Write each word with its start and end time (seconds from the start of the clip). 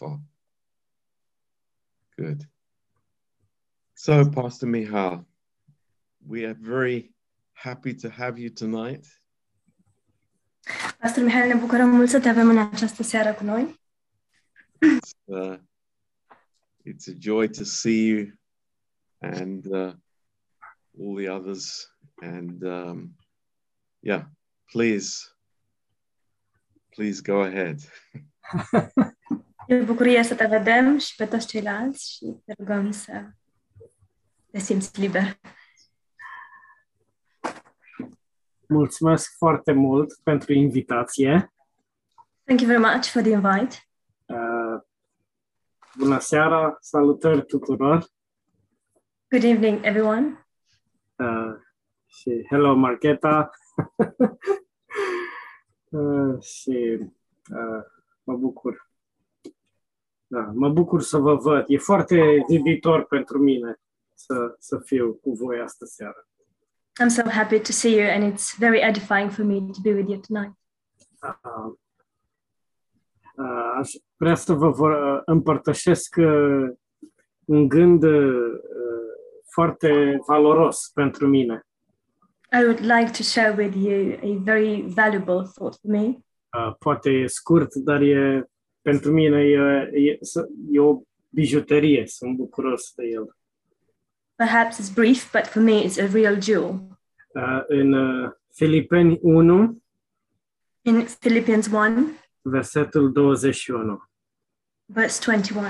Wonderful. 0.00 0.20
Good. 2.16 2.46
So, 3.94 4.28
Pastor 4.30 4.66
Mihal, 4.66 5.24
we 6.26 6.44
are 6.44 6.54
very 6.54 7.10
happy 7.54 7.94
to 7.94 8.10
have 8.10 8.38
you 8.38 8.50
tonight. 8.50 9.06
Pastor 11.00 11.22
Mihail, 11.24 11.48
ne 11.48 11.54
bucurăm 11.54 11.90
mult 11.90 12.08
să 12.08 12.20
te 12.20 12.28
avem 12.28 12.48
în 12.48 12.58
această 12.58 13.02
seară 13.02 13.32
cu 13.34 13.44
noi. 13.44 13.80
Uh, 15.24 15.58
it's 16.84 17.08
a 17.08 17.14
joy 17.18 17.48
to 17.48 17.64
see 17.64 18.06
you 18.06 18.32
and 19.20 19.66
uh, 19.66 19.92
all 21.00 21.16
the 21.16 21.28
others. 21.28 21.88
And 22.20 22.62
um, 22.62 23.14
yeah, 24.00 24.24
please, 24.72 25.34
please 26.94 27.20
go 27.20 27.40
ahead. 27.40 27.80
E 29.68 29.80
o 29.80 29.84
bucurie 29.84 30.22
să 30.22 30.34
te 30.34 30.46
vedem 30.46 30.98
și 30.98 31.14
pe 31.16 31.26
toți 31.26 31.46
ceilalți 31.46 32.12
și 32.12 32.36
te 32.44 32.52
rugăm 32.58 32.90
să 32.90 33.24
te 34.50 34.58
simți 34.58 35.00
liber. 35.00 35.38
Mulțumesc 38.68 39.36
foarte 39.36 39.72
mult 39.72 40.18
pentru 40.22 40.52
invitație. 40.52 41.52
Thank 42.44 42.60
you 42.60 42.70
very 42.70 42.82
much 42.82 43.06
for 43.06 43.22
the 43.22 43.30
invite. 43.30 43.76
Uh, 44.26 44.80
bună 45.98 46.18
seara, 46.18 46.76
salutări 46.80 47.46
tuturor 47.46 48.06
Good 49.30 49.42
evening, 49.44 49.84
everyone. 49.84 50.46
uh, 51.16 51.54
și 52.06 52.46
hello 52.50 52.74
Marcheta. 52.74 53.50
uh, 55.88 56.42
și 56.42 56.98
uh, 57.50 57.84
mă 58.22 58.36
bucur. 58.36 58.87
Da, 60.30 60.50
mă 60.54 60.68
bucur 60.68 61.02
să 61.02 61.18
vă 61.18 61.34
văd. 61.34 61.64
E 61.66 61.78
foarte 61.78 62.44
ziditor 62.48 63.04
pentru 63.04 63.38
mine 63.38 63.80
să, 64.14 64.54
să 64.58 64.78
fiu 64.84 65.12
cu 65.12 65.32
voi 65.32 65.60
astă 65.60 65.84
seară. 65.84 66.28
I'm 67.00 67.08
so 67.08 67.22
happy 67.30 67.60
to 67.60 67.72
see 67.72 68.00
you, 68.00 68.10
and 68.10 68.32
it's 68.32 68.56
very 68.58 68.80
edifying 68.80 69.30
for 69.30 69.44
me 69.44 69.58
to 69.58 69.80
be 69.82 69.92
with 69.92 70.08
you 70.08 70.20
tonight. 70.28 70.52
Uh, 71.22 71.72
uh, 73.36 73.74
aș 73.78 73.90
vrea 74.16 74.34
să 74.34 74.52
vă 74.52 74.70
vor, 74.70 75.22
împărtășesc 75.24 76.16
uh, 76.18 76.68
un 77.44 77.68
gând 77.68 78.02
uh, 78.02 78.60
foarte 79.50 80.20
valoros 80.26 80.90
pentru 80.94 81.26
mine. 81.26 81.66
I 82.52 82.64
would 82.64 82.80
like 82.80 83.10
to 83.10 83.22
share 83.22 83.54
with 83.56 83.76
you 83.76 84.18
a 84.22 84.38
very 84.42 84.86
valuable 84.88 85.42
thought 85.54 85.78
for 85.80 85.90
me. 85.90 86.24
Uh, 86.52 86.74
poate 86.78 87.10
e 87.10 87.26
scurt, 87.26 87.74
dar 87.74 88.00
e, 88.00 88.50
pentru 88.88 89.12
mine 89.12 89.42
e, 89.42 89.90
e, 89.92 90.18
e 90.70 90.80
o 90.80 91.02
bijuterie, 91.28 92.06
sunt 92.06 92.36
bucuros 92.36 92.92
de 92.94 93.04
el. 93.04 93.36
Perhaps 94.34 94.78
it's 94.78 94.94
brief, 94.94 95.32
but 95.32 95.46
for 95.46 95.62
me, 95.62 95.84
it's 95.84 95.98
a 95.98 96.06
real 96.12 96.40
jewel. 96.40 96.98
Uh, 97.34 97.62
în 97.66 97.92
uh, 97.92 98.30
Filipeni 98.54 99.18
1, 99.22 99.82
In 100.82 101.06
Philippians 101.20 101.66
1, 101.66 102.10
versetul 102.40 103.12
21. 103.12 104.02
verse 104.84 105.20
21. 105.24 105.66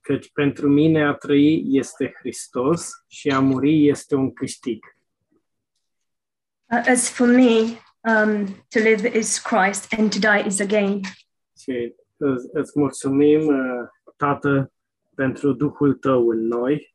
Căci 0.00 0.30
pentru 0.32 0.68
mine 0.68 1.04
a 1.04 1.12
trăi 1.12 1.62
este 1.66 2.12
Hristos 2.18 2.90
și 3.08 3.28
a 3.28 3.40
muri 3.40 3.88
este 3.88 4.14
un 4.14 4.32
câștig. 4.32 4.96
Uh, 6.70 6.82
as 6.86 7.10
for 7.10 7.26
me, 7.26 7.60
um, 8.00 8.46
to 8.68 8.78
live 8.78 9.18
is 9.18 9.38
Christ, 9.38 9.92
and 9.98 10.10
to 10.10 10.18
die 10.18 10.46
is 10.46 10.60
a 10.60 10.64
gain. 10.64 11.00
Și 11.58 11.94
îți, 12.24 12.48
îți 12.52 12.78
mulțumim, 12.78 13.46
uh, 13.46 13.88
Tată, 14.16 14.72
pentru 15.14 15.52
Duhul 15.52 15.94
Tău 15.94 16.28
în 16.28 16.46
noi 16.46 16.94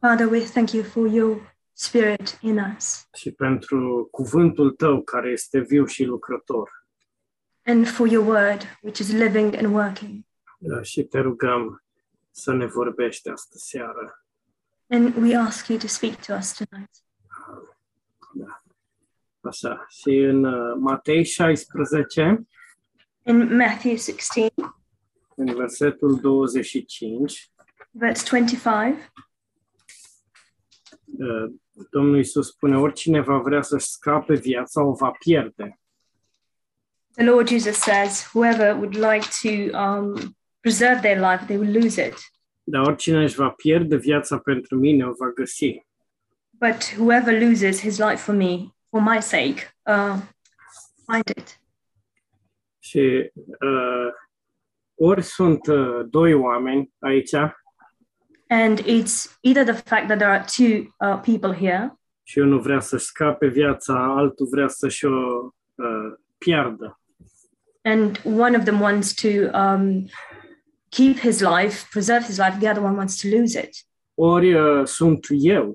Father, 0.00 0.26
we 0.30 0.40
thank 0.40 0.70
you 0.72 0.82
for 0.82 1.06
your 1.06 1.54
spirit 1.72 2.38
in 2.40 2.58
us 2.76 3.08
și 3.14 3.30
pentru 3.30 4.08
cuvântul 4.10 4.70
Tău 4.70 5.02
care 5.02 5.30
este 5.30 5.60
viu 5.60 5.84
și 5.84 6.04
lucrător. 6.04 6.82
and 7.66 7.88
for 7.88 8.06
your 8.06 8.26
word, 8.26 8.62
which 8.82 8.98
is 8.98 9.12
living 9.12 9.54
and 9.54 9.74
working. 9.74 10.24
Uh, 10.58 10.82
Și 10.82 11.02
te 11.02 11.18
rugăm 11.20 11.82
să 12.30 12.52
ne 12.52 12.66
vorbești 12.66 13.28
astă 13.28 13.54
seară. 13.58 14.24
And 14.88 15.16
we 15.16 15.36
ask 15.36 15.66
you 15.68 15.78
to 15.78 15.86
speak 15.86 16.26
to 16.26 16.34
us 16.34 16.52
tonight. 16.52 16.90
Da. 18.34 18.62
Așa. 19.40 19.86
Și 19.88 20.10
în 20.18 20.44
uh, 20.44 20.76
Matei 20.78 21.24
16, 21.24 22.46
In 23.26 23.56
Matthew 23.56 23.96
16, 23.96 24.52
în 25.36 25.54
versetul 25.54 26.20
25, 26.20 27.50
verse 27.90 28.24
25, 28.28 28.94
uh, 31.18 31.52
Domnul 31.90 32.16
Iisus 32.16 32.48
spune, 32.48 32.76
oricine 32.78 33.20
va 33.20 33.38
vrea 33.38 33.62
să-și 33.62 33.86
scape 33.86 34.34
viața, 34.34 34.84
o 34.84 34.92
va 34.92 35.10
pierde. 35.10 35.78
the 37.16 37.24
Lord 37.24 37.48
Jesus 37.48 37.78
says, 37.78 38.22
whoever 38.22 38.76
would 38.76 38.96
like 38.96 39.22
to 39.42 39.72
um, 39.72 40.34
preserve 40.62 41.02
their 41.02 41.20
life, 41.20 41.46
they 41.46 41.56
will 41.56 41.70
lose 41.70 41.98
it. 41.98 42.14
Dar 42.64 42.86
oricine 42.86 43.22
își 43.22 43.34
va 43.34 43.48
pierde 43.48 43.96
viața 43.96 44.38
pentru 44.38 44.76
mine, 44.76 45.06
o 45.06 45.12
va 45.18 45.30
găsi. 45.34 45.86
But 46.50 46.94
whoever 46.98 47.40
loses 47.40 47.80
his 47.80 47.98
life 47.98 48.16
for 48.16 48.34
me, 48.34 48.74
for 48.90 49.00
my 49.00 49.20
sake, 49.20 49.74
uh, 49.82 50.16
find 51.06 51.28
it. 51.36 51.60
Și 52.84 53.30
uh, 53.34 54.12
ori 54.94 55.22
sunt 55.22 55.66
uh, 55.66 56.00
doi 56.08 56.34
oameni 56.34 56.92
aici 56.98 57.34
And 58.48 58.78
it's 58.80 59.38
either 59.40 59.64
the 59.64 59.82
fact 59.82 60.06
that 60.06 60.18
there 60.18 60.30
are 60.30 60.44
two 60.56 60.94
uh, 61.00 61.20
people 61.20 61.54
here, 61.68 61.98
și 62.22 62.38
unul 62.38 62.60
vrea 62.60 62.80
să-și 62.80 63.04
scape 63.04 63.46
viața, 63.46 64.14
altul 64.16 64.46
vrea 64.50 64.68
să-și 64.68 65.04
o 65.04 65.50
uh, 65.74 66.12
piardă. 66.38 66.98
and 67.82 68.20
one 68.24 68.56
of 68.56 68.64
them 68.64 68.80
wants 68.80 69.14
to 69.14 69.28
um, 69.52 70.08
keep 70.88 71.18
his 71.18 71.40
life, 71.40 71.86
preserve 71.90 72.24
his 72.26 72.38
life, 72.38 72.58
the 72.60 72.68
other 72.70 72.82
one 72.82 72.96
wants 72.96 73.16
to 73.20 73.28
lose 73.28 73.58
it. 73.58 73.70
Ori 74.14 74.54
uh, 74.54 74.86
sunt 74.86 75.26
eu 75.30 75.72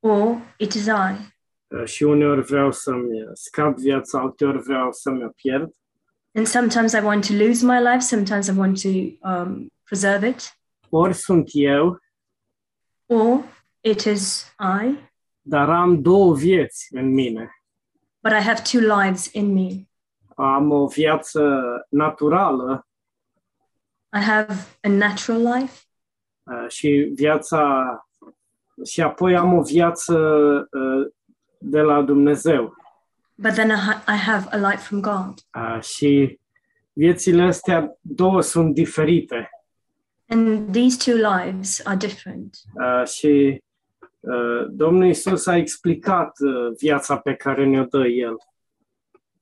Or 0.00 0.40
it 0.56 0.74
is 0.74 0.86
I. 0.86 1.36
uh, 1.68 1.84
și 1.84 2.02
uneori 2.02 2.42
vreau 2.42 2.72
să-mi 2.72 3.28
scap 3.32 3.76
viața, 3.76 4.18
alteori 4.20 4.62
vreau 4.62 4.92
să-mi 4.92 5.24
o 5.24 5.28
pierd. 5.28 5.70
And 6.34 6.46
sometimes 6.46 6.92
I 6.92 7.00
want 7.00 7.26
to 7.26 7.32
lose 7.34 7.66
my 7.66 7.78
life, 7.78 7.98
sometimes 7.98 8.46
I 8.46 8.52
want 8.56 8.82
to 8.82 8.88
um, 9.28 9.72
preserve 9.84 10.28
it. 10.28 10.58
Ori 10.88 11.14
sunt 11.14 11.48
eu, 11.52 11.98
Or 13.06 13.44
it 13.80 14.00
is 14.04 14.54
I, 14.82 14.98
dar 15.40 15.70
am 15.70 16.02
două 16.02 16.34
vieți 16.34 16.88
în 16.90 17.12
mine. 17.12 17.50
but 18.22 18.32
I 18.32 18.40
have 18.42 18.62
two 18.62 18.80
lives 19.00 19.32
in 19.32 19.52
me. 19.52 19.68
Am 20.34 20.70
o 20.70 20.86
viață 20.86 21.40
naturală 21.90 22.86
I 24.12 24.20
have 24.20 24.54
a 24.82 24.88
natural 24.88 25.42
life, 25.42 25.80
uh, 26.42 26.68
și 26.68 27.10
viața 27.14 27.84
și 28.84 29.00
apoi 29.02 29.36
am 29.36 29.52
o 29.52 29.62
viață 29.62 30.14
uh, 30.72 31.12
de 31.58 31.80
la 31.80 32.02
Dumnezeu. 32.02 32.76
but 33.40 33.54
then 33.54 33.70
I, 33.70 33.76
ha- 33.76 34.02
I 34.08 34.16
have 34.16 34.48
a 34.50 34.56
life 34.70 34.82
from 34.82 35.00
God. 35.00 35.34
Uh, 35.54 35.80
și 35.82 36.38
viețile 36.92 37.42
astea 37.42 37.96
două 38.00 38.40
sunt 38.42 38.74
diferite. 38.74 39.50
And 40.28 40.72
these 40.72 40.96
two 41.10 41.14
lives 41.14 41.80
are 41.86 41.96
different. 41.96 42.56
Uh, 42.74 43.06
și 43.06 43.62
uh, 44.20 44.66
Domnul 44.70 45.08
Isus 45.08 45.46
a 45.46 45.56
explicat 45.56 46.32
uh, 46.40 46.76
viața 46.78 47.16
pe 47.18 47.34
care 47.34 47.66
ne-o 47.66 47.84
dă 47.84 48.06
El. 48.06 48.36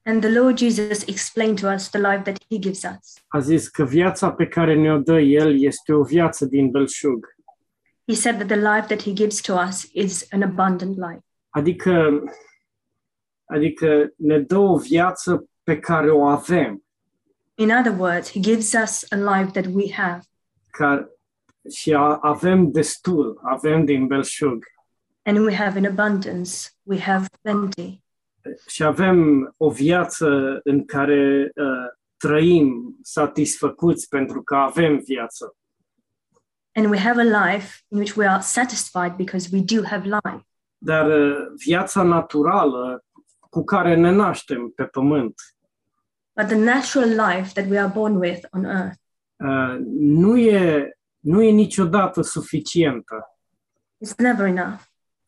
And 0.04 0.20
the 0.20 0.38
Lord 0.38 0.58
Jesus 0.58 1.02
explained 1.06 1.60
to 1.60 1.68
us 1.72 1.88
the 1.90 1.98
life 2.00 2.22
that 2.22 2.36
He 2.50 2.58
gives 2.58 2.82
us. 2.82 3.14
A 3.28 3.38
zis 3.38 3.68
că 3.68 3.84
viața 3.84 4.32
pe 4.32 4.46
care 4.46 4.74
ne-o 4.74 4.98
dă 4.98 5.20
El 5.20 5.62
este 5.62 5.92
o 5.92 6.02
viață 6.02 6.44
din 6.44 6.70
belșug. 6.70 7.34
He 8.06 8.14
said 8.14 8.36
that 8.36 8.46
the 8.46 8.74
life 8.74 8.86
that 8.86 9.02
He 9.02 9.12
gives 9.12 9.40
to 9.40 9.54
us 9.68 9.88
is 9.92 10.26
an 10.30 10.42
abundant 10.42 10.96
life. 10.96 11.24
Adică, 11.56 12.22
adică 13.44 14.12
ne 14.16 14.38
dă 14.38 14.56
o 14.56 14.76
viață 14.78 15.48
pe 15.62 15.78
care 15.78 16.10
o 16.10 16.26
avem. 16.26 16.84
In 17.54 17.70
other 17.70 17.94
words, 17.98 18.30
He 18.32 18.40
gives 18.40 18.72
us 18.82 19.04
a 19.12 19.16
life 19.16 19.50
that 19.60 19.74
we 19.74 19.92
have, 19.92 20.20
Ca, 20.70 21.08
și 21.70 21.94
a, 21.94 22.18
avem 22.20 22.70
destul, 22.70 23.40
avem 23.42 23.84
din 23.84 24.06
belșug. 24.06 24.64
and 25.22 25.38
we 25.38 25.54
have 25.54 25.78
in 25.78 25.86
abundance. 25.86 26.50
We 26.82 26.98
have 27.00 27.26
plenty. 27.42 28.00
Și 28.66 28.82
avem 28.84 29.50
o 29.56 29.70
viață 29.70 30.60
în 30.64 30.84
care 30.84 31.50
uh, 31.54 31.98
trăim 32.16 32.96
satisfăcuți 33.02 34.08
pentru 34.08 34.42
că 34.42 34.54
avem 34.56 34.98
viață. 34.98 35.56
And 36.72 36.90
we 36.90 36.98
have 36.98 37.20
a 37.20 37.52
life 37.52 37.78
in 37.88 37.98
which 37.98 38.16
we 38.16 38.26
are 38.26 38.42
satisfied 38.42 39.12
because 39.16 39.48
we 39.52 39.60
do 39.76 39.82
have 39.86 40.04
life. 40.04 40.46
Dar 40.78 41.06
uh, 41.06 41.36
viața 41.64 42.02
naturală 42.02 43.04
cu 43.50 43.64
care 43.64 43.94
ne 43.94 44.10
naștem 44.10 44.68
pe 44.68 44.84
pământ 44.84 45.34
But 46.34 46.46
the 46.46 46.56
natural 46.56 47.08
life 47.08 47.52
that 47.52 47.70
we 47.70 47.78
are 47.78 47.92
born 47.94 48.16
with 48.16 48.46
on 48.50 48.64
earth 48.64 48.98
uh, 49.36 49.76
nu, 49.98 50.38
e, 50.38 50.90
nu 51.18 51.42
e 51.42 51.50
niciodată 51.50 52.22
suficientă. 52.22 53.38
is 53.98 54.14
never 54.16 54.46
enough. 54.46 54.80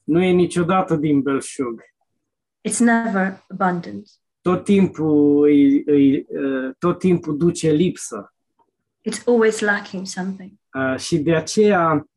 Nu 0.05 0.23
e 0.23 0.31
niciodată 0.31 0.97
din 0.97 1.21
belșug. 1.21 1.83
It's 2.69 2.79
never 2.79 3.45
abundant. 3.49 4.11
Tot 4.41 4.65
timpul, 4.65 5.43
îi, 5.45 5.83
îi, 5.87 6.27
uh, 6.29 6.75
tot 6.79 6.99
timpul 6.99 7.37
duce 7.37 7.71
lipsă. 7.71 8.35
It's 9.11 9.25
always 9.27 9.61
lacking 9.61 10.06
something. 10.06 10.53
Uh, 10.75 10.99
și 10.99 11.19
de 11.19 11.35
aceea 11.35 12.09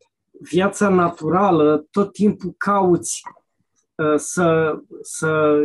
viața 0.42 0.90
naturală 0.90 1.88
tot 1.92 2.14
timpul 2.14 2.54
cauți 2.58 3.22
uh, 3.96 4.14
să, 4.18 4.80
să 5.02 5.60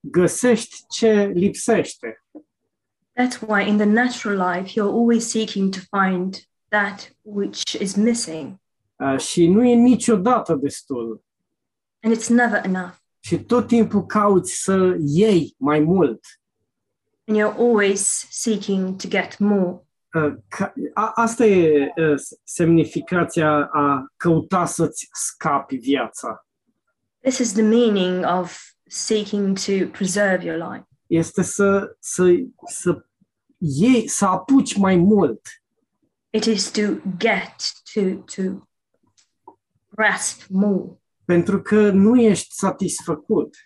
găsești 0.00 0.84
ce 0.88 1.30
lipsește. 1.34 2.24
That's 3.20 3.40
why 3.48 3.68
in 3.68 3.76
the 3.76 3.86
natural 3.86 4.54
life, 4.56 4.70
you're 4.80 4.92
always 4.92 5.30
seeking 5.30 5.74
to 5.74 5.78
find 5.98 6.36
that 6.68 7.14
which 7.22 7.72
is 7.80 7.94
missing, 7.94 8.60
Uh, 8.96 9.18
și 9.18 9.46
nu 9.46 9.64
e 9.64 9.74
niciodată 9.74 10.54
destul. 10.54 11.24
and 12.02 12.16
it's 12.16 12.28
never 12.28 12.64
enough. 12.64 12.92
Și 13.20 13.38
tot 13.38 13.66
timpul 13.66 14.06
cauți 14.06 14.52
să 14.62 14.96
iei 15.00 15.54
mai 15.58 15.80
mult. 15.80 16.20
And 17.26 17.38
you're 17.38 17.56
always 17.58 18.26
seeking 18.30 18.96
to 18.96 19.08
get 19.08 19.38
more. 19.38 19.80
Uh, 20.14 20.34
ca, 20.48 20.72
a, 20.94 21.12
asta 21.14 21.46
e 21.46 21.92
uh, 21.96 22.20
semnificația 22.44 23.64
a 23.72 24.12
căuta 24.16 24.64
să-ți 24.64 25.08
scapi 25.12 25.76
viața. 25.76 26.46
This 27.20 27.38
is 27.38 27.52
the 27.52 27.62
meaning 27.62 28.24
of 28.40 28.58
seeking 28.86 29.58
to 29.58 29.90
preserve 29.92 30.44
your 30.44 30.72
life. 30.72 30.86
Este 31.06 31.42
să, 31.42 31.96
să, 31.98 32.24
să 32.66 33.04
iei, 33.58 34.08
să 34.08 34.26
apuci 34.26 34.76
mai 34.76 34.96
mult. 34.96 35.40
It 36.30 36.44
is 36.44 36.70
to 36.70 36.82
get 37.16 37.54
to 37.94 38.00
to 38.34 38.68
grasp 39.88 40.46
more 40.48 41.02
pentru 41.24 41.62
că 41.62 41.90
nu 41.90 42.20
ești 42.20 42.54
satisfăcut. 42.54 43.56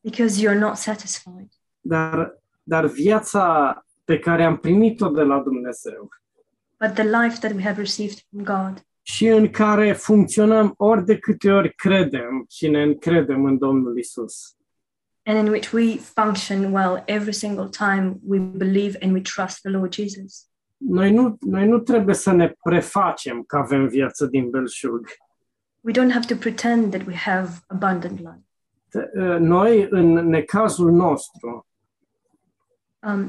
because 0.00 0.40
you're 0.40 0.58
not 0.58 0.76
satisfied. 0.76 1.48
Dar, 1.80 2.42
dar 2.62 2.86
viața 2.86 3.85
pe 4.06 4.18
care 4.18 4.44
am 4.44 4.56
primit-o 4.56 5.08
de 5.08 5.22
la 5.22 5.40
Dumnezeu 5.40 6.08
But 6.80 6.94
the 6.94 7.02
life 7.04 7.38
that 7.40 7.52
we 7.52 7.62
have 7.62 7.80
received 7.80 8.18
from 8.30 8.44
God, 8.44 8.84
și 9.02 9.26
în 9.26 9.50
care 9.50 9.92
funcționăm 9.92 10.74
ori 10.76 11.04
de 11.04 11.18
câte 11.18 11.50
ori 11.50 11.74
credem 11.74 12.44
și 12.48 12.68
ne 12.68 12.82
încredem 12.82 13.44
în 13.44 13.58
Domnul 13.58 13.98
Isus. 13.98 14.50
and 15.28 15.38
in 15.38 15.48
which 15.52 15.72
we 15.72 15.96
function 15.96 16.72
well 16.72 17.02
every 17.06 17.32
single 17.32 17.68
time 17.68 18.16
we 18.26 18.38
believe 18.38 18.98
and 19.02 19.12
we 19.12 19.20
trust 19.20 19.60
the 19.60 19.70
Lord 19.70 19.92
Jesus. 19.94 20.48
Noi 20.76 21.12
nu, 21.12 21.36
noi 21.40 21.66
nu 21.68 21.78
trebuie 21.78 22.14
să 22.14 22.32
ne 22.32 22.54
prefacem 22.62 23.42
că 23.42 23.56
avem 23.56 23.86
viață 23.88 24.26
din 24.26 24.50
belșug. 24.50 25.06
We 25.80 25.92
don't 25.92 26.12
have 26.12 26.26
to 26.26 26.34
pretend 26.36 26.90
that 26.94 27.06
we 27.06 27.14
have 27.14 27.48
abundant 27.66 28.18
life. 28.18 28.44
Te- 28.88 29.38
Noi, 29.38 29.86
în 29.90 30.12
necazul 30.28 30.90
nostru, 30.90 31.66
Um, 33.06 33.28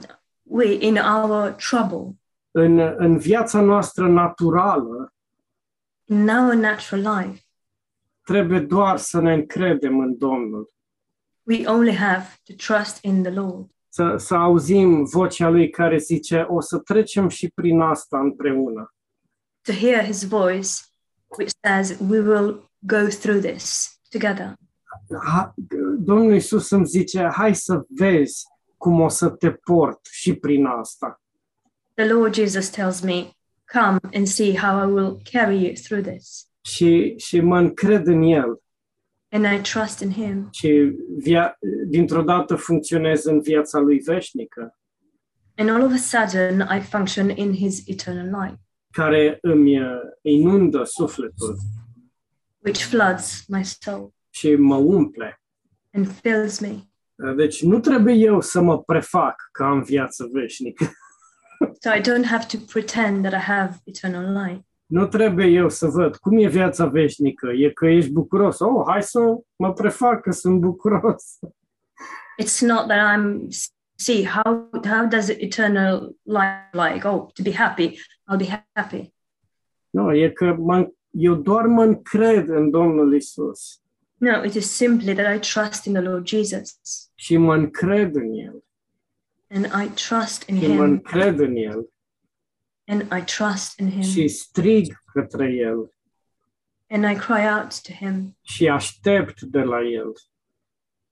we, 0.50 0.78
in 0.80 0.98
our 0.98 1.52
trouble, 1.70 2.20
în, 2.52 2.80
în 2.98 3.18
viața 3.18 3.62
noastră 3.62 4.08
naturală, 4.08 5.14
in 6.06 6.30
our 6.30 6.54
natural 6.54 7.20
life, 7.26 7.42
trebuie 8.24 8.60
doar 8.60 8.98
să 8.98 9.22
ne 9.22 9.34
încredem 9.34 10.00
în 10.00 10.18
Domnul. 10.18 10.72
we 11.44 11.64
only 11.68 11.96
have 11.96 12.26
to 12.44 12.54
trust 12.54 13.04
in 13.04 13.24
the 13.24 13.32
Lord, 13.32 13.70
Să, 13.90 14.16
să 14.18 14.36
auzim 14.36 15.04
vocea 15.04 15.50
Lui 15.50 15.70
care 15.70 15.98
zice, 15.98 16.46
o 16.50 16.62
să 16.62 16.78
trecem 16.78 17.28
și 17.28 17.52
prin 17.56 17.80
asta 17.82 18.20
împreună. 18.20 18.92
to 19.62 19.72
hear 19.74 20.06
His 20.06 20.24
voice, 20.28 20.70
which 21.38 21.52
says, 21.66 21.98
We 22.10 22.20
will 22.20 22.70
go 22.80 23.08
through 23.08 23.42
this 23.46 24.00
together. 24.10 24.54
Ha, 25.26 25.54
Domnul 25.98 26.34
Iisus 26.34 26.70
îmi 26.70 26.86
zice, 26.86 27.30
hai 27.34 27.56
să 27.56 27.86
vezi 27.90 28.46
cum 28.78 29.00
o 29.02 29.08
să 29.08 29.30
te 29.30 29.52
port 29.52 30.00
și 30.12 30.34
prin 30.36 30.66
asta. 30.66 31.22
The 31.94 32.14
Lord 32.14 32.34
Jesus 32.36 32.70
tells 32.70 33.02
me, 33.02 33.30
Come 33.72 33.98
and 34.14 34.28
see 34.28 34.58
how 34.58 34.90
I 34.90 34.92
will 34.94 35.22
carry 35.32 35.64
you 35.64 35.74
through 35.74 36.06
this. 36.08 36.48
Și, 36.62 37.14
și 37.18 37.40
mă 37.40 37.58
încred 37.58 38.08
în 38.08 38.22
El 38.22 38.62
And 39.30 39.46
I 39.46 39.62
trust 39.72 40.00
in 40.00 40.12
Him. 40.12 40.48
și 40.52 40.96
via, 41.18 41.58
dintr-o 41.88 42.22
dată 42.22 42.56
funcționez 42.56 43.24
în 43.26 43.42
viața 43.42 43.80
Lui 43.80 44.00
veșnică, 44.00 44.78
And 45.58 45.70
all 45.70 45.84
of 45.84 45.92
a 45.94 45.98
sudden, 45.98 46.68
I 46.78 46.80
function 46.82 47.30
in 47.30 47.54
His 47.56 47.88
eternal 47.88 48.44
life, 48.44 48.60
care 48.92 49.38
îmi 49.42 49.80
uh, 49.82 49.88
inundă 50.22 50.84
sufletul 50.84 51.58
which 52.66 52.82
floods 52.84 53.44
my 53.48 53.64
soul 53.66 54.14
și 54.30 54.56
mă 54.56 54.76
umple. 54.76 55.42
and 55.94 56.08
fills 56.12 56.60
me. 56.60 56.76
Deci 57.36 57.64
nu 57.64 57.80
trebuie 57.80 58.14
eu 58.14 58.42
să 58.42 58.62
mă 58.62 58.84
prefac 58.84 59.50
că 59.52 59.64
am 59.64 59.82
viață 59.82 60.30
veșnică. 60.32 60.86
So 61.80 61.90
I 61.90 62.02
don't 62.02 62.26
have 62.26 62.46
to 62.48 62.58
pretend 62.72 63.26
that 63.26 63.34
I 63.34 63.44
have 63.44 63.82
eternal 63.84 64.46
life. 64.46 64.66
Nu 64.86 65.08
trebuie 65.08 65.46
eu 65.46 65.70
să 65.70 65.88
văd 65.88 66.16
cum 66.16 66.38
e 66.38 66.48
viața 66.48 66.86
veșnică. 66.86 67.48
E 67.48 67.70
că 67.70 67.86
ești 67.86 68.12
bucuros. 68.12 68.60
Oh, 68.60 68.84
hai 68.88 69.04
să 69.04 69.20
mă 69.56 69.74
prefac 69.74 70.22
că 70.22 70.32
sunt 70.32 70.60
bucuros. 70.60 71.40
It's 72.44 72.62
not 72.62 72.88
that 72.88 73.18
I'm 73.18 73.48
see 73.96 74.26
how 74.26 74.70
how 74.86 75.08
does 75.08 75.30
eternal 75.30 76.16
life 76.24 76.70
like 76.72 77.08
oh 77.08 77.32
to 77.34 77.44
be 77.44 77.52
happy 77.52 78.00
I'll 78.28 78.38
be 78.38 78.66
happy. 78.74 79.14
Nu, 79.90 80.16
e 80.16 80.30
că 80.30 80.56
mă, 80.60 80.88
eu 81.10 81.36
doar 81.36 81.66
mă 81.66 81.84
încred 81.84 82.50
în 82.50 82.70
Domnul 82.70 83.16
Isus 83.16 83.82
No, 84.18 84.44
it 84.44 84.54
is 84.54 84.76
simply 84.76 85.14
that 85.14 85.36
I 85.36 85.40
trust 85.40 85.86
in 85.86 85.94
the 85.94 86.02
Lord 86.02 86.28
Jesus. 86.28 86.80
Și 87.16 87.38
mă 87.38 87.54
încred 87.54 88.16
în 88.16 88.34
El 88.34 88.64
and 89.50 89.66
I 89.66 89.90
trust 90.08 90.48
in 90.48 90.60
și 90.60 90.68
mă 90.68 90.74
Him. 90.74 90.80
Încred 90.80 91.40
în 91.40 91.56
El 91.56 91.90
and 92.86 93.02
I 93.02 93.24
trust 93.24 93.80
in 93.80 93.90
Him. 93.90 94.02
Și 94.02 94.28
strig 94.28 95.04
către 95.14 95.54
El 95.54 95.92
and 96.90 97.04
I 97.04 97.16
cry 97.16 97.48
out 97.58 97.82
to 97.82 97.92
Him. 97.94 98.38
Și 98.42 98.68
aștept 98.68 99.42
de 99.42 99.62
la 99.62 99.82
El. 99.82 100.14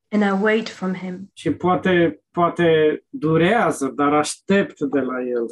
and 0.10 0.24
I 0.24 0.44
wait 0.44 0.70
from 0.70 0.94
Him. 0.94 1.32
Și 1.34 1.52
poate, 1.52 2.24
poate 2.32 3.04
durează, 3.10 3.88
dar 3.88 4.14
aștept 4.14 4.80
de 4.80 5.00
la 5.00 5.22
El. 5.22 5.46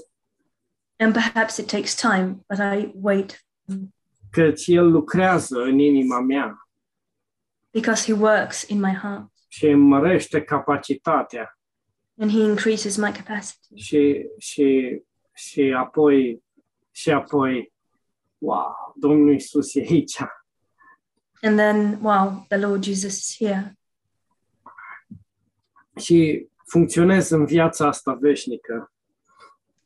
And 0.98 1.14
perhaps 1.14 1.58
it 1.58 1.68
takes 1.68 1.96
time, 1.96 2.46
but 2.48 2.58
I 2.58 2.92
wait. 2.94 3.46
Căci 4.32 4.68
El 4.68 4.92
lucrează 4.92 5.60
în 5.62 5.80
inima 5.80 6.20
mea 6.20 6.63
because 7.74 8.06
He 8.06 8.14
works 8.14 8.68
in 8.68 8.80
my 8.80 8.94
heart 9.02 9.32
și 9.48 9.66
îmi 9.66 9.88
mărește 9.88 10.42
capacitatea 10.44 11.58
and 12.18 12.32
He 12.32 12.38
increases 12.40 12.98
my 12.98 13.12
capacity. 13.12 13.76
și, 13.76 14.26
și, 14.38 15.02
și 15.34 15.74
apoi, 15.78 16.44
și 16.92 17.12
apoi, 17.12 17.74
wow, 18.38 18.94
Domnul 18.96 19.34
Isus 19.34 19.76
e 19.76 19.80
aici. 19.80 20.18
And 21.42 21.58
then, 21.58 22.00
wow, 22.02 22.46
the 22.48 22.58
Lord 22.58 22.84
Jesus 22.84 23.18
is 23.18 23.36
here. 23.38 23.78
Și 25.96 26.48
funcționez 26.66 27.30
în 27.30 27.46
viața 27.46 27.88
asta 27.88 28.14
veșnică. 28.14 28.92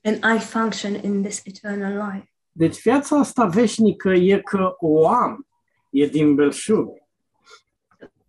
And 0.01 0.23
I 0.35 0.39
function 0.39 0.93
in 1.03 1.23
this 1.23 1.41
eternal 1.45 2.11
life. 2.11 2.31
Deci 2.51 2.81
viața 2.81 3.17
asta 3.17 3.45
veșnică 3.45 4.09
e 4.09 4.39
că 4.39 4.75
o 4.77 5.07
am, 5.07 5.47
e 5.89 6.05
din 6.05 6.35
belșug. 6.35 6.89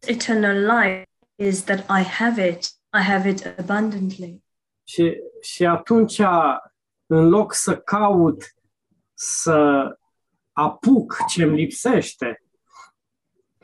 Eternal 0.07 0.57
life 0.57 1.07
is 1.37 1.64
that 1.64 1.81
I 1.88 2.02
have 2.02 2.49
it, 2.49 2.71
I 2.93 3.02
have 3.02 3.28
it 3.28 3.55
abundantly. 3.59 4.43
Și, 4.85 5.17
și 5.40 5.67
atunci, 5.67 6.19
în 7.07 7.28
loc 7.28 7.52
să 7.52 7.76
caut 7.78 8.55
să 9.14 9.88
apuc 10.52 11.17
ce 11.28 11.43
îmi 11.43 11.57
lipsește, 11.57 12.43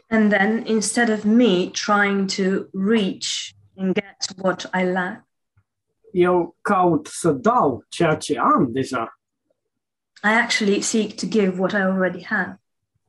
And 0.09 0.31
then 0.31 0.67
instead 0.67 1.09
of 1.09 1.25
me 1.25 1.71
trying 1.71 2.27
to 2.27 2.69
reach 2.73 3.55
and 3.77 3.95
get 3.95 4.37
what 4.37 4.71
I 4.73 4.85
lack, 4.85 5.25
eu 6.13 6.57
caut 6.61 7.07
să 7.07 7.31
dau 7.31 7.85
ceea 7.89 8.17
ce 8.17 8.39
am 8.39 8.73
deja. 8.73 9.21
I 10.23 10.29
actually 10.29 10.81
seek 10.81 11.17
to 11.17 11.27
give 11.27 11.59
what 11.59 11.73
I 11.73 11.83
already 11.83 12.25
have. 12.25 12.61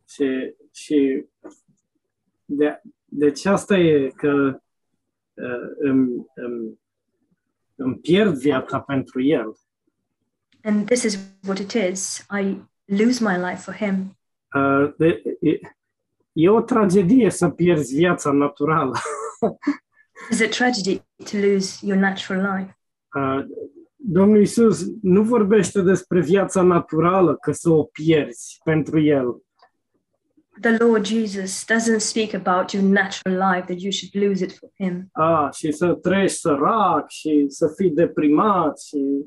Și, 0.08 0.55
și 0.72 1.25
de, 2.46 2.82
deci 3.17 3.45
asta 3.45 3.77
e 3.77 4.07
că 4.15 4.60
uh, 5.34 5.69
îmi, 5.79 6.25
îmi, 6.36 6.79
îmi 7.75 7.98
pierd 7.98 8.38
viața 8.38 8.79
pentru 8.79 9.22
el. 9.22 9.57
And 10.63 10.86
this 10.86 11.03
is 11.03 11.19
what 11.48 11.60
it 11.60 11.72
is. 11.72 12.25
I 12.41 12.57
lose 12.86 13.24
my 13.24 13.38
life 13.50 13.62
for 13.62 13.74
Him. 13.74 14.17
Uh, 14.55 14.93
de, 14.98 15.22
e, 15.39 15.60
e 16.34 16.50
o 16.50 16.62
tragedie 16.62 17.29
să 17.29 17.50
pierzi 17.50 17.95
viața 17.95 18.31
naturală. 18.31 18.98
It's 20.31 20.41
a 20.45 20.50
tragedy 20.50 21.01
to 21.17 21.38
lose 21.38 21.86
your 21.86 22.00
natural 22.00 22.57
life 22.57 22.77
Uh, 23.15 23.45
Domnul 23.95 24.41
Isus 24.41 24.86
nu 25.01 25.24
vorbește 25.24 25.81
despre 25.81 26.22
viața 26.22 26.62
naturală, 26.62 27.36
că 27.36 27.51
să 27.51 27.69
o 27.69 27.84
pierzi 27.84 28.60
pentru 28.63 29.00
El. 29.00 29.43
The 30.62 30.78
Lord 30.78 31.06
Jesus 31.06 31.66
doesn't 31.66 32.00
speak 32.00 32.34
about 32.34 32.74
your 32.74 32.84
natural 32.84 33.38
life 33.38 33.66
that 33.66 33.80
you 33.82 33.92
should 33.92 34.28
lose 34.28 34.44
it 34.44 34.52
for 34.52 34.70
Him. 34.80 35.10
Ah, 35.12 35.50
și 35.54 35.72
să 35.72 35.94
trăiești 35.94 36.38
sărac 36.38 37.10
și 37.10 37.46
să 37.48 37.74
fii 37.76 37.90
deprimat 37.90 38.80
și, 38.80 39.26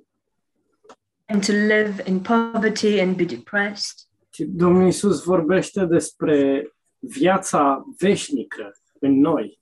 and 1.27 1.47
to 1.47 1.53
live 1.53 2.03
in 2.05 2.21
poverty 2.21 3.01
and 3.01 3.17
be 3.17 3.25
depressed. 3.25 3.97
și 4.31 4.45
Domnul 4.45 4.87
Isus 4.87 5.25
vorbește 5.25 5.85
despre 5.85 6.69
viața 6.99 7.85
veșnică 7.99 8.73
în 9.01 9.21
noi. 9.21 9.61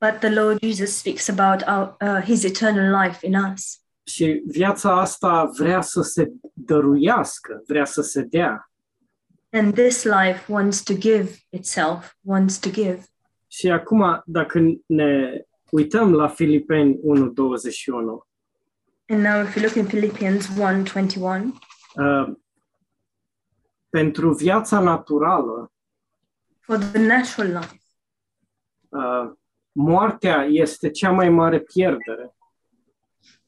But 0.00 0.18
the 0.20 0.30
Lord 0.30 0.58
Jesus 0.62 0.96
speaks 0.96 1.28
about 1.28 1.62
our, 1.66 1.96
uh, 2.00 2.22
his 2.24 2.44
eternal 2.44 3.02
life 3.02 3.26
in 3.26 3.34
us. 3.52 3.80
Și 4.04 4.42
viața 4.46 5.00
asta 5.00 5.50
vrea 5.58 5.80
să 5.80 6.02
se 6.02 6.32
dăruiască, 6.52 7.62
vrea 7.66 7.84
să 7.84 8.02
se 8.02 8.22
dea. 8.22 8.71
And 9.54 9.74
this 9.74 10.04
life 10.04 10.52
wants 10.52 10.82
to 10.82 10.94
give 10.94 11.38
itself, 11.50 12.16
wants 12.20 12.58
to 12.58 12.70
give. 12.70 13.04
Și 13.46 13.70
acum, 13.70 14.22
dacă 14.26 14.60
ne 14.86 15.44
uităm 15.70 16.12
la 16.14 16.28
Filipeni 16.28 16.98
1.21, 17.02 18.26
And 19.08 19.22
now 19.22 19.42
if 19.42 19.54
you 19.54 19.64
look 19.64 19.74
in 19.74 19.86
Philippians 19.86 20.48
1:21, 20.48 21.58
uh, 21.96 22.32
pentru 23.88 24.32
viața 24.34 24.80
naturală, 24.80 25.72
for 26.60 26.78
the 26.78 26.98
natural 27.06 27.52
life, 27.52 27.80
uh, 28.88 29.32
moartea 29.72 30.44
este 30.44 30.90
cea 30.90 31.10
mai 31.10 31.28
mare 31.28 31.60
pierdere, 31.60 32.34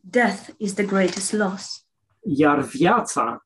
death 0.01 0.49
is 0.57 0.75
the 0.75 0.85
greatest 0.85 1.33
loss. 1.33 1.87
iar 2.23 2.61
viața 2.61 3.23
And 3.31 3.44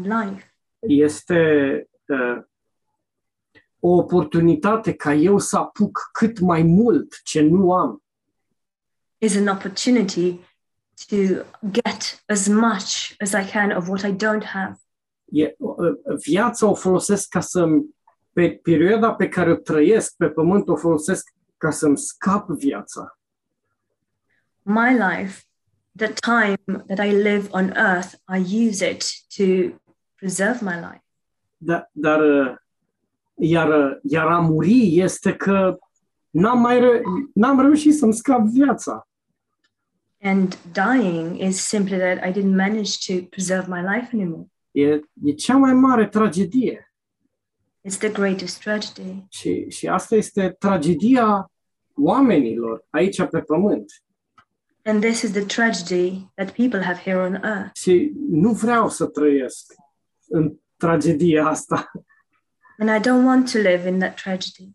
life 0.00 0.54
este 0.80 1.40
uh, 2.06 2.42
o 3.78 3.88
oportunitate 3.88 4.94
ca 4.94 5.14
eu 5.14 5.38
să 5.38 5.56
apuc 5.56 6.08
cât 6.12 6.38
mai 6.38 6.62
mult 6.62 7.20
ce 7.24 7.40
nu 7.40 7.72
am. 7.72 8.02
is 9.18 9.36
an 9.36 9.48
opportunity 9.48 10.40
to 11.08 11.44
get 11.70 12.22
as 12.26 12.48
much 12.48 13.14
as 13.18 13.32
I 13.32 13.50
can 13.50 13.70
of 13.70 13.88
what 13.88 14.02
I 14.02 14.12
don't 14.12 14.44
have. 14.44 14.76
E, 15.32 15.54
uh, 15.58 15.94
viața 16.24 16.66
o 16.66 16.74
folosesc 16.74 17.28
ca 17.28 17.40
să 17.40 17.66
pe 18.32 18.50
perioada 18.62 19.14
pe 19.14 19.28
care 19.28 19.50
o 19.52 19.54
trăiesc 19.56 20.14
pe 20.16 20.28
pământ 20.28 20.68
o 20.68 20.76
folosesc 20.76 21.32
ca 21.56 21.70
să-mi 21.70 21.98
scap 21.98 22.48
viața. 22.48 23.18
My 24.62 24.92
life, 24.92 25.42
the 25.96 26.12
time 26.12 26.84
that 26.86 27.06
I 27.06 27.12
live 27.12 27.48
on 27.50 27.72
earth, 27.76 28.14
I 28.28 28.68
use 28.68 28.90
it 28.90 29.04
to 29.36 29.44
preserve 30.22 30.62
my 30.62 30.76
life. 30.76 31.04
Dar, 31.56 31.90
dar 31.92 32.20
uh, 32.20 32.54
iar, 33.34 33.68
uh, 33.68 33.98
iar 34.02 34.26
a 34.26 34.38
muri 34.38 34.98
este 34.98 35.34
că 35.34 35.78
n-am 36.30 36.60
mai 36.60 36.80
reu- 36.80 37.02
n-am 37.34 37.60
reușit 37.60 37.94
să-mi 37.96 38.14
scap 38.14 38.40
viața. 38.40 39.08
And 40.20 40.58
dying 40.72 41.40
is 41.40 41.66
simply 41.66 41.96
that 41.96 42.28
I 42.28 42.32
didn't 42.32 42.56
manage 42.56 42.90
to 43.06 43.26
preserve 43.30 43.66
my 43.68 43.80
life 43.80 44.08
anymore. 44.12 44.46
E, 44.70 45.00
e 45.24 45.32
cea 45.36 45.56
mai 45.56 45.72
mare 45.72 46.08
tragedie. 46.08 46.92
It's 47.88 47.98
the 47.98 48.10
greatest 48.12 48.62
tragedy. 48.62 49.26
Și, 49.28 49.70
și 49.70 49.88
asta 49.88 50.14
este 50.14 50.56
tragedia 50.58 51.50
oamenilor 51.94 52.84
aici 52.90 53.22
pe 53.22 53.40
pământ. 53.40 54.02
And 54.84 55.00
this 55.00 55.22
is 55.22 55.30
the 55.30 55.44
tragedy 55.44 56.30
that 56.34 56.50
people 56.50 56.82
have 56.82 56.98
here 56.98 57.16
on 57.16 57.34
earth. 57.34 57.70
Și 57.74 58.12
nu 58.30 58.52
vreau 58.52 58.88
să 58.88 59.06
trăiesc 59.06 59.74
în 60.32 60.52
tragedia 60.76 61.46
asta. 61.46 61.90
And 62.78 62.90
I 62.90 63.08
don't 63.08 63.24
want 63.24 63.52
to 63.52 63.58
live 63.58 63.88
in 63.88 63.98
that 63.98 64.20
tragedy. 64.22 64.70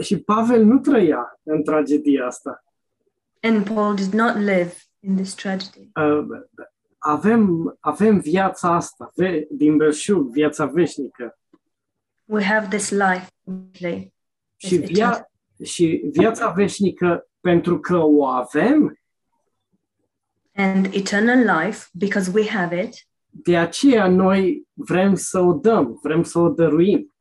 Și 0.00 0.18
Pavel 0.20 0.64
nu 0.64 0.78
trăia 0.78 1.40
în 1.42 1.62
tragedia 1.64 2.26
asta. 2.26 2.64
And 3.40 3.64
Paul 3.74 3.94
did 3.94 4.12
not 4.12 4.36
live 4.36 4.72
in 5.00 5.16
this 5.16 5.34
tragedy. 5.34 5.90
Uh, 5.94 6.26
Avem, 7.04 7.76
avem 7.80 8.18
viața 8.18 8.74
asta 8.74 9.12
ve- 9.14 9.46
din 9.50 9.76
belșug, 9.76 10.30
viața 10.30 10.66
veșnică. 10.66 11.38
We 12.24 12.42
have 12.44 12.66
this 12.76 12.90
life 12.90 13.26
completely. 13.44 14.14
Și, 14.56 14.76
via- 14.78 15.30
și 15.64 16.02
viața 16.12 16.50
veșnică, 16.50 17.26
pentru 17.40 17.80
că 17.80 17.96
o 17.96 18.26
avem, 18.26 18.96
and 20.54 20.86
eternal 20.94 21.38
life 21.64 21.88
because 21.92 22.30
we 22.34 22.46
have 22.48 22.82
it. 22.82 23.06
De 23.34 23.56
aceea 23.56 24.08
noi 24.08 24.68
vrem 24.72 25.14
să 25.14 25.40
o 25.40 25.52
dăm, 25.52 25.98
vrem 26.02 26.22
să 26.22 26.38
o 26.38 26.48
dăruim. 26.48 27.14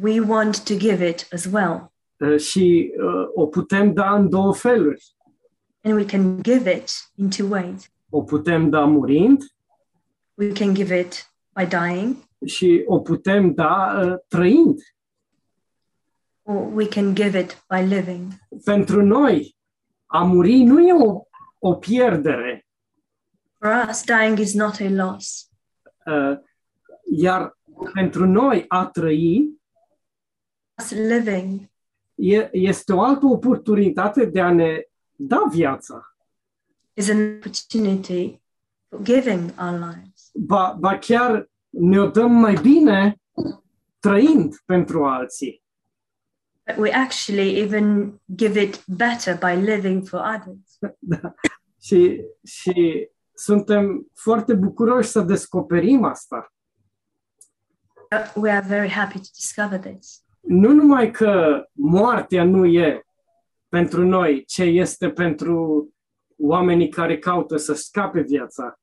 We 0.00 0.20
want 0.20 0.64
to 0.64 0.74
give 0.74 1.08
it 1.08 1.26
as 1.32 1.44
well. 1.52 1.92
Uh, 2.18 2.38
Și 2.40 2.92
uh, 2.96 3.28
o 3.34 3.46
putem 3.46 3.92
da 3.92 4.14
în 4.14 4.28
două 4.28 4.54
feluri. 4.54 5.04
And 5.82 5.94
we 5.94 6.04
can 6.04 6.42
give 6.42 6.72
it 6.72 6.90
in 7.14 7.30
two 7.30 7.46
ways. 7.48 7.90
O 8.10 8.22
putem 8.22 8.70
da 8.70 8.84
murind 8.84 9.42
We 10.34 10.52
can 10.52 10.74
give 10.74 10.98
it 10.98 11.32
by 11.54 11.66
dying, 11.66 12.16
și 12.46 12.82
o 12.86 13.00
putem 13.00 13.54
da 13.54 14.00
uh, 14.04 14.14
trăind. 14.28 14.78
or 16.42 16.74
we 16.74 16.88
can 16.88 17.14
give 17.14 17.38
it 17.38 17.64
by 17.68 17.94
living. 17.94 18.32
Pentru 18.64 19.02
noi, 19.04 19.56
a 20.06 20.22
muri 20.22 20.62
nu 20.62 20.80
e 20.80 20.92
o, 20.92 21.20
o 21.58 21.74
pierdere, 21.74 22.61
For 23.62 23.70
us, 23.88 24.02
dying 24.04 24.38
is 24.38 24.54
not 24.54 24.80
a 24.80 24.88
loss. 24.88 25.50
uh, 26.06 26.38
iar 27.10 27.58
pentru 27.92 28.26
noi 28.26 28.64
a 28.68 28.86
trăi 28.86 29.60
Us 30.82 30.90
living 30.90 31.70
e, 32.14 32.48
este 32.52 32.92
o 32.92 33.02
altă 33.02 33.26
oportunitate 33.26 34.24
de 34.24 34.40
a 34.40 34.52
ne 34.52 34.82
da 35.16 35.44
viața. 35.50 36.14
is 36.94 37.08
an 37.08 37.36
opportunity 37.36 38.40
for 38.88 39.02
giving 39.02 39.50
our 39.58 39.78
lives. 39.78 40.30
Ba, 40.34 40.76
ba 40.80 40.98
chiar 40.98 41.50
ne-o 41.68 42.06
dăm 42.06 42.32
mai 42.32 42.54
bine 42.62 43.20
trăind 43.98 44.54
pentru 44.64 45.04
alții. 45.04 45.62
But 46.66 46.76
we 46.76 46.92
actually 46.92 47.58
even 47.60 48.14
give 48.34 48.60
it 48.60 48.84
better 48.86 49.38
by 49.38 49.64
living 49.64 50.06
for 50.06 50.20
others. 50.36 50.78
Da. 50.98 51.34
Și, 51.80 52.20
și 52.44 53.08
suntem 53.42 54.06
foarte 54.14 54.54
bucuroși 54.54 55.08
să 55.08 55.20
descoperim 55.20 56.04
asta. 56.04 56.52
We 58.34 58.50
are 58.50 58.66
very 58.68 58.88
happy 58.88 59.18
to 59.18 59.28
discover 59.34 59.78
this. 59.78 60.24
Nu 60.40 60.72
numai 60.72 61.10
că 61.10 61.64
moartea 61.72 62.44
nu 62.44 62.66
e 62.66 63.02
pentru 63.68 64.04
noi 64.04 64.44
ce 64.44 64.62
este 64.62 65.10
pentru 65.10 65.88
oamenii 66.38 66.88
care 66.88 67.18
caută 67.18 67.56
să 67.56 67.74
scape 67.74 68.20
viața, 68.20 68.80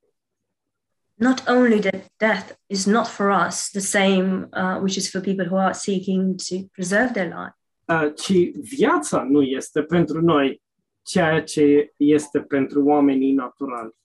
not 1.20 1.44
only 1.48 1.80
that 1.80 2.10
death 2.18 2.56
is 2.68 2.86
not 2.86 3.08
for 3.08 3.30
us 3.48 3.70
the 3.72 3.82
same, 3.82 4.48
uh, 4.54 4.80
which 4.82 4.98
is 4.98 5.12
for 5.12 5.22
people 5.22 5.46
who 5.46 5.58
are 5.58 5.74
seeking 5.74 6.38
to 6.38 6.56
preserve 6.72 7.14
their 7.14 7.28
life, 7.28 7.56
uh, 7.86 8.14
ci 8.16 8.52
viața 8.78 9.24
nu 9.30 9.42
este 9.42 9.82
pentru 9.82 10.22
noi 10.22 10.62
ceea 11.02 11.44
ce 11.44 11.94
este 11.98 12.40
pentru 12.40 12.86
oamenii 12.86 13.34
naturali. 13.34 13.98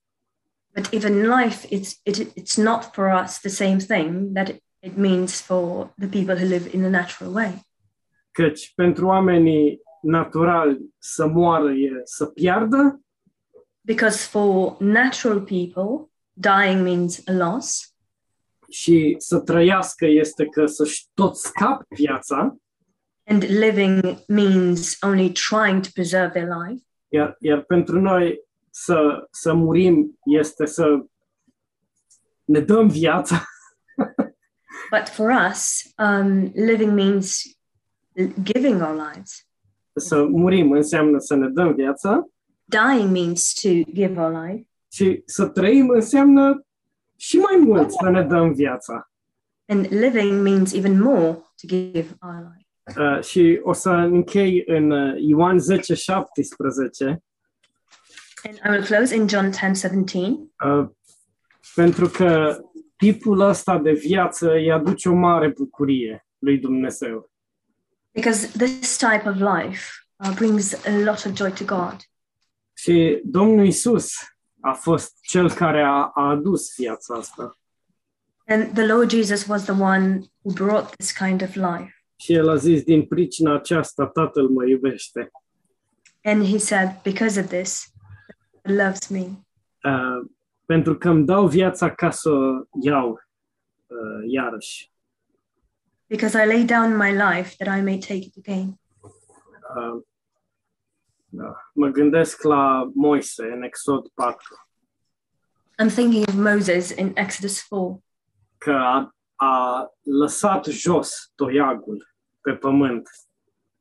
But 0.75 0.93
even 0.93 1.29
life, 1.29 1.67
it's, 1.71 2.01
it, 2.05 2.33
it's 2.37 2.59
not 2.59 2.95
for 2.95 3.09
us 3.23 3.39
the 3.39 3.51
same 3.51 3.81
thing 3.81 4.35
that 4.35 4.49
it, 4.83 4.97
means 4.97 5.41
for 5.41 5.91
the 5.99 6.09
people 6.09 6.37
who 6.37 6.47
live 6.47 6.75
in 6.75 6.83
the 6.83 6.91
natural 6.91 7.33
way. 7.33 7.53
Căci 8.31 8.73
pentru 8.75 9.07
oamenii 9.07 9.81
naturali 10.03 10.95
să 10.99 11.27
moară 11.27 11.73
e 11.73 11.91
să 12.05 12.27
piardă, 12.27 12.99
Because 13.87 14.27
for 14.27 14.77
natural 14.81 15.41
people, 15.41 16.11
dying 16.33 16.83
means 16.83 17.23
a 17.27 17.33
loss, 17.33 17.95
și 18.71 19.15
să 19.19 19.41
trăiască 19.41 20.07
este 20.07 20.45
că 20.45 20.67
să-și 20.67 21.07
tot 21.15 21.37
scape 21.37 21.85
viața, 21.89 22.57
and 23.27 23.43
living 23.43 24.17
means 24.29 24.97
only 25.03 25.33
trying 25.33 25.83
to 25.83 25.89
preserve 25.95 26.31
their 26.33 26.49
life. 26.49 26.83
iar, 27.09 27.37
iar 27.41 27.63
pentru 27.63 28.01
noi 28.01 28.44
să, 28.77 29.27
să 29.31 29.53
murim 29.53 30.19
este 30.25 30.67
să 30.67 31.05
ne 32.45 32.61
dăm 32.61 32.89
viața 32.89 33.45
But 34.91 35.09
for 35.09 35.31
us, 35.51 35.93
um, 35.99 36.51
living 36.55 36.93
means 36.93 37.43
giving 38.43 38.81
our 38.83 39.11
lives. 39.13 39.47
să 39.95 40.25
murim 40.25 40.73
înseamnă 40.73 41.19
să 41.19 41.35
ne 41.35 41.49
dăm 41.49 41.75
viața 41.75 42.29
Dying 42.65 43.11
means 43.11 43.53
to 43.53 43.69
give 43.93 44.21
our 44.21 44.47
life. 44.47 44.69
și 44.93 45.23
să 45.25 45.47
trăim 45.47 45.89
înseamnă 45.89 46.67
și 47.17 47.37
mai 47.37 47.57
mult 47.57 47.91
să 47.91 48.11
ne 48.11 48.23
dăm 48.23 48.53
viața. 48.53 49.11
And 49.67 49.87
living 49.91 50.43
means 50.43 50.73
even 50.73 51.01
more 51.01 51.33
to 51.33 51.67
give 51.67 52.17
our 52.21 52.53
life. 52.57 53.01
Uh, 53.01 53.23
și 53.23 53.61
o 53.63 53.73
să 53.73 53.91
închei 53.91 54.63
în 54.67 54.91
uh, 54.91 55.15
Ioan 55.19 55.59
10, 55.59 55.95
17, 55.95 57.23
And 58.45 58.61
I 58.65 58.69
will 58.69 58.85
close 58.85 59.15
in 59.15 59.27
John 59.29 59.51
10:17 59.51 60.53
Uh, 60.65 60.89
pentru 61.75 62.09
că 62.09 62.59
tipul 62.97 63.41
ăsta 63.41 63.79
de 63.79 63.93
viață 63.93 64.53
îi 64.53 64.73
aduce 64.73 65.09
o 65.09 65.15
mare 65.15 65.49
bucurie 65.49 66.27
lui 66.39 66.59
Dumnezeu. 66.59 67.31
because 68.13 68.47
this 68.59 68.97
type 68.97 69.29
of 69.29 69.37
life 69.41 69.81
uh, 70.25 70.33
brings 70.35 70.87
a 70.87 70.91
lot 70.91 71.25
of 71.27 71.35
joy 71.37 71.51
to 71.51 71.65
God. 71.65 71.97
Și 72.75 73.21
Domnul 73.25 73.67
Isus 73.67 74.13
a 74.61 74.73
fost 74.73 75.17
cel 75.21 75.51
care 75.53 75.83
a, 75.83 76.11
a 76.15 76.29
adus 76.31 76.75
viața 76.77 77.15
asta. 77.15 77.59
And 78.47 78.73
the 78.75 78.87
Lord 78.87 79.11
Jesus 79.11 79.47
was 79.47 79.65
the 79.65 79.73
one 79.73 80.21
who 80.43 80.53
brought 80.53 80.97
this 80.97 81.13
kind 81.13 81.43
of 81.43 81.55
life. 81.55 82.05
Și 82.17 82.33
el 82.33 82.49
a 82.49 82.55
zis, 82.57 82.83
din 82.83 83.07
pricina 83.07 83.55
aceasta 83.55 84.07
Tatăl 84.07 84.49
mă 84.49 84.65
iubește. 84.67 85.31
And 86.23 86.47
he 86.47 86.59
said, 86.59 87.01
Because 87.03 87.41
of 87.41 87.47
this, 87.47 87.93
loves 88.65 89.09
me, 89.09 89.27
Uh, 89.85 90.31
pentru 90.67 90.99
că 90.99 91.09
îmi 91.09 91.25
dau 91.27 91.47
viața 91.49 91.95
ca 91.95 92.11
să 92.11 92.31
o 92.31 92.65
iau 92.83 93.11
uh, 93.87 94.25
iarăși. 94.27 94.93
because 96.07 96.35
I 96.43 96.47
lay 96.47 96.65
down 96.65 96.97
my 96.97 97.11
life 97.11 97.55
that 97.59 97.79
I 97.79 97.81
may 97.83 97.99
take 97.99 98.25
it 98.25 98.37
again. 98.39 98.79
Uh, 99.77 100.03
da. 101.29 101.71
Mă 101.75 101.89
gândesc 101.89 102.43
la 102.43 102.91
Moise 102.95 103.43
în 103.43 103.63
Exod 103.63 104.09
4, 104.09 104.39
I'm 105.83 105.89
thinking 105.95 106.29
of 106.29 106.35
Moses 106.35 106.91
in 106.91 107.13
Exodus 107.15 107.63
4, 107.69 108.05
că 108.59 108.73
a, 108.73 109.15
a 109.35 109.87
lăsat 110.03 110.65
jos 110.65 111.33
toiagul 111.35 112.15
pe 112.41 112.53
pământ 112.53 113.09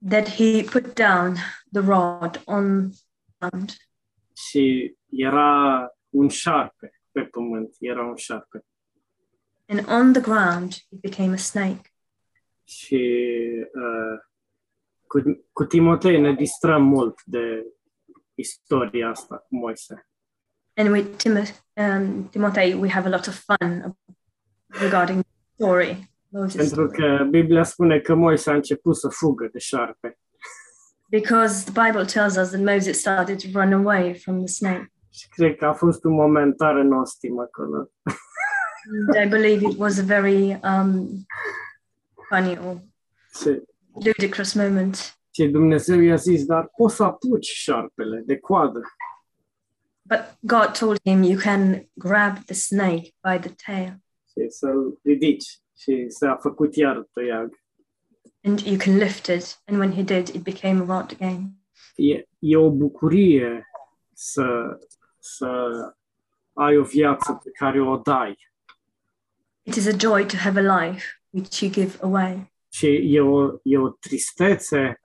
that 0.09 0.29
he 0.29 0.63
put 0.71 0.93
down 0.95 1.35
the 1.71 1.81
rod 1.81 2.41
on 2.45 2.89
the 2.89 3.47
ground, 3.49 3.71
și 4.49 4.95
era 5.09 5.89
un 6.09 6.29
șarpe 6.29 7.01
pe 7.11 7.21
pământ, 7.21 7.75
era 7.79 8.03
un 8.05 8.15
șarpe. 8.15 8.65
and 9.67 9.87
on 9.89 10.11
the 10.13 10.21
ground 10.21 10.71
it 10.89 10.99
became 11.01 11.33
a 11.33 11.37
snake. 11.37 11.81
Și 12.63 13.01
uh, 13.73 14.19
cu, 15.07 15.45
cu 15.51 15.63
Timotei 15.65 16.19
ne 16.19 16.33
distrăm 16.33 16.83
mult 16.83 17.19
de 17.25 17.65
istoria 18.35 19.09
asta 19.09 19.35
cu 19.37 19.55
Moise. 19.55 20.07
And 20.75 20.89
with 20.89 21.07
Timoth- 21.23 21.59
um, 21.73 22.29
Timothy, 22.29 22.73
we 22.73 22.89
have 22.89 23.07
a 23.07 23.09
lot 23.09 23.27
of 23.27 23.43
fun 23.45 23.97
regarding 24.67 25.21
the 25.21 25.31
story. 25.53 26.11
Moses' 26.29 26.55
Pentru 26.55 26.87
story. 26.87 26.97
că 26.97 27.23
Biblia 27.29 27.63
spune 27.63 27.99
că 27.99 28.15
Moise 28.15 28.49
a 28.49 28.53
început 28.53 28.95
să 28.97 29.07
fugă 29.09 29.49
de 29.51 29.59
șarpe. 29.59 30.17
Because 31.19 31.65
the 31.65 31.71
Bible 31.71 32.05
tells 32.05 32.37
us 32.37 32.51
that 32.51 32.61
Moses 32.61 32.99
started 32.99 33.39
to 33.39 33.47
run 33.59 33.71
away 33.73 34.13
from 34.13 34.39
the 34.39 34.47
snake. 34.47 34.91
Și 35.09 35.27
cred 35.29 35.55
că 35.55 35.65
a 35.65 35.73
fost 35.73 36.03
un 36.03 36.13
moment 36.13 36.57
tare 36.57 36.83
nostim 36.83 37.39
acolo. 37.39 37.89
I 39.23 39.27
believe 39.27 39.67
it 39.69 39.77
was 39.77 39.99
a 39.99 40.03
very 40.03 40.59
um, 40.63 41.07
funny 42.29 42.57
or 42.57 42.77
Și, 43.41 43.61
ludicrous 44.05 44.53
moment. 44.53 45.17
și 45.31 45.47
Dumnezeu 45.47 45.99
i-a 45.99 46.15
zis, 46.15 46.45
dar 46.45 46.71
poți 46.77 46.95
să 46.95 47.03
apuci 47.03 47.45
șarpele 47.45 48.23
de 48.25 48.37
coadă. 48.37 48.81
But 50.01 50.37
God 50.39 50.77
told 50.77 50.99
him, 51.03 51.23
You 51.23 51.37
can 51.37 51.89
grab 51.93 52.37
the 52.45 52.53
snake 52.53 53.13
by 53.21 53.39
the 53.39 53.53
tail 53.65 54.03
și 54.27 54.49
să-l 54.49 54.99
ridici. 55.03 55.57
Și 55.77 56.05
s-a 56.07 56.37
făcut 56.41 56.75
iar 56.75 57.07
toiag. 57.11 57.62
And 58.43 58.61
you 58.61 58.77
can 58.77 58.99
lift 58.99 59.29
it. 59.29 59.57
And 59.67 59.77
when 59.77 59.91
he 59.91 60.03
did, 60.03 60.29
it 60.35 60.43
became 60.43 60.81
a 60.81 60.83
rod 60.83 61.11
again. 61.11 61.57
E, 61.95 62.23
e 62.39 62.57
o 62.57 62.69
bucurie 62.69 63.67
să, 64.13 64.79
să 65.19 65.47
ai 66.53 66.77
o 66.77 66.83
viață 66.83 67.39
pe 67.43 67.49
care 67.51 67.81
o 67.81 67.97
dai. 67.97 68.37
It 69.63 69.75
is 69.75 69.87
a 69.87 69.97
joy 69.97 70.25
to 70.25 70.37
have 70.37 70.59
a 70.59 70.85
life 70.85 71.05
which 71.29 71.61
you 71.61 71.71
give 71.71 71.97
away. 72.01 72.51
Și 72.69 73.15
e 73.15 73.21
o, 73.21 73.59
e 73.63 73.77
o 73.77 73.89
tristețe 73.89 75.01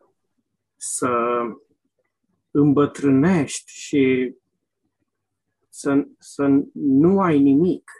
să 0.77 1.11
îmbătrânești 2.51 3.73
și 3.73 4.35
să, 5.69 6.07
să 6.19 6.49
nu 6.73 7.21
ai 7.21 7.39
nimic. 7.39 7.91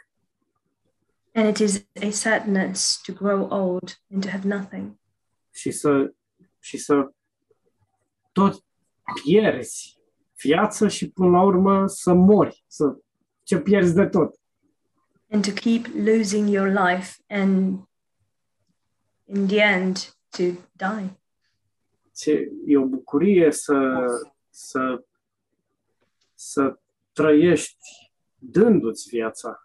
And 1.33 1.47
it 1.47 1.57
is 1.57 1.85
a 2.01 2.09
sadness 2.09 3.01
to 3.01 3.13
grow 3.13 3.47
old 3.49 3.99
and 4.11 4.23
to 4.23 4.29
have 4.29 4.47
nothing. 4.47 4.98
Și 5.59 5.71
să, 5.71 6.13
și 6.59 6.77
să 6.77 7.11
tot 8.31 8.63
pierzi 9.23 9.97
viața 10.41 10.87
și 10.87 11.09
până 11.09 11.29
la 11.29 11.41
urmă 11.41 11.87
să 11.87 12.13
mori, 12.13 12.63
să 12.67 12.97
ce 13.43 13.59
pierzi 13.59 13.93
de 13.93 14.05
tot. 14.05 14.39
and 15.31 15.43
to 15.43 15.51
keep 15.51 15.87
losing 15.93 16.49
your 16.49 16.69
life 16.69 17.21
and 17.29 17.85
in 19.25 19.47
the 19.47 19.59
end 19.59 19.95
to 20.29 20.43
die. 20.71 21.19
Și 22.15 22.31
e 22.65 22.77
o 22.77 22.85
bucurie 22.85 23.51
să, 23.51 24.05
să, 24.49 25.03
să 26.33 26.79
trăiești 27.11 28.11
dându-ți 28.37 29.09
viața, 29.09 29.63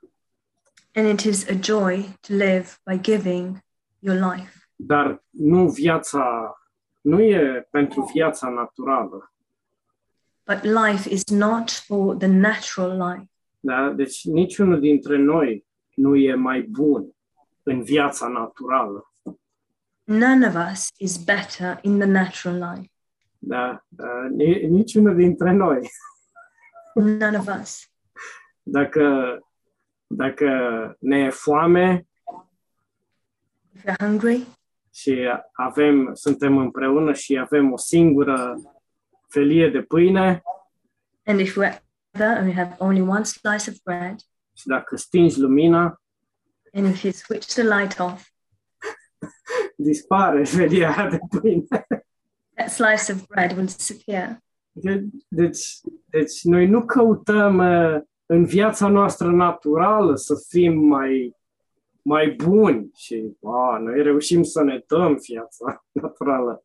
And 0.97 1.09
it 1.09 1.21
is 1.21 1.49
a 1.49 1.55
joy 1.61 2.19
to 2.21 2.33
live 2.35 2.79
by 2.85 3.01
giving 3.01 3.59
your 3.99 4.17
life. 4.17 4.64
Dar 4.87 5.25
nu 5.31 5.69
viața, 5.69 6.55
nu 7.01 7.21
e 7.23 7.69
pentru 7.71 8.11
viața 8.15 8.49
naturală. 8.49 9.33
But 10.47 10.63
life 10.63 11.11
is 11.11 11.25
not 11.25 11.71
for 11.71 12.17
the 12.17 12.27
natural 12.27 13.11
life. 13.11 13.31
Da? 13.61 13.91
Deci 13.91 14.25
niciunul 14.25 14.81
dintre 14.81 15.17
noi 15.17 15.67
nu 15.95 16.17
e 16.17 16.35
mai 16.35 16.63
bun 16.63 17.11
în 17.63 17.83
viața 17.83 18.29
naturală. 18.29 19.13
None 20.05 20.47
of 20.47 20.55
us 20.73 20.89
is 20.97 21.25
better 21.25 21.79
in 21.83 21.99
the 21.99 22.09
natural 22.09 22.75
life. 22.75 22.91
Da? 23.39 23.85
Da? 23.89 24.29
Ni- 24.31 24.67
Niciunul 24.69 25.15
dintre 25.17 25.53
noi. 25.53 25.89
None 26.95 27.39
of 27.39 27.49
us. 27.61 27.89
Dacă, 28.63 29.39
dacă 30.07 30.49
ne 31.01 31.19
e 31.19 31.31
foame 31.31 32.07
If 33.75 33.83
we're 33.85 33.97
hungry 33.99 34.47
și 34.95 35.29
avem, 35.53 36.11
suntem 36.15 36.59
împreună 36.59 37.13
și 37.13 37.39
avem 37.39 37.73
o 37.73 37.77
singură 37.77 38.57
felie 39.29 39.69
de 39.71 39.83
pâine 39.83 40.43
and 41.27 41.41
if 41.41 41.57
we're 41.59 41.79
together 42.11 42.37
and 42.37 42.47
we 42.47 42.55
have 42.55 42.75
only 42.79 43.01
one 43.01 43.23
slice 43.25 43.71
of 43.71 43.77
bread, 43.85 44.17
și 44.57 44.67
dacă 44.67 44.97
stingi 44.97 45.41
lumina, 45.41 46.01
and 46.73 46.87
if 46.87 47.03
you 47.03 47.13
switch 47.13 47.47
the 47.47 47.63
light 47.63 47.99
off, 47.99 48.29
dispare 49.77 50.45
felia 50.45 50.97
aia 50.97 51.09
de 51.11 51.19
pâine. 51.41 51.65
that 52.55 52.71
slice 52.71 53.13
of 53.13 53.27
bread 53.27 53.53
will 53.53 53.65
disappear. 53.67 54.39
De- 54.73 55.05
Deci, 55.29 55.67
deci 56.11 56.43
noi 56.43 56.67
nu 56.67 56.85
căutăm 56.85 57.59
uh, 57.59 58.01
în 58.27 58.45
viața 58.45 58.89
noastră 58.89 59.31
naturală 59.31 60.15
să 60.17 60.35
fim 60.49 60.79
mai, 60.79 61.37
mai 62.05 62.31
buni 62.31 62.91
și 62.95 63.37
a, 63.43 63.79
noi 63.79 64.03
reușim 64.03 64.43
să 64.43 64.63
ne 64.63 64.85
dăm 64.87 65.19
viața 65.29 65.85
naturală. 66.03 66.65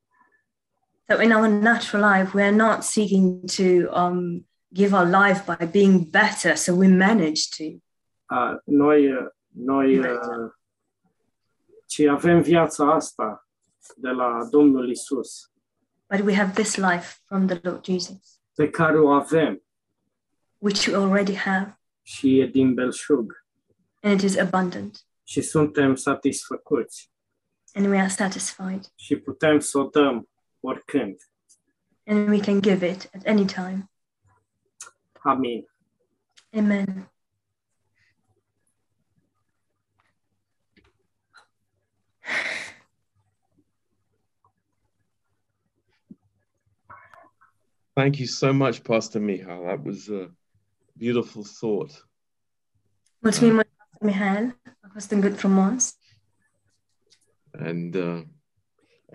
So 1.08 1.22
in 1.22 1.32
our 1.32 1.48
natural 1.48 2.20
life, 2.20 2.38
we 2.38 2.44
are 2.44 2.56
not 2.56 2.84
seeking 2.84 3.50
to 3.58 3.90
um, 3.92 4.48
give 4.72 4.94
our 4.94 5.08
life 5.08 5.44
by 5.46 5.66
being 5.66 6.10
better, 6.10 6.56
so 6.56 6.74
we 6.74 6.88
manage 6.88 7.50
to. 7.58 7.64
A, 8.26 8.62
noi, 8.66 9.12
uh, 9.12 9.28
noi 9.48 10.00
uh, 10.00 10.52
ci 11.86 12.00
avem 12.00 12.42
viața 12.42 12.94
asta 12.94 13.48
de 13.96 14.10
la 14.10 14.48
Domnul 14.52 14.90
Isus, 14.90 15.52
But 16.10 16.22
we 16.26 16.34
have 16.34 16.54
this 16.56 16.78
life 16.78 17.22
from 17.28 17.48
the 17.48 17.60
Lord 17.62 17.86
Jesus, 17.86 18.40
pe 18.56 18.70
care 18.70 19.00
o 19.00 19.10
avem. 19.10 19.64
Which 20.58 20.88
we 20.88 20.96
already 20.96 21.36
have, 21.36 21.80
și 22.02 22.40
e 22.40 22.46
din 22.46 22.74
belșug. 22.74 23.46
And 24.02 24.20
it 24.20 24.30
is 24.30 24.38
abundant, 24.38 25.06
și 25.30 25.42
suntem 25.42 25.96
satisfăcuți 25.96 27.12
and 27.74 27.86
we 27.86 28.00
are 28.00 28.08
satisfied, 28.08 28.92
și 28.96 29.16
putem 29.20 29.60
să 29.60 29.78
o 29.78 29.84
dăm 29.84 30.30
oricând. 30.60 31.16
and 32.06 32.30
we 32.30 32.40
can 32.40 32.62
give 32.62 32.88
it 32.88 33.10
at 33.14 33.26
any 33.26 33.46
time. 33.46 33.92
Amin. 35.24 35.66
Amen. 36.54 37.12
Thank 47.96 48.20
you 48.20 48.28
so 48.28 48.54
much, 48.54 48.84
Pastor 48.84 49.20
Michal. 49.20 49.64
That 49.66 49.84
was 49.84 50.10
a 50.10 50.32
beautiful 50.98 51.44
thought. 51.44 52.08
Mulțumim 53.20 53.54
mult, 53.54 53.68
Pastor 53.78 54.08
Mihail. 54.08 54.60
A 55.00 55.02
fost 55.02 55.14
un 55.14 55.20
gând 55.20 55.38
frumos. 55.38 55.98
And 57.52 57.96
uh, 57.96 58.22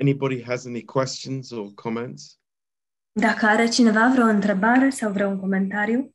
anybody 0.01 0.43
has 0.43 0.67
any 0.67 0.85
questions 0.85 1.51
or 1.51 1.73
comments? 1.75 2.41
Dacă 3.13 3.47
are 3.47 3.69
cineva 3.69 4.09
vreo 4.13 4.25
întrebare 4.25 4.91
sau 4.91 5.13
vreun 5.13 5.39
comentariu, 5.39 6.14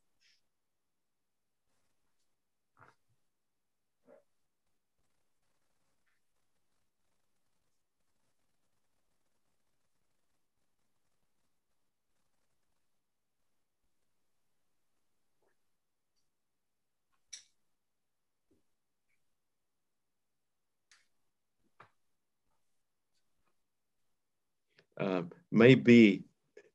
uh, 25.00 25.22
maybe 25.50 26.22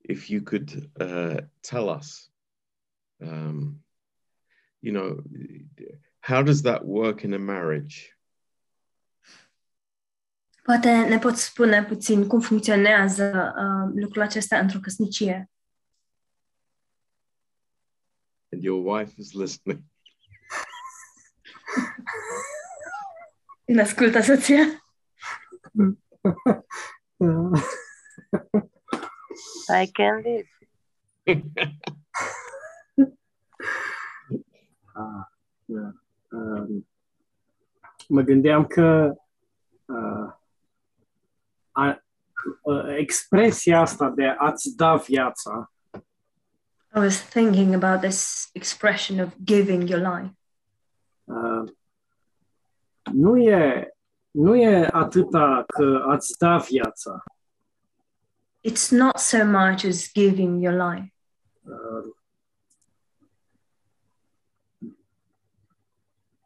if 0.03 0.29
you 0.29 0.41
could 0.41 0.89
uh, 0.99 1.41
tell 1.61 1.89
us, 1.89 2.29
um, 3.21 3.79
you 4.81 4.91
know, 4.91 5.21
how 6.19 6.41
does 6.41 6.63
that 6.63 6.85
work 6.85 7.23
in 7.23 7.33
a 7.33 7.39
marriage? 7.39 8.11
Poate 10.63 11.07
ne 11.07 11.19
poți 11.19 11.43
spune 11.43 11.83
puțin 11.83 12.27
cum 12.27 12.39
funcționează 12.39 13.53
uh, 13.57 13.91
lucrul 14.01 14.21
acesta 14.21 14.59
într-o 14.59 14.79
căsnicie. 14.79 15.49
And 18.51 18.63
your 18.63 18.97
wife 18.97 19.13
is 19.17 19.33
listening. 19.33 19.83
Îmi 23.65 23.81
ascultă 23.81 24.21
soția. 24.21 24.85
I 29.69 29.91
can 29.91 30.21
live. 30.21 30.47
Ah, 34.97 35.27
da. 35.65 35.93
Um, 36.31 36.87
mă 38.07 38.21
gândeam 38.21 38.65
că 38.65 39.13
uh, 39.85 40.33
a, 41.71 42.03
uh, 42.63 42.95
expresia 42.97 43.79
asta 43.79 44.09
de 44.09 44.25
a-ți 44.37 44.75
da 44.75 44.95
viața 44.95 45.71
I 46.95 46.99
was 46.99 47.29
thinking 47.29 47.73
about 47.83 48.01
this 48.01 48.49
expression 48.53 49.19
of 49.19 49.33
giving 49.43 49.89
your 49.89 50.01
life. 50.01 50.33
uh, 51.23 51.71
nu 53.11 53.37
e 53.37 53.89
nu 54.31 54.55
e 54.55 54.89
atâta 54.91 55.63
că 55.67 56.05
a-ți 56.07 56.37
da 56.37 56.57
viața. 56.57 57.23
It's 58.69 58.87
not 58.91 59.19
so 59.19 59.39
much 59.45 59.85
as 59.85 59.97
giving 60.13 60.53
your 60.65 60.73
life. 60.73 61.09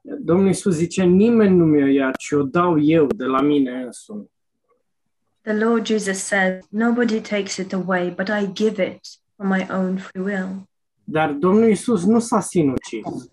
Domnul 0.01 0.47
Iisus 0.47 0.75
zice, 0.75 1.03
nimeni 1.03 1.55
nu 1.55 1.65
mi-o 1.65 1.87
ia, 1.87 2.11
ci 2.11 2.33
o 2.33 2.43
dau 2.43 2.77
eu 2.77 3.07
de 3.07 3.25
la 3.25 3.41
mine 3.41 3.71
însumi. 3.71 4.31
The 5.41 5.53
Lord 5.53 5.85
Jesus 5.85 6.17
said, 6.23 6.63
Nobody 6.69 7.21
takes 7.21 7.57
it 7.57 7.73
away, 7.73 8.09
but 8.09 8.29
I 8.29 8.45
give 8.53 8.83
it 8.83 8.99
from 9.35 9.47
my 9.47 9.67
own 9.69 9.97
free 9.97 10.23
will. 10.23 10.67
Dar 11.03 11.31
Domnul 11.33 11.67
Iisus 11.69 12.03
nu 12.05 12.19
s-a 12.19 12.39
sinucis, 12.39 13.31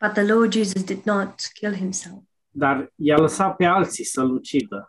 But 0.00 0.12
the 0.12 0.22
Lord 0.24 0.52
Jesus 0.52 0.82
did 0.82 1.04
not 1.04 1.50
kill 1.54 1.74
himself, 1.74 2.22
dar 2.50 2.92
i-a 2.96 3.16
lăsat 3.16 3.56
pe 3.56 3.64
alții 3.64 4.04
să-l 4.04 4.30
ucidă. 4.30 4.88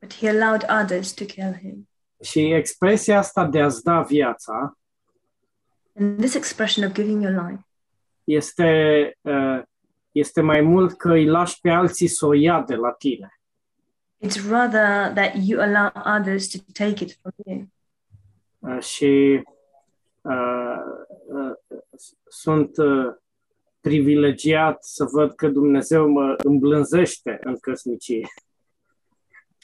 but 0.00 0.12
he 0.14 0.28
allowed 0.28 0.64
others 0.82 1.12
to 1.14 1.24
kill 1.24 1.52
him. 1.62 1.88
Și 2.22 2.52
expresia 2.52 3.18
asta 3.18 3.46
de 3.46 3.60
a-ți 3.60 3.82
da 3.82 4.00
viața 4.00 4.78
And 5.98 6.18
this 6.18 6.34
expression 6.34 6.86
of 6.86 6.92
giving 6.92 7.22
your 7.22 7.48
life 7.48 7.66
este, 8.24 9.12
uh, 9.20 9.62
este 10.12 10.40
mai 10.40 10.60
mult 10.60 10.96
că 10.96 11.12
îi 11.12 11.26
lași 11.26 11.60
pe 11.60 11.70
alții 11.70 12.08
să 12.08 12.26
o 12.26 12.32
ia 12.32 12.62
de 12.62 12.74
la 12.74 12.92
tine. 12.92 13.30
it's 14.26 14.48
rather 14.48 15.12
that 15.14 15.32
you 15.34 15.60
allow 15.60 15.90
others 16.18 16.48
to 16.48 16.58
take 16.72 17.04
it 17.04 17.18
from 17.20 17.32
you. 17.44 17.68
Uh, 18.58 18.82
și 18.82 19.42
uh, 20.20 20.76
uh, 21.26 21.52
sunt 22.28 22.76
uh, 22.76 23.14
privilegiat 23.80 24.84
să 24.84 25.04
văd 25.04 25.34
că 25.34 25.48
Dumnezeu 25.48 26.08
mă 26.08 26.34
îmblânzește 26.38 27.38
în 27.42 27.58
căsnicie. 27.58 28.26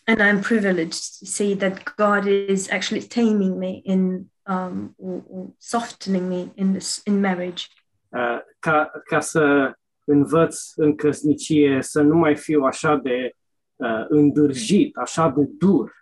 And 0.07 0.23
I'm 0.23 0.41
privileged 0.41 1.19
to 1.19 1.27
see 1.27 1.55
that 1.55 1.97
God 1.97 2.27
is 2.27 2.69
actually 2.71 3.03
taming 3.03 3.59
me 3.59 3.83
in 3.85 4.29
um, 4.47 4.95
or, 4.99 5.23
or 5.29 5.53
softening 5.59 6.29
me 6.29 6.51
in 6.57 6.73
this 6.73 7.03
in 7.07 7.21
marriage, 7.21 7.69
Uh, 8.13 8.39
ca, 8.59 8.91
ca 9.05 9.21
să 9.21 9.73
învăț 10.05 10.73
în 10.77 10.95
căsnicie 10.97 11.83
să 11.83 12.01
nu 12.01 12.17
mai 12.17 12.37
fiu 12.37 12.63
așa 12.63 12.97
de 12.97 13.33
uh, 13.77 14.05
îndârjit, 14.09 14.97
așa 14.97 15.29
de 15.29 15.43
dur, 15.59 15.93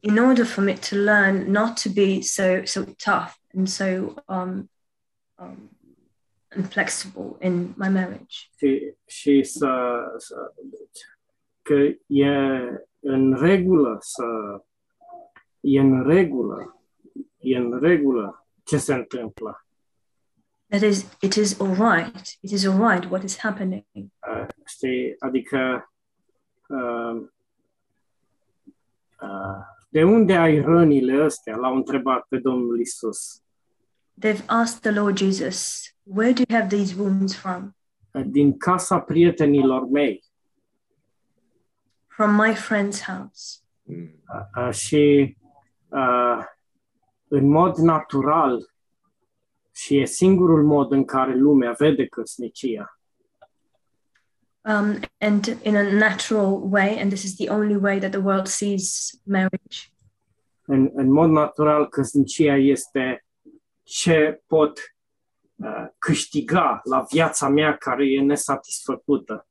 in 0.00 0.18
order 0.18 0.44
for 0.44 0.64
me 0.64 0.74
to 0.74 0.96
learn 0.96 1.50
not 1.50 1.76
to 1.82 1.90
be 1.90 2.20
so 2.20 2.64
so 2.64 2.84
tough 2.84 3.34
and 3.54 3.68
so 3.68 4.14
um, 4.28 4.70
um, 5.38 5.70
inflexible 6.56 7.36
in 7.40 7.74
my 7.76 7.88
marriage. 7.88 8.48
și, 8.56 8.94
și 9.06 9.42
să, 9.42 9.98
să 10.16 10.54
că 11.62 11.74
e 12.06 12.28
în 13.08 13.34
regulă 13.34 13.96
să 14.00 14.24
e 15.60 15.80
în 15.80 16.02
regulă 16.06 16.78
e 17.38 17.56
în 17.56 17.78
regulă 17.80 18.46
ce 18.64 18.76
se 18.76 18.94
întâmplă. 18.94 19.66
That 20.68 20.82
is, 20.82 21.16
it 21.20 21.34
is 21.34 21.60
all 21.60 21.74
right. 21.74 22.38
It 22.40 22.50
is 22.50 22.66
all 22.66 22.90
right 22.90 23.10
what 23.10 23.22
is 23.22 23.38
happening. 23.38 23.84
Uh, 23.94 24.46
știi, 24.66 25.14
adică 25.18 25.92
uh, 26.68 27.22
uh, 29.22 29.58
de 29.88 30.04
unde 30.04 30.36
ai 30.36 30.60
rănile 30.60 31.22
astea? 31.22 31.56
L-au 31.56 31.76
întrebat 31.76 32.26
pe 32.28 32.38
Domnul 32.38 32.80
Isus. 32.80 33.42
They've 34.26 34.44
asked 34.46 34.80
the 34.80 35.00
Lord 35.00 35.16
Jesus, 35.16 35.82
"Where 36.02 36.32
do 36.32 36.42
you 36.48 36.60
have 36.60 36.76
these 36.76 37.00
wounds 37.00 37.36
from?" 37.36 37.76
Uh, 38.12 38.22
din 38.26 38.56
casa 38.56 39.00
prietenilor 39.00 39.88
mei. 39.88 40.24
From 42.18 42.34
my 42.34 42.52
friend's 42.54 43.00
house. 43.00 43.62
Mm. 43.82 44.10
Uh, 44.28 44.66
uh, 44.66 44.72
și 44.74 45.36
uh, 45.88 46.44
în 47.28 47.48
mod 47.48 47.76
natural 47.76 48.70
și 49.74 49.98
e 49.98 50.04
singurul 50.04 50.64
mod 50.64 50.92
în 50.92 51.04
care 51.04 51.34
lumea 51.34 51.72
vede 51.72 52.06
căsnicia, 52.06 52.98
Um, 54.64 55.00
and 55.20 55.58
in 55.62 55.76
a 55.76 55.82
natural 55.82 56.60
way, 56.70 56.98
and 57.00 57.10
this 57.10 57.24
is 57.24 57.36
the 57.36 57.48
only 57.48 57.76
way 57.76 58.00
that 58.00 58.10
the 58.10 58.20
world 58.20 58.46
sees 58.46 59.20
marriage. 59.22 59.92
în, 60.64 60.90
în 60.94 61.10
mod 61.10 61.30
natural 61.30 61.88
căsnicia 61.88 62.56
este 62.56 63.26
ce 63.82 64.42
pot 64.46 64.78
uh, 65.56 65.86
câștiga 65.98 66.80
la 66.84 67.06
viața 67.10 67.48
mea 67.48 67.76
care 67.76 68.12
e 68.12 68.20
nesatisfăcută. 68.20 69.47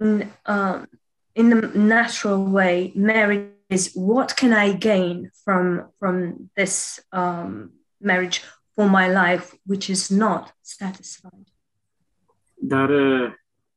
In, 0.00 0.30
um, 0.46 0.86
in 1.34 1.50
the 1.50 1.70
natural 1.74 2.44
way, 2.44 2.92
marriage 2.94 3.50
is 3.68 3.92
what 3.94 4.36
can 4.36 4.52
I 4.52 4.72
gain 4.72 5.30
from 5.44 5.90
from 5.98 6.50
this 6.56 7.00
um, 7.12 7.70
marriage 8.00 8.42
for 8.74 8.88
my 8.88 9.08
life, 9.08 9.54
which 9.66 9.88
is 9.90 10.10
not 10.10 10.52
satisfied. 10.62 11.46
Dar, 12.54 12.90
uh, 12.90 13.32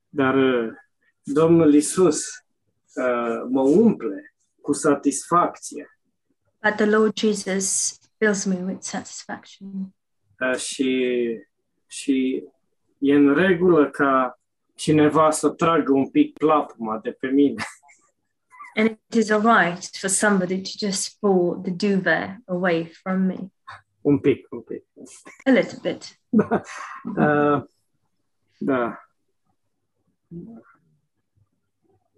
dar 0.09 0.35
uh, 0.35 0.73
Domnul 1.23 1.73
Isus 1.73 2.25
uh, 2.95 3.43
mă 3.49 3.61
umple 3.61 4.33
cu 4.61 4.73
satisfacție 4.73 5.99
But 6.63 6.75
the 6.75 6.85
Lord 6.85 7.17
Jesus 7.17 7.97
fills 8.17 8.45
me 8.45 8.55
with 8.55 8.81
satisfaction. 8.81 9.93
uh, 10.39 10.55
și, 10.57 11.17
și 11.87 12.43
e 12.97 13.13
în 13.13 13.33
regulă 13.33 13.89
ca 13.89 14.36
cineva 14.77 15.31
să 15.31 15.49
tragă 15.49 15.91
un 15.91 16.09
pic 16.09 16.33
plapuma 16.33 16.99
de 16.99 17.11
pe 17.11 17.27
mine. 17.27 17.63
And 18.75 18.89
it 18.89 19.15
is 19.15 19.29
all 19.29 19.41
right 19.41 19.89
for 19.99 20.09
somebody 20.09 20.61
to 20.61 20.69
just 20.85 21.19
pull 21.19 21.61
the 21.63 21.71
duvet 21.71 22.37
away 22.45 22.85
from 22.85 23.25
me 23.25 23.51
un 24.07 24.19
pic, 24.19 24.47
un 24.51 24.61
pic. 24.61 24.83
a 25.45 25.51
little 25.51 25.79
bit. 25.81 26.17
Uh, 27.17 27.61
da. 28.59 28.97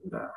Da. 0.09 0.31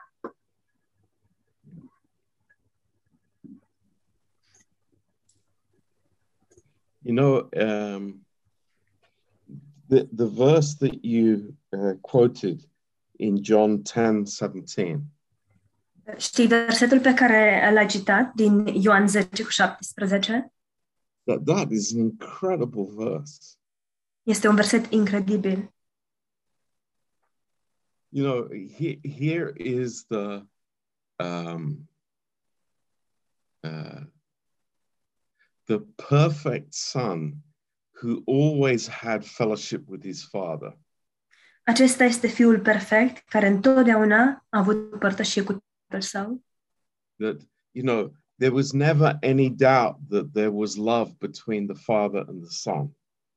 You 7.03 7.13
know, 7.13 7.49
um, 7.57 8.21
the, 9.89 10.09
the 10.13 10.29
verse 10.29 10.75
that 10.77 11.05
you 11.05 11.55
uh, 11.77 11.93
quoted 12.01 12.61
in 13.17 13.43
John 13.43 13.83
10 13.83 14.25
17, 14.25 15.01
Știi 16.17 16.47
versetul 16.47 17.01
pe 17.01 17.15
care 17.15 17.71
l-ai 17.73 17.87
citat 17.87 18.33
din 18.35 18.67
Ioan 18.67 19.07
10 19.07 19.43
cu 19.43 19.51
17? 19.51 20.53
that, 21.27 21.47
that 21.47 21.73
is 21.73 21.93
an 21.93 22.01
incredible 22.01 22.91
verse. 22.91 23.57
Este 24.23 24.49
un 24.49 24.55
verset 24.55 24.93
incredibil. 24.93 25.73
You 28.09 28.25
know, 28.25 28.49
he, 28.53 29.01
here 29.03 29.53
is 29.57 30.05
the 30.09 30.47
um, 31.19 31.89
uh, 33.65 34.01
the 35.67 35.79
perfect 35.97 36.75
son 36.75 37.43
who 37.93 38.23
always 38.27 38.87
had 38.87 39.25
fellowship 39.25 39.89
with 39.89 40.03
his 40.03 40.23
father. 40.23 40.75
Acesta 41.65 42.05
este 42.05 42.27
fiul 42.27 42.61
perfect 42.61 43.29
care 43.29 43.47
întotdeauna 43.47 44.47
a 44.49 44.59
avut 44.59 44.99
părtășie 44.99 45.43
cu 45.43 45.65
tatăl 45.87 46.01
său. 46.01 46.45
that, 47.19 47.41
you 47.71 47.85
know, 47.85 48.13
there 48.39 48.55
was 48.55 48.73
never 48.73 49.19
any 49.23 49.51
doubt 49.51 49.97
that 50.09 50.33
there 50.33 50.49
was 50.49 50.77
love 50.77 51.13
between 51.19 51.67
the 51.67 51.83
Father 51.83 52.25
and 52.29 52.43
the 52.43 52.51
Son. 52.51 52.97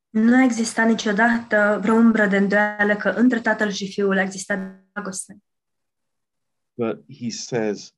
Nu 0.10 0.36
a 0.36 0.44
existat 0.44 0.88
niciodată 0.88 1.80
vreo 1.82 1.94
umbră 1.94 2.28
de 2.28 2.38
îndoială 2.38 2.96
că 2.96 3.10
între 3.10 3.42
tatăl 3.42 3.70
și 3.72 3.92
fiul 3.92 4.18
a 4.18 4.22
existat 4.22 4.88
dragoste. 4.92 5.38
But 6.78 7.04
he 7.20 7.30
says, 7.30 7.94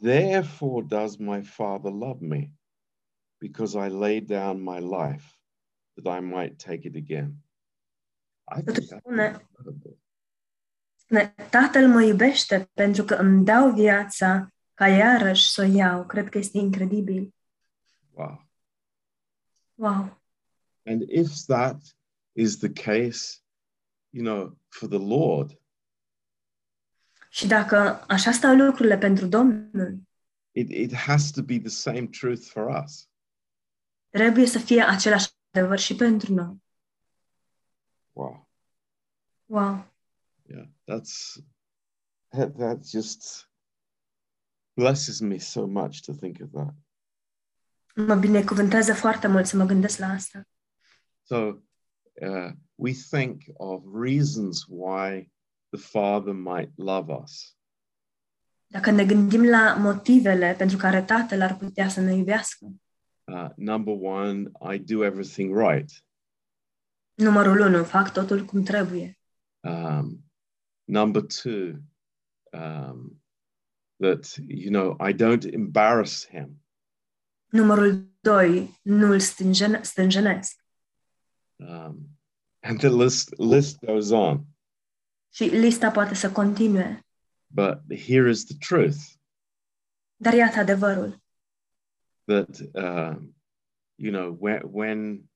Therefore 0.00 0.84
does 0.88 1.16
my 1.16 1.42
Father 1.42 1.90
love 1.90 2.26
me, 2.26 2.50
because 3.38 3.76
I 3.76 3.88
laid 3.88 4.26
down 4.26 4.62
my 4.62 4.78
life 4.78 5.24
that 5.94 6.18
I 6.18 6.20
might 6.20 6.64
take 6.64 6.86
it 6.86 6.94
again. 6.94 7.34
I 8.50 8.54
think 8.54 8.64
Totuși 8.66 8.88
that's 8.88 8.98
spune, 8.98 9.46
incredible. 9.58 9.98
spune, 10.96 11.34
tatăl 11.50 11.88
mă 11.88 12.02
iubește 12.02 12.70
pentru 12.74 13.04
că 13.04 13.14
îmi 13.14 13.44
dau 13.44 13.72
viața 13.72 14.48
ca 14.74 14.88
iarăși 14.88 15.50
să 15.50 15.62
o 15.62 15.64
iau. 15.64 16.06
Cred 16.06 16.28
că 16.28 16.38
este 16.38 16.58
incredibil. 16.58 17.34
Wow. 18.12 18.48
Wow. 19.74 20.22
And 20.86 21.02
if 21.08 21.30
that 21.46 21.82
is 22.32 22.56
the 22.58 22.72
case, 22.72 23.38
you 24.10 24.24
know, 24.24 24.58
for 24.68 24.88
the 24.88 24.98
Lord, 24.98 25.58
Și 27.28 27.46
dacă 27.46 28.04
așa 28.08 28.30
stau 28.30 28.54
lucrurile 28.54 28.98
pentru 28.98 29.26
Domnul, 29.26 29.98
it, 30.52 30.70
it 30.70 30.94
has 30.94 31.30
to 31.30 31.42
be 31.42 31.58
the 31.58 31.68
same 31.68 32.06
truth 32.06 32.42
for 32.46 32.82
us. 32.84 33.08
trebuie 34.08 34.46
să 34.46 34.58
fie 34.58 34.82
același 34.82 35.28
adevăr 35.50 35.78
și 35.78 35.94
pentru 35.94 36.34
noi. 36.34 36.63
Wow. 38.14 38.46
Wow. 39.46 39.84
Yeah, 40.48 40.66
that's 40.86 41.40
that, 42.32 42.56
that 42.58 42.84
just 42.84 43.48
blesses 44.76 45.20
me 45.20 45.38
so 45.38 45.66
much 45.66 46.02
to 46.02 46.12
think 46.12 46.40
of 46.40 46.50
that. 46.52 46.74
Mă 47.94 48.14
binecuvântează 48.14 48.94
foarte 48.94 49.26
mult 49.26 49.46
să 49.46 49.56
mă 49.56 49.64
gândesc 49.64 49.98
la 49.98 50.06
asta. 50.06 50.48
So 51.22 51.36
uh, 51.36 52.50
we 52.74 52.92
think 53.10 53.42
of 53.54 53.82
reasons 53.92 54.64
why 54.68 55.30
the 55.70 55.80
Father 55.80 56.32
might 56.32 56.72
love 56.76 57.12
us. 57.22 57.56
Dacă 58.66 58.90
ne 58.90 59.04
gândim 59.04 59.44
la 59.44 59.74
motivele 59.74 60.54
pentru 60.58 60.76
care 60.76 61.02
Tatăl 61.02 61.40
ar 61.40 61.56
putea 61.56 61.88
să 61.88 62.00
ne 62.00 62.14
iubească, 62.14 62.66
Uh, 63.26 63.48
number 63.56 63.94
one, 63.94 64.50
I 64.60 64.76
do 64.76 65.02
everything 65.02 65.50
right. 65.50 66.03
Numărul 67.14 67.60
unu, 67.60 67.84
fac 67.84 68.12
totul 68.12 68.44
cum 68.44 68.62
trebuie. 68.62 69.18
Um, 69.60 70.24
number 70.84 71.22
two, 71.22 71.72
um, 72.52 73.22
that 73.96 74.36
you 74.48 74.70
know 74.70 74.96
I 75.08 75.12
don't 75.14 75.44
embarrass 75.52 76.28
him. 76.28 76.62
Numărul 77.46 78.08
doi, 78.20 78.80
nu 78.82 79.12
îl 79.12 79.20
stânjene- 79.20 79.82
stânjenesc. 79.82 80.64
Um, 81.56 82.18
and 82.60 82.78
the 82.78 82.88
list 82.88 83.38
list 83.38 83.78
goes 83.84 84.10
on. 84.10 84.44
Și 85.32 85.44
lista 85.44 85.90
poate 85.90 86.14
să 86.14 86.32
continue. 86.32 87.06
But 87.46 87.78
here 88.06 88.28
is 88.30 88.44
the 88.44 88.56
truth 88.68 88.96
Dar 90.16 90.32
iată 90.32 90.58
adevărul. 90.58 91.22
that 92.24 92.58
um, 92.74 93.36
you 93.94 94.10
know 94.12 94.36
when 94.40 94.60
when 94.64 95.30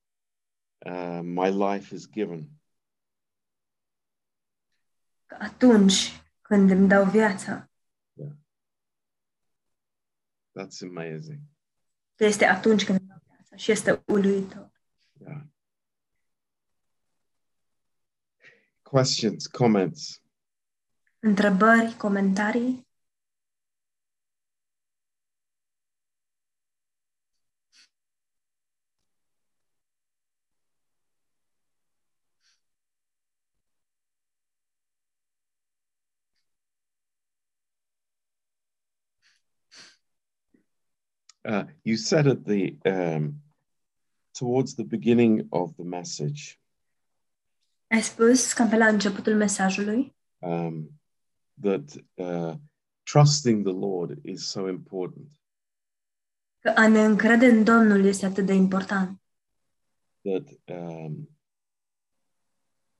uh, 0.87 1.21
my 1.23 1.51
life 1.51 1.95
is 1.95 2.09
given, 2.11 2.49
Că 5.27 5.37
atunci 5.41 6.23
când 6.41 6.71
îmi 6.71 6.88
dau 6.88 7.05
viața, 7.05 7.71
that's 10.59 10.83
amazing. 10.83 11.38
că 12.14 12.25
este 12.25 12.45
atunci 12.45 12.85
când 12.85 12.99
îmi 12.99 13.09
dau 13.09 13.19
viața 13.27 13.57
și 13.57 13.71
este 13.71 14.03
uluitor. 14.07 14.71
Yeah. 15.21 15.43
Questions, 18.83 19.47
comments. 19.47 20.23
Întrebări, 21.19 21.95
comentarii? 21.97 22.88
Uh, 41.49 41.65
you 41.83 41.97
said 41.97 42.27
at 42.27 42.45
the 42.45 42.77
um, 42.85 43.41
towards 44.35 44.75
the 44.75 44.85
beginning 44.85 45.49
of 45.51 45.75
the 45.77 45.85
message 45.85 46.61
Ai 47.91 48.03
spus 48.03 48.53
cam 48.53 48.69
pe 48.69 48.77
la 48.77 48.87
începutul 48.87 49.35
mesajului 49.35 50.17
um, 50.39 51.01
that 51.61 51.95
uh, 52.15 52.55
trusting 53.03 53.65
the 53.65 53.73
Lord 53.73 54.19
is 54.25 54.51
so 54.51 54.69
important. 54.69 55.31
că 56.59 56.73
a 56.77 56.89
ne 56.89 57.05
încrede 57.05 57.47
în 57.47 57.65
Domnul 57.65 58.05
este 58.05 58.27
atât 58.27 58.47
de 58.47 58.53
important. 58.53 59.21
That 60.21 60.49
um, 60.65 61.29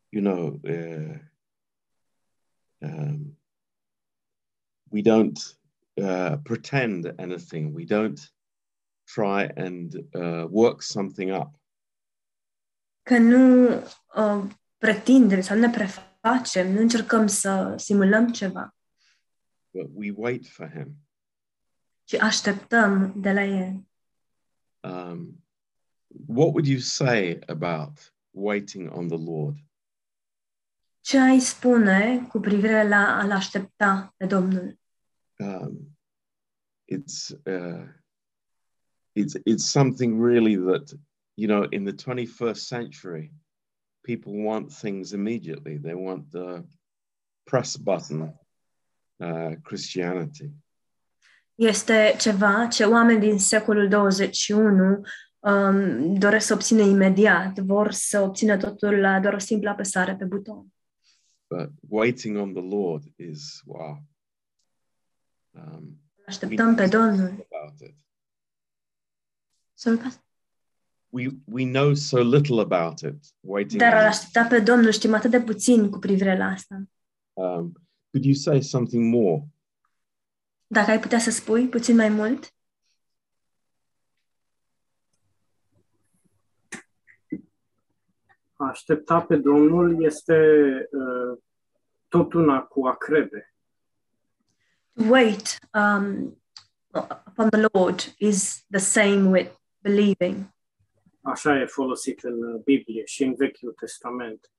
you 0.09 0.23
know 0.23 0.61
uh, 0.63 1.19
um, 2.79 3.39
we 4.91 5.03
don't 5.03 5.59
uh, 5.95 6.37
pretend 6.43 7.15
anything. 7.19 7.75
We 7.75 7.85
don't 7.85 8.38
try 9.15 9.51
and 9.55 9.95
uh, 10.13 10.47
work 10.51 10.83
something 10.83 11.33
up. 11.35 11.61
Că 13.03 13.19
nu 13.19 13.69
uh, 14.15 14.45
pretindem 14.79 15.41
sau 15.41 15.57
ne 15.57 15.71
prefacem, 15.71 16.73
nu 16.73 16.81
încercăm 16.81 17.27
să 17.27 17.75
simulăm 17.77 18.29
ceva, 18.29 18.77
but 19.71 19.91
we 19.95 20.13
wait 20.15 20.47
for 20.47 20.71
him. 20.71 20.97
ci 22.05 22.15
așteptăm 22.15 23.13
de 23.17 23.33
la 23.33 23.43
El. 23.43 23.87
Um, 24.81 25.45
what 26.27 26.49
would 26.49 26.67
you 26.67 26.79
say 26.79 27.39
about 27.47 28.15
waiting 28.31 28.91
on 28.93 29.09
the 29.09 29.19
Lord? 29.19 29.57
Ce 31.01 31.19
ai 31.19 31.41
spune 31.41 32.27
cu 32.29 32.41
privire 32.41 32.89
la 32.89 33.19
a-L 33.19 33.31
aștepta 33.31 34.15
pe 34.17 34.27
Domnul? 34.27 34.79
Um, 35.39 35.97
it's 36.85 37.29
uh, 37.45 37.89
it's 39.19 39.37
it's 39.45 39.71
something 39.71 40.21
really 40.21 40.57
that 40.57 40.99
you 41.35 41.47
know 41.47 41.67
in 41.71 41.85
the 41.85 41.93
21st 41.93 42.57
century, 42.57 43.33
people 44.03 44.33
want 44.33 44.73
things 44.73 45.13
immediately. 45.13 45.79
They 45.79 45.95
want 45.95 46.31
the 46.31 46.65
press 47.45 47.77
button 47.77 48.33
uh, 49.21 49.53
Christianity. 49.63 50.51
Este 51.55 52.15
ceva 52.19 52.67
ce 52.67 52.85
oameni 52.85 53.21
din 53.21 53.39
secolul 53.39 53.89
21 53.89 55.03
um, 55.39 56.15
doresc 56.19 56.47
să 56.47 56.55
obțină 56.55 56.83
imediat, 56.83 57.59
vor 57.59 57.91
să 57.91 58.21
obțină 58.21 58.57
totul 58.57 58.95
la 58.95 59.21
doar 59.21 59.35
o 59.35 59.39
simplă 59.39 59.71
apăsare 59.71 60.17
pe 60.17 60.25
buton. 60.25 60.67
But 61.49 61.71
waiting 61.89 62.37
on 62.37 62.53
the 62.53 62.63
Lord 62.63 63.05
is 63.17 63.63
wow. 63.65 64.03
Um, 65.51 66.01
Așteptăm 66.27 66.75
pe 66.75 66.87
Domnul. 66.87 67.47
about 67.51 67.81
it. 67.81 68.08
Sorry, 69.81 69.99
we 71.11 71.29
we 71.47 71.65
know 71.65 71.95
so 71.95 72.21
little 72.23 72.59
about 72.61 73.01
it 73.03 73.15
waiting 73.41 73.81
Dar 73.81 73.93
on 73.93 73.99
al 73.99 74.05
it. 74.05 74.09
aștepta 74.11 74.47
pe 74.49 74.61
Domnul 74.61 74.91
știm 74.93 75.15
atât 75.15 75.31
de 75.31 75.41
puțin 75.41 75.91
cu 75.91 75.99
privire 75.99 76.37
la 76.37 76.45
asta. 76.45 76.75
um, 77.35 77.73
could 78.11 78.25
you 78.25 78.35
say 78.35 78.63
something 78.63 79.15
more 79.15 79.43
Dacă 80.67 80.91
ai 80.91 81.01
putea 81.01 81.19
să 81.19 81.31
spui 81.31 81.69
puțin 81.69 81.97
mai 81.97 82.09
mult, 82.09 82.53
A 88.57 88.67
aștepta 88.69 89.21
pe 89.21 89.37
Domnul 89.37 90.05
este 90.05 90.35
uh, 90.93 91.39
tot 92.09 92.33
una 92.33 92.61
cu 92.63 92.87
a 92.87 92.95
crede. 92.97 93.53
to 94.95 95.05
wait 95.09 95.59
um, 95.75 96.37
upon 97.27 97.49
the 97.51 97.69
Lord 97.73 98.15
is 98.19 98.65
the 98.71 98.79
same 98.81 99.29
with 99.31 99.51
believing. 99.81 100.37
Așa 101.21 101.61
e 101.61 101.67
folosit 101.67 102.23
în 102.23 102.43
uh, 102.43 102.61
Biblie 102.65 103.05
și 103.05 103.23
în 103.23 103.35
Vechiul 103.35 103.73
Testament. 103.73 104.51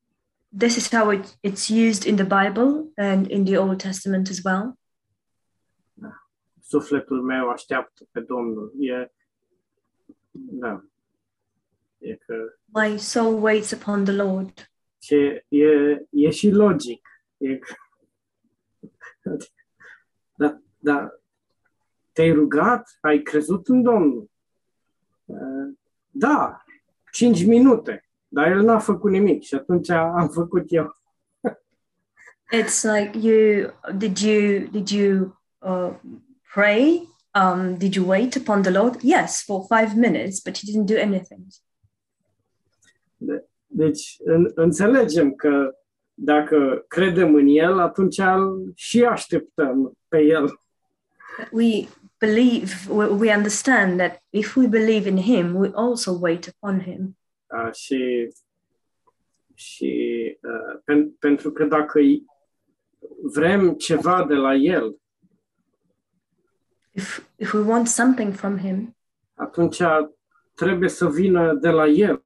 This 0.58 0.75
is 0.75 0.95
how 0.95 1.12
it, 1.12 1.25
it's 1.47 1.69
used 1.88 2.03
in 2.03 2.15
the 2.15 2.23
Bible 2.43 2.91
and 2.95 3.29
in 3.29 3.45
the 3.45 3.58
Old 3.58 3.82
Testament 3.82 4.27
as 4.29 4.39
well. 4.43 4.77
Sufletul 6.62 7.21
meu 7.23 7.49
așteaptă 7.49 8.08
pe 8.12 8.19
Domnul. 8.19 8.73
E, 8.79 9.12
da. 10.32 10.86
E 11.97 12.15
că 12.15 12.36
My 12.65 12.97
soul 12.99 13.43
waits 13.43 13.71
upon 13.71 14.03
the 14.03 14.13
Lord. 14.13 14.71
ce 14.97 15.45
e, 15.47 15.65
e 16.10 16.29
și 16.29 16.49
logic. 16.49 17.08
E, 17.38 17.58
că- 17.58 17.75
da, 20.41 20.62
da, 20.79 21.10
te-ai 22.12 22.32
rugat? 22.32 22.97
Ai 23.01 23.21
crezut 23.21 23.67
în 23.67 23.82
Domnul? 23.82 24.32
Uh, 25.29 25.77
Da, 26.11 26.63
cinci 27.11 27.45
minute. 27.45 28.09
Dar 28.27 28.51
el 28.51 28.61
n-a 28.61 28.79
făcut 28.79 29.11
nimic 29.11 29.41
și 29.41 29.55
atunci 29.55 29.89
am 29.89 30.27
făcut 30.27 30.65
eu. 30.67 30.97
It's 32.51 32.83
like 32.83 33.17
you 33.27 33.69
did 33.97 34.17
you 34.17 34.67
did 34.71 34.89
you 34.89 35.37
uh, 35.59 35.93
pray? 36.53 37.07
Um, 37.33 37.77
did 37.77 37.93
you 37.95 38.07
wait 38.07 38.35
upon 38.35 38.61
the 38.61 38.71
Lord? 38.71 39.01
Yes, 39.01 39.43
for 39.43 39.65
five 39.67 39.95
minutes, 39.95 40.39
but 40.39 40.57
he 40.57 40.71
didn't 40.71 40.85
do 40.85 41.01
anything. 41.01 41.45
Deci 43.65 44.17
în, 44.23 44.51
înțelegem 44.55 45.31
că 45.33 45.75
dacă 46.13 46.85
credem 46.87 47.35
în 47.35 47.47
el, 47.47 47.79
atunci 47.79 48.17
îl 48.17 48.71
și 48.75 49.03
așteptăm 49.03 49.97
pe 50.07 50.21
el. 50.21 50.59
We 51.51 51.87
believe, 52.19 52.73
we, 52.89 53.05
we 53.08 53.36
understand 53.36 53.99
that 53.99 54.21
if 54.29 54.55
we 54.55 54.67
believe 54.67 55.08
in 55.10 55.17
him, 55.17 55.55
we 55.55 55.71
also 55.73 56.12
wait 56.19 56.47
upon 56.47 56.79
him. 56.82 57.17
Uh, 57.47 57.73
și 57.73 58.27
și 59.53 59.91
uh, 60.41 60.82
pen, 60.84 61.12
pentru 61.12 61.51
că 61.51 61.63
dacă 61.65 61.99
i- 61.99 62.25
vrem 63.34 63.73
ceva 63.73 64.25
de 64.25 64.34
la 64.34 64.53
el, 64.55 64.99
If 66.91 67.23
if 67.36 67.53
we 67.53 67.62
want 67.62 67.88
something 67.88 68.34
from 68.34 68.58
him, 68.58 68.95
atunci 69.34 69.82
trebuie 70.55 70.89
să 70.89 71.10
vină 71.10 71.53
de 71.53 71.69
la 71.69 71.86
el. 71.88 72.23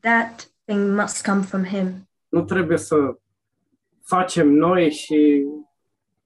that 0.00 0.50
thing 0.64 0.94
must 1.00 1.24
come 1.26 1.42
from 1.42 1.64
him. 1.64 2.08
Nu 2.28 2.44
trebuie 2.44 2.78
să 2.78 2.96
facem 4.02 4.48
noi 4.48 4.90
și 4.90 5.44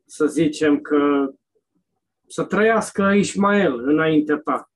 să 0.06 0.26
zicem 0.26 0.80
că 0.80 1.30
să 2.30 2.44
trăiască 2.44 3.02
Ismael 3.02 3.88
înaintea 3.88 4.36
ta. 4.36 4.70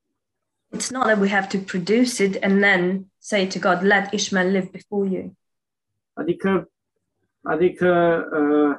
It's 0.76 0.90
not 0.90 1.04
that 1.04 1.20
we 1.20 1.28
have 1.28 1.58
to 1.58 1.58
produce 1.64 2.24
it 2.24 2.42
and 2.42 2.60
then 2.60 3.06
say 3.18 3.46
to 3.46 3.58
God, 3.58 3.82
let 3.82 4.12
Ishmael 4.12 4.50
live 4.50 4.68
before 4.72 5.08
you. 5.08 5.36
Adică, 6.12 6.70
adică 7.42 8.22
uh, 8.32 8.76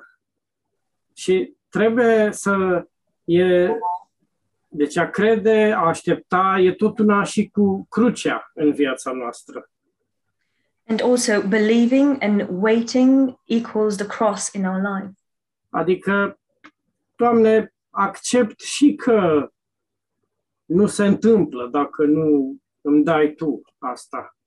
și 1.14 1.54
trebuie 1.70 2.32
să 2.32 2.86
e, 3.24 3.70
deci 4.68 4.98
a 4.98 5.10
crede, 5.10 5.74
a 5.76 5.88
aștepta, 5.88 6.58
e 6.60 6.74
tot 6.74 7.00
una 7.00 7.24
și 7.24 7.50
cu 7.50 7.86
crucea 7.90 8.52
în 8.54 8.72
viața 8.72 9.12
noastră. 9.12 9.70
And 10.88 11.02
also, 11.02 11.42
believing 11.42 12.24
and 12.24 12.48
waiting 12.50 13.40
equals 13.46 13.96
the 13.96 14.08
cross 14.08 14.54
in 14.54 14.66
our 14.66 14.82
life. 14.82 15.14
Adică, 15.70 16.40
Doamne, 17.16 17.75
accept 17.96 18.60
și 18.60 18.96
că 18.96 19.50
nu 20.66 20.88
se 20.88 21.06
întâmplă 21.06 21.68
dacă 21.72 22.04
nu 22.04 22.58
îmi 22.82 23.04
dai 23.04 23.34
Tu 23.34 23.62
asta. 23.78 24.38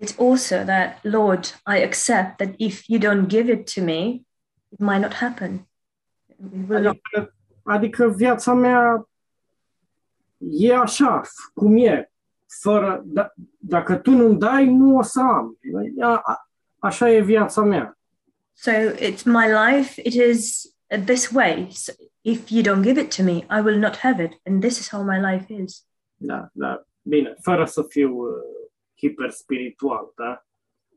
It's 0.00 0.16
also 0.18 0.56
that, 0.64 1.04
Lord, 1.04 1.44
I 1.66 1.82
accept 1.82 2.36
that 2.36 2.54
if 2.56 2.82
you 2.88 2.98
don't 2.98 3.28
give 3.28 3.52
it 3.52 3.74
to 3.74 3.80
me, 3.82 4.24
it 4.68 4.78
might 4.78 5.00
not 5.00 5.12
happen. 5.12 5.68
It 6.26 6.68
will 6.68 6.82
not. 6.82 6.98
Adică, 7.12 7.34
adică 7.62 8.08
viața 8.08 8.54
mea 8.54 9.08
e 10.38 10.74
așa, 10.74 11.22
cum 11.54 11.76
e. 11.76 12.10
Fără, 12.60 13.02
da, 13.04 13.32
dacă 13.58 13.96
tu 13.96 14.10
nu-mi 14.10 14.38
dai, 14.38 14.66
nu 14.66 14.96
o 14.96 15.02
să 15.02 15.20
am. 15.20 15.58
A, 16.00 16.20
a, 16.24 16.48
așa 16.78 17.10
e 17.10 17.20
viața 17.20 17.62
mea. 17.62 17.98
So 18.52 18.70
it's 18.96 19.24
my 19.24 19.46
life. 19.46 20.00
It 20.04 20.14
is 20.14 20.64
uh, 20.64 20.71
this 20.98 21.32
way. 21.32 21.68
So 21.70 21.92
if 22.22 22.50
you 22.50 22.62
don't 22.62 22.82
give 22.82 23.00
it 23.00 23.10
to 23.16 23.22
me, 23.22 23.44
I 23.50 23.60
will 23.60 23.78
not 23.78 23.96
have 23.96 24.22
it. 24.24 24.32
And 24.44 24.60
this 24.62 24.78
is 24.78 24.88
how 24.88 25.02
my 25.02 25.18
life 25.32 25.50
is. 25.62 25.86
Da, 26.16 26.48
da, 26.52 26.82
bine, 27.02 27.34
fără 27.40 27.64
să 27.64 27.82
fiu 27.88 28.16
uh, 28.16 28.28
hiperspiritual, 28.98 30.12
da? 30.16 30.44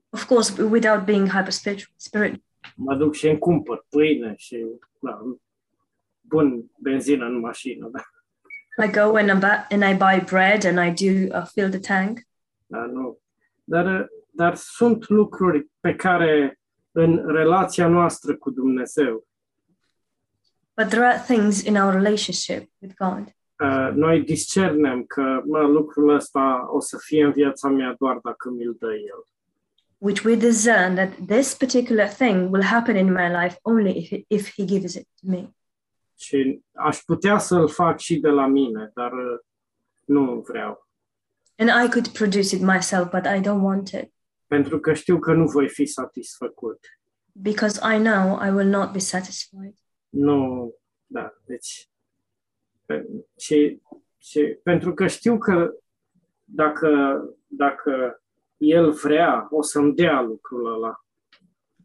Of 0.10 0.26
course, 0.26 0.64
without 0.64 1.06
being 1.06 1.28
hyper 1.28 1.52
spirit. 1.96 2.44
Mă 2.76 2.96
duc 2.96 3.14
și 3.14 3.28
îmi 3.28 3.40
cumpăr 3.40 3.86
pâine 3.90 4.34
și 4.38 4.66
da, 5.00 5.22
pun 6.28 6.66
benzină 6.80 7.26
în 7.26 7.40
mașină, 7.40 7.90
da? 7.92 8.00
I 8.86 8.92
go 8.92 9.16
and, 9.16 9.30
I 9.30 9.34
bu- 9.34 9.66
and 9.70 9.84
I 9.84 9.94
buy 9.94 10.26
bread 10.30 10.66
and 10.66 10.78
I 10.80 11.06
do 11.06 11.38
uh, 11.38 11.46
fill 11.54 11.70
the 11.70 11.80
tank. 11.80 12.20
da 12.66 12.86
nu. 12.86 13.20
Dar, 13.64 14.08
dar 14.32 14.56
sunt 14.56 15.10
lucruri 15.10 15.68
pe 15.80 15.96
care 15.96 16.60
în 16.92 17.28
relația 17.28 17.88
noastră 17.88 18.36
cu 18.36 18.50
Dumnezeu 18.50 19.28
But 20.78 20.90
there 20.90 21.06
are 21.06 21.24
things 21.26 21.62
in 21.64 21.78
our 21.78 21.94
relationship 21.94 22.70
with 22.80 22.96
God 22.98 23.24
uh, 23.60 23.92
noi 23.94 24.24
discernem 24.24 25.04
că 25.04 25.42
mă, 25.46 25.60
lucrul 25.60 26.10
ăsta 26.16 26.66
o 26.72 26.80
să 26.80 26.98
fie 27.02 27.24
în 27.24 27.32
viața 27.32 27.70
mea 27.70 27.96
doar 28.00 28.20
dacă 28.24 28.50
mi-l 28.50 28.76
dă 28.80 28.94
El. 28.94 29.26
which 29.98 30.24
we 30.26 30.36
discern 30.36 30.96
that 30.96 31.10
this 31.28 31.54
particular 31.56 32.08
thing 32.08 32.52
will 32.52 32.64
happen 32.64 32.96
in 32.96 33.12
my 33.14 33.28
life 33.44 33.58
only 33.62 33.98
if, 33.98 34.10
it, 34.12 34.26
if 34.28 34.54
He 34.56 34.66
gives 34.66 34.94
it 34.94 35.08
to 35.22 35.28
me. 35.32 35.50
Și 36.18 36.62
aș 36.74 36.98
putea 36.98 37.38
să-l 37.38 37.68
fac 37.70 38.00
și 38.00 38.20
de 38.20 38.30
la 38.30 38.48
mine, 38.48 38.92
dar 38.94 39.12
nu 40.06 40.44
vreau. 40.48 40.88
And 41.58 41.70
I 41.86 41.90
could 41.90 42.08
produce 42.08 42.56
it 42.56 42.62
myself, 42.62 43.10
but 43.12 43.26
I 43.26 43.40
don't 43.42 43.62
want 43.62 43.90
it 43.90 44.14
Pentru 44.48 44.80
că 44.80 44.94
știu 44.94 45.20
că 45.20 45.34
nu 45.34 45.46
voi 45.46 45.70
fi 45.70 45.86
satisfăcut. 45.86 46.80
because 47.32 47.80
I 47.96 47.98
know 47.98 48.40
I 48.48 48.50
will 48.50 48.70
not 48.70 48.92
be 48.92 49.00
satisfied. 49.00 49.74
Nu, 50.16 50.74
da, 51.06 51.34
deci... 51.46 51.90
pe- 52.86 53.08
Și, 53.38 53.82
și 54.18 54.58
pentru 54.64 54.94
că 54.94 55.08
știu 55.08 55.38
că 55.38 55.74
dacă, 56.44 56.90
dacă 57.48 58.24
El 58.58 58.92
vrea, 58.92 59.48
o 59.52 59.62
să-mi 59.62 59.96
dea 59.96 60.22
lucrul 60.22 60.74
ăla. 60.74 61.06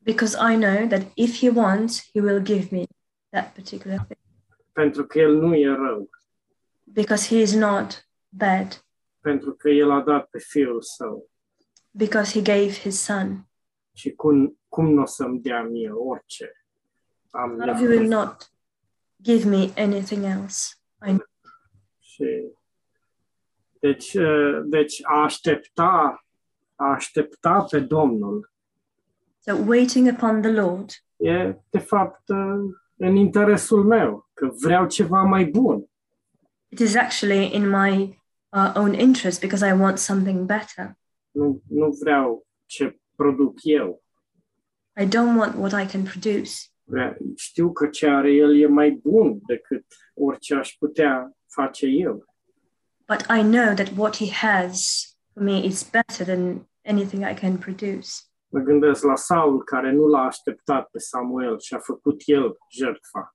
Because 0.03 0.37
I 0.53 0.57
know 0.57 0.87
that 0.88 1.03
if 1.14 1.38
He 1.38 1.49
wants, 1.51 2.11
He 2.12 2.21
will 2.21 2.43
give 2.43 2.69
me 2.77 2.83
that 3.29 3.55
particular 3.55 3.97
thing. 3.99 4.19
Pentru 4.73 5.07
că 5.07 5.19
El 5.19 5.35
nu 5.37 5.55
e 5.55 5.66
rău. 5.75 6.11
Because 6.85 7.27
He 7.35 7.40
is 7.43 7.55
not 7.55 8.09
bad, 8.29 8.85
Pentru 9.21 9.55
că 9.55 9.69
El 9.71 9.90
a 9.90 10.03
dat 10.03 10.27
pe 10.29 10.38
Fiul 10.38 10.83
Său. 10.83 11.31
because 11.90 12.33
He 12.33 12.43
gave 12.43 12.73
His 12.73 13.03
Son. 13.05 13.45
Și 13.95 14.12
cum, 14.14 14.59
cum 14.69 14.93
nu 14.95 15.03
o 15.03 15.07
să-mi 15.07 15.40
dea 15.40 15.62
mie 15.62 15.90
orice? 15.90 16.60
Am 17.31 17.57
God, 17.57 17.77
He 17.77 17.87
will 17.87 18.09
not 18.09 18.51
give 19.23 19.49
me 19.49 19.73
anything 19.77 20.25
else. 20.25 20.75
I 21.03 21.09
know. 21.09 21.27
Și, 21.99 22.53
deci, 23.81 24.14
uh, 24.14 24.61
deci 24.64 25.01
a 25.03 25.23
aștepta, 25.23 26.25
a 26.75 26.85
aștepta 26.85 27.66
pe 27.71 27.81
Domnul 27.81 28.53
So 29.38 29.55
waiting 29.55 30.09
upon 30.12 30.43
the 30.43 30.51
Lord 30.51 30.90
e, 31.16 31.55
de 31.71 31.79
fapt, 31.79 32.29
uh, 32.29 32.75
în 32.97 33.16
interesul 33.16 33.85
meu, 33.85 34.29
că 34.35 34.51
vreau 34.62 34.87
ceva 34.87 35.23
mai 35.23 35.45
bun. 35.45 35.85
it 36.70 36.81
is 36.81 36.95
actually 36.95 37.53
in 37.55 37.68
my 37.68 38.16
uh, 38.53 38.72
own 38.74 38.95
interest 38.95 39.41
because 39.41 39.62
I 39.62 39.72
want 39.72 39.99
something 39.99 40.47
better. 40.47 40.97
Nu, 41.31 41.62
nu 41.68 41.91
vreau 42.01 42.47
ce 42.66 43.01
produc 43.16 43.59
eu. 43.62 44.03
I 45.01 45.07
don't 45.07 45.37
want 45.37 45.57
what 45.57 45.72
I 45.72 45.87
can 45.87 46.03
produce. 46.03 46.53
Vrea- 46.91 47.16
Știu 47.36 47.72
că 47.72 47.86
ce 47.86 48.07
are 48.07 48.32
el 48.32 48.61
e 48.61 48.66
mai 48.66 48.91
bun 48.91 49.38
decât 49.47 49.84
orice 50.14 50.55
aș 50.55 50.76
putea 50.78 51.32
face 51.47 51.86
eu. 51.86 52.24
But 53.09 53.20
I 53.20 53.43
know 53.43 53.74
that 53.74 53.88
what 53.97 54.16
he 54.16 54.30
has 54.47 55.05
for 55.32 55.43
me 55.43 55.64
is 55.64 55.91
better 55.91 56.26
than 56.26 56.68
anything 56.86 57.22
I 57.30 57.34
can 57.41 57.57
produce. 57.57 58.09
Mă 58.49 58.61
gândesc 58.61 59.03
la 59.05 59.16
Saul, 59.16 59.64
care 59.64 59.93
nu 59.93 60.07
l-a 60.07 60.24
așteptat 60.24 60.88
pe 60.91 60.99
Samuel 60.99 61.59
și 61.61 61.74
a 61.74 61.78
făcut 61.78 62.22
el 62.24 62.57
jertfa. 62.70 63.34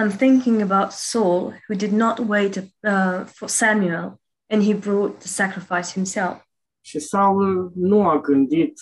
I'm 0.00 0.16
thinking 0.16 0.70
about 0.70 0.90
Saul, 0.90 1.42
who 1.68 1.74
did 1.76 1.90
not 1.92 2.18
wait 2.28 2.56
uh, 2.56 3.24
for 3.24 3.48
Samuel 3.48 4.20
and 4.48 4.62
he 4.62 4.74
brought 4.74 5.18
the 5.18 5.28
sacrifice 5.28 5.92
himself. 5.92 6.36
Și 6.80 6.98
Saul 6.98 7.72
nu 7.74 8.08
a 8.08 8.20
gândit 8.20 8.80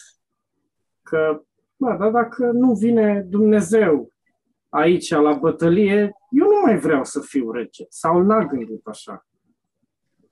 că, 1.03 1.43
bă, 1.77 1.97
dar 1.99 2.11
dacă 2.11 2.51
nu 2.53 2.75
vine 2.75 3.21
Dumnezeu 3.21 4.13
aici 4.69 5.11
la 5.11 5.33
bătălie, 5.33 6.13
eu 6.31 6.47
nu 6.47 6.61
mai 6.65 6.79
vreau 6.79 7.05
să 7.05 7.21
fiu 7.21 7.51
rege. 7.51 7.85
Saul 7.89 8.25
n-a 8.25 8.45
gândit 8.45 8.87
așa. 8.87 9.27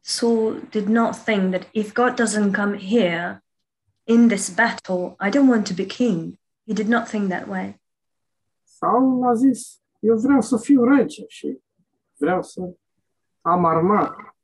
Saul 0.01 0.63
did 0.71 0.87
not 0.87 1.17
think 1.17 1.55
that 1.55 1.69
if 1.73 1.93
God 1.93 2.21
doesn't 2.21 2.55
come 2.55 2.79
here 2.79 3.45
in 4.05 4.29
this 4.29 4.55
battle, 4.55 5.17
I 5.21 5.31
don't 5.31 5.49
want 5.49 5.67
to 5.69 5.75
be 5.75 5.85
king. 5.85 6.39
He 6.67 6.73
did 6.73 6.89
not 6.89 7.09
think 7.09 7.31
that 7.31 7.49
way. 7.49 7.81
Saul 8.65 9.27
a 9.27 9.35
zis, 9.35 9.83
eu 10.01 10.17
vreau 10.17 10.41
să 10.41 10.59
fiu 10.59 10.85
rege 10.85 11.25
și 11.29 11.59
vreau 12.17 12.43
să 12.43 12.61
am 13.41 13.65
armată. 13.65 14.37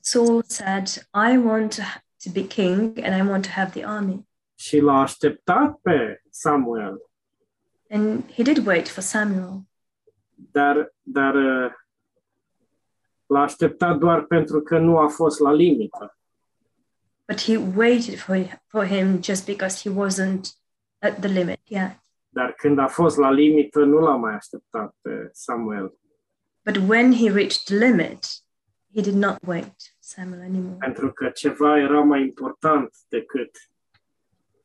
Saul 0.00 0.42
said, 0.46 0.86
I 1.30 1.36
want 1.36 1.74
to, 1.74 1.82
to 2.24 2.30
be 2.32 2.46
king 2.46 2.98
and 2.98 3.14
I 3.14 3.28
want 3.28 3.44
to 3.44 3.50
have 3.50 3.70
the 3.70 3.84
army. 3.84 4.28
Și 4.54 4.80
l-a 4.80 5.00
așteptat 5.00 5.78
pe 5.82 6.22
Samuel, 6.38 6.98
And 7.88 8.30
he 8.30 8.42
did 8.42 8.66
wait 8.66 8.88
for 8.88 9.02
Samuel. 9.02 9.66
dar, 10.52 10.94
dar 11.02 11.34
uh, 11.34 11.72
L-a 13.26 13.40
așteptat 13.40 13.98
doar 13.98 14.22
pentru 14.24 14.60
că 14.60 14.78
nu 14.78 14.98
a 14.98 15.08
fost 15.08 15.40
la 15.40 15.52
limită. 15.52 16.18
But 17.28 17.40
he 17.40 17.56
waited 17.56 18.18
for, 18.18 18.60
for 18.66 18.84
him 18.84 19.22
just 19.22 19.46
because 19.46 19.88
he 19.88 19.94
wasn't 19.94 20.44
at 20.98 21.20
the 21.20 21.28
limit 21.28 21.60
yet. 21.64 22.00
Dar 22.28 22.52
când 22.52 22.78
a 22.78 22.86
fost 22.86 23.16
la 23.16 23.30
limită, 23.30 23.84
nu 23.84 23.98
l-a 23.98 24.16
mai 24.16 24.34
așteptat 24.34 24.94
pe 25.00 25.28
Samuel. 25.32 25.98
But 26.64 26.76
when 26.76 27.12
he 27.12 27.30
reached 27.30 27.64
the 27.64 27.74
limit, 27.74 28.24
he 28.94 29.00
did 29.00 29.14
not 29.14 29.36
wait 29.46 29.74
Samuel 29.98 30.40
anymore. 30.40 30.76
Pentru 30.78 31.12
că 31.12 31.30
ceva 31.30 31.78
era 31.78 32.00
mai 32.00 32.20
important 32.20 32.96
decât 33.08 33.50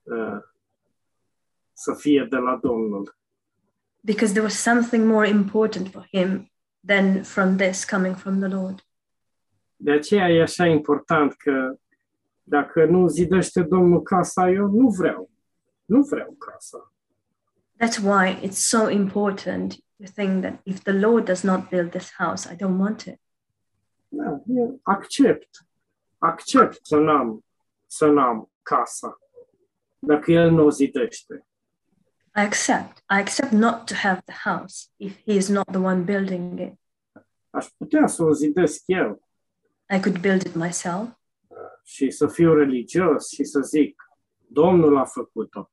uh, 0.04 0.38
să 1.82 1.94
fie 1.94 2.28
de 2.30 2.36
la 2.36 2.60
Domnul. 2.62 3.16
Because 4.02 4.34
there 4.34 4.46
was 4.46 4.62
something 4.62 5.06
more 5.08 5.28
important 5.28 5.88
for 5.88 6.08
him 6.12 6.52
than 6.86 7.24
from 7.24 7.58
this 7.58 7.86
coming 7.86 8.16
from 8.16 8.40
the 8.40 8.48
Lord. 8.48 8.86
De 9.76 9.92
aceea 9.92 10.30
e 10.30 10.42
așa 10.42 10.66
important 10.66 11.34
că 11.34 11.76
dacă 12.44 12.86
nu 12.86 13.08
zidește 13.08 13.64
Domnul 13.64 14.02
casa, 14.02 14.50
eu 14.50 14.68
nu 14.68 14.88
vreau. 14.88 15.30
Nu 15.86 16.02
vreau 16.02 16.36
casa. 16.38 16.94
That's 17.78 18.00
why 18.04 18.48
it's 18.48 18.62
so 18.70 18.90
important 18.90 19.74
to 19.74 20.12
think 20.16 20.42
that 20.42 20.60
if 20.64 20.80
the 20.82 20.94
Lord 20.94 21.26
does 21.26 21.44
not 21.44 21.70
build 21.70 21.90
this 21.90 22.12
house, 22.18 22.54
I 22.54 22.56
don't 22.56 22.80
want 22.80 23.02
it. 23.02 23.20
Da, 24.08 24.42
eu 24.48 24.80
accept. 24.82 25.66
Accept 26.18 26.86
să 26.86 26.98
n-am, 26.98 27.46
să 27.86 28.06
n-am 28.06 28.52
casa. 28.62 29.20
Dacă 30.00 30.32
El 30.32 30.52
nu 30.52 30.66
o 30.66 30.70
zidește. 30.70 31.46
I 32.36 32.42
accept. 32.42 33.04
I 33.10 33.20
accept 33.20 33.52
not 33.52 33.86
to 33.88 33.96
have 33.96 34.22
the 34.26 34.50
house 34.50 34.88
if 34.98 35.18
he 35.26 35.34
is 35.36 35.50
not 35.50 35.66
the 35.72 35.80
one 35.80 36.02
building 36.04 36.60
it. 36.60 36.74
Aș 37.50 37.68
putea 37.78 38.08
să 38.08 38.24
o 38.24 38.32
zidesc 38.32 38.82
eu 38.86 39.22
I 39.96 40.00
could 40.00 40.20
build 40.20 40.42
it 40.42 40.56
myself 40.56 41.10
și 41.84 42.10
să 42.12 42.28
fiu 42.28 42.54
religios 42.54 43.30
și 43.30 43.44
să 43.44 43.60
zic, 43.60 44.02
Domnul 44.48 44.98
a 44.98 45.06
făcut-o. 45.06 45.72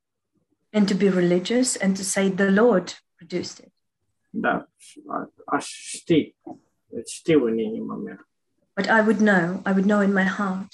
and 0.72 0.88
to 0.88 0.94
be 0.96 1.08
religious 1.08 1.82
and 1.82 1.96
to 1.96 2.02
say 2.02 2.30
the 2.30 2.50
Lord 2.50 2.88
produced 3.16 3.64
it. 3.66 3.72
Da, 4.30 4.68
aș 5.46 5.66
ști. 5.66 6.36
Știu 7.06 7.44
în 7.44 7.58
inima 7.58 7.94
mea. 7.94 8.28
But 8.76 8.86
I 8.86 9.00
would 9.00 9.16
know, 9.18 9.62
I 9.66 9.70
would 9.70 9.84
know 9.84 10.00
in 10.02 10.12
my 10.12 10.24
heart. 10.24 10.68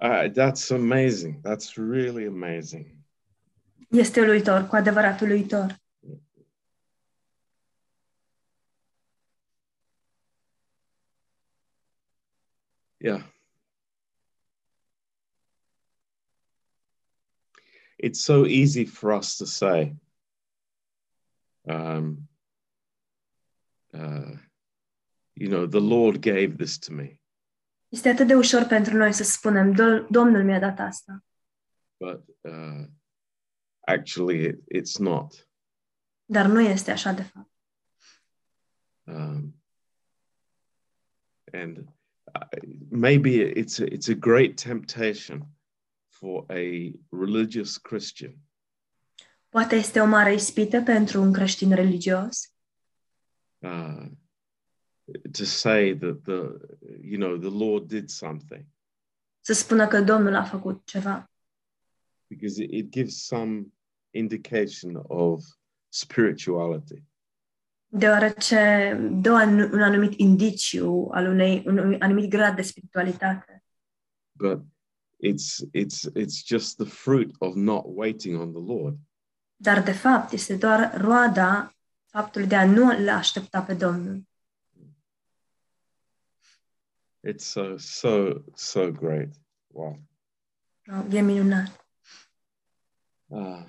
Uh, 0.00 0.28
that's 0.28 0.70
amazing. 0.70 1.40
That's 1.42 1.76
really 1.76 2.26
amazing. 2.26 2.98
Este 3.90 4.20
uluitor, 4.20 4.66
cu 4.66 4.76
adevărat 4.76 5.20
uluitor. 5.20 5.76
Yeah. 13.00 13.22
It's 17.98 18.20
so 18.20 18.44
easy 18.46 18.84
for 18.84 19.12
us 19.12 19.38
to 19.38 19.46
say, 19.46 19.94
um, 21.68 22.28
uh, 23.92 24.36
you 25.34 25.48
know, 25.48 25.66
the 25.66 25.80
Lord 25.80 26.20
gave 26.20 26.56
this 26.56 26.78
to 26.78 26.92
me, 26.92 27.18
Este 27.88 28.08
atât 28.08 28.26
de 28.26 28.34
ușor 28.34 28.62
pentru 28.64 28.96
noi 28.96 29.12
să 29.12 29.22
spunem, 29.24 29.72
"Do- 29.72 30.06
Domnul 30.10 30.44
mi-a 30.44 30.58
dat 30.58 30.78
asta. 30.78 31.22
but 32.00 32.24
uh, 32.40 32.86
actually 33.80 34.44
it, 34.44 34.58
it's 34.74 34.98
not. 34.98 35.48
Dar 36.24 36.46
nu 36.46 36.60
este 36.60 36.90
așa 36.90 37.12
de 37.12 37.22
fapt. 37.22 37.50
Um, 39.04 39.62
and 41.52 41.76
uh, 41.78 42.58
maybe 42.90 43.52
it's 43.52 43.80
a, 43.80 43.84
it's 43.84 44.08
a 44.10 44.14
great 44.14 44.62
temptation 44.62 45.46
for 46.08 46.44
a 46.50 46.92
religious 47.10 47.76
Christian 47.76 48.34
Poate 49.48 49.74
este 49.76 50.00
o 50.00 50.04
mare 50.06 50.32
ispită 50.34 50.82
pentru 50.82 51.20
un 51.22 51.32
creștin 51.32 51.74
religios 51.74 52.52
uh, 53.58 54.06
to 55.32 55.44
say 55.44 55.94
that 55.94 56.22
the 56.22 56.40
you 57.00 57.16
know 57.16 57.36
the 57.36 57.64
Lord 57.64 57.88
did 57.88 58.08
something 58.08 58.64
să 59.40 59.52
spună 59.52 59.86
că 59.86 60.00
Domnul 60.00 60.34
a 60.34 60.44
făcut 60.44 60.86
ceva. 60.86 61.30
because 62.26 62.62
it, 62.62 62.72
it 62.72 62.90
gives 62.90 63.26
some 63.26 63.66
indication 64.10 65.02
of 65.06 65.44
spirituality. 65.88 67.02
Deoarece 67.86 68.92
dă 69.12 69.30
un 69.30 69.60
un 69.60 69.82
anumit 69.82 70.18
indiciu 70.18 71.08
al 71.10 71.26
unei, 71.26 71.62
unui 71.66 71.98
anumit 71.98 72.30
grad 72.30 72.56
de 72.56 72.62
spiritualitate. 72.62 73.64
But 74.32 74.60
it's 75.16 75.64
it's 75.72 76.02
it's 76.14 76.44
just 76.46 76.76
the 76.76 76.86
fruit 76.86 77.34
of 77.38 77.54
not 77.54 77.82
waiting 77.86 78.40
on 78.40 78.52
the 78.52 78.74
Lord. 78.74 78.96
Dar, 79.56 79.82
de 79.82 79.92
fapt, 79.92 80.32
este 80.32 80.56
doar 80.56 81.00
roada 81.00 81.72
faptului 82.06 82.46
de 82.46 82.56
a 82.56 82.66
nu 82.66 82.90
le 82.90 83.10
aștepta 83.10 83.62
pe 83.62 83.74
Domnul. 83.74 84.22
It's 87.22 87.44
so 87.44 87.76
so 87.78 88.42
so 88.54 88.92
great. 88.92 89.28
Wow. 89.72 89.96
E 91.12 91.22
minunat. 91.22 91.70
Uh, 93.30 93.62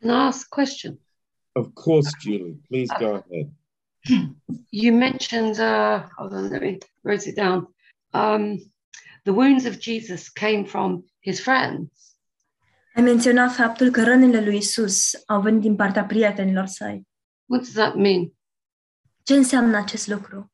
Can 0.00 0.10
I 0.10 0.26
ask 0.26 0.46
a 0.46 0.54
question? 0.54 0.98
of 1.56 1.74
course, 1.74 2.12
Julie. 2.20 2.58
Please 2.68 2.90
go 2.98 3.22
ahead. 3.22 3.50
You 4.70 4.92
mentioned, 4.92 5.58
uh, 5.58 6.02
hold 6.16 6.32
on, 6.34 6.50
let 6.50 6.62
me 6.62 6.78
write 7.02 7.26
it 7.26 7.34
down. 7.34 7.66
Um, 8.12 8.58
the 9.24 9.32
wounds 9.32 9.64
of 9.64 9.80
Jesus 9.80 10.28
came 10.28 10.64
from 10.64 11.04
his 11.20 11.40
friends. 11.40 11.90
Ai 12.94 13.02
menționat 13.02 13.54
faptul 13.54 13.90
că 13.90 14.02
rănile 14.04 14.44
lui 14.44 14.56
Isus 14.56 15.22
au 15.26 15.40
venit 15.40 15.60
din 15.60 15.76
partea 15.76 16.04
prietenilor 16.04 16.66
săi. 16.66 17.08
What 17.46 17.62
does 17.62 17.72
that 17.72 17.94
mean? 17.94 18.32
Ce 19.22 19.34
înseamnă 19.34 19.76
acest 19.76 20.06
lucru? 20.06 20.52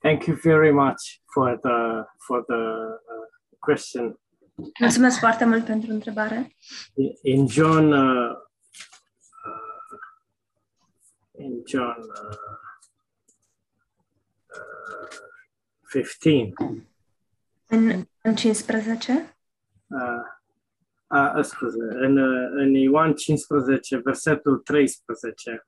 Thank 0.00 0.26
you 0.26 0.36
very 0.42 0.72
much 0.72 1.20
for 1.32 1.58
the, 1.58 2.04
for 2.26 2.44
the 2.44 2.54
uh, 2.54 3.26
question. 3.58 4.18
Mulțumesc 4.78 5.18
foarte 5.18 5.44
mult 5.44 5.64
pentru 5.64 5.92
întrebare. 5.92 6.52
In 7.22 7.46
John, 7.46 7.92
uh, 7.92 8.30
uh, 9.44 9.98
in 11.38 11.62
John 11.66 12.00
uh, 12.00 12.36
uh, 14.46 15.18
15, 15.90 16.54
În, 17.66 18.04
în 18.22 18.34
15, 18.34 19.36
uh, 19.86 19.98
uh, 21.06 21.44
scuze, 21.44 21.88
în, 21.90 22.16
în 22.56 22.74
Ioan 22.74 23.14
15, 23.14 23.96
versetul 23.96 24.58
13, 24.58 25.66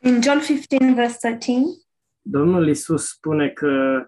in 0.00 0.22
John 0.22 0.38
15, 0.40 0.92
verse 0.94 1.18
13, 1.18 1.62
Domnul 2.30 2.68
Isus 2.68 3.08
spune 3.08 3.48
că 3.50 4.04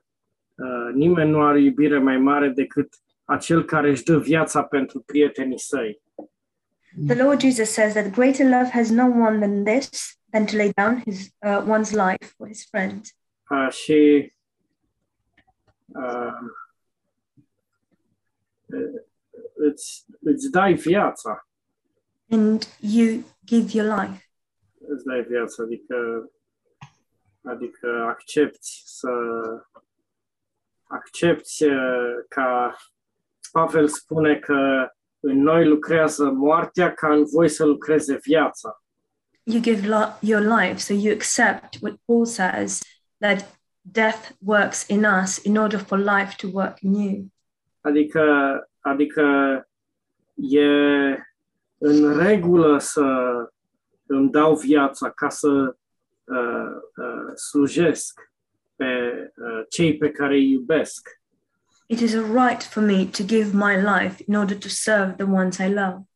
uh, 0.54 0.94
nimeni 0.94 1.30
nu 1.30 1.42
are 1.42 1.60
iubire 1.60 1.98
mai 1.98 2.18
mare 2.18 2.48
decât 2.48 2.88
acel 3.24 3.64
care 3.64 3.90
își 3.90 4.04
dă 4.04 4.18
viața 4.18 4.62
pentru 4.62 5.00
prietenii 5.00 5.58
săi. 5.58 6.02
the 7.06 7.22
Lord 7.22 7.40
Jesus 7.40 7.70
says 7.70 7.92
that 7.92 8.10
greater 8.10 8.44
love 8.44 8.70
has 8.72 8.90
no 8.90 9.06
one 9.06 9.38
than 9.38 9.64
this, 9.64 10.18
than 10.32 10.46
to 10.46 10.56
lay 10.56 10.72
down 10.76 11.02
his 11.04 11.30
uh, 11.46 11.62
one's 11.64 11.92
life 11.92 12.34
for 12.36 12.46
his 12.48 12.64
friends. 12.70 13.14
Uh, 13.50 13.70
și 13.70 14.32
uh, 15.86 16.38
îți, 19.54 20.04
îți 20.20 20.50
dai 20.50 20.74
viața, 20.74 21.44
And 22.30 22.62
you 22.80 23.22
give 23.46 23.76
your 23.78 23.98
life. 23.98 24.30
îți 24.88 25.04
dai 25.04 25.22
viața, 25.28 25.62
adică, 25.62 25.94
adică 27.42 28.04
accepti 28.08 28.82
să 28.84 29.10
accepti 30.86 31.64
uh, 31.64 32.24
ca 32.28 32.76
Pavel 33.52 33.88
spune 33.88 34.38
că 34.38 34.88
în 35.20 35.42
noi 35.42 35.66
lucrează 35.66 36.24
moartea 36.24 36.92
ca 36.92 37.12
în 37.12 37.24
voi 37.24 37.48
să 37.48 37.64
lucreze 37.64 38.18
viața. 38.22 38.82
You 39.42 39.60
give 39.60 39.86
lo- 39.86 40.18
your 40.20 40.42
life, 40.42 40.76
so 40.76 40.92
you 40.92 41.12
accept 41.14 41.76
what 41.80 41.94
Paul 42.04 42.26
says 42.26 42.80
that 43.18 43.58
death 43.80 44.30
works 44.38 44.86
in 44.88 45.04
us 45.22 45.44
in 45.44 45.56
order 45.56 45.78
for 45.78 45.98
life 45.98 46.34
to 46.36 46.48
work 46.52 46.80
in 46.80 46.94
you. 46.94 47.24
Adică, 47.80 48.24
adică 48.80 49.24
e 50.34 50.66
în 51.78 52.18
regulă 52.18 52.78
să 52.78 53.04
îmi 54.06 54.30
dau 54.30 54.56
viața 54.56 55.10
ca 55.10 55.28
să 55.28 55.76
uh, 56.30 56.70
uh, 56.96 57.34
slujesc 57.34 58.20
pe 58.76 58.84
uh, 59.36 59.64
cei 59.68 59.96
pe 59.96 60.10
care 60.10 60.34
îi 60.34 60.50
iubesc. 60.50 61.08
It 61.86 62.00
is 62.00 62.14
a 62.14 62.46
right 62.46 62.62
for 62.62 62.82
me 62.82 63.04
to 63.04 63.22
give 63.26 63.50
my 63.52 63.74
life 63.76 64.24
in 64.26 64.36
order 64.36 64.56
to 64.58 64.68
serve 64.68 65.14
the 65.16 65.26
ones 65.26 65.58
I 65.58 65.68
love. 65.68 66.08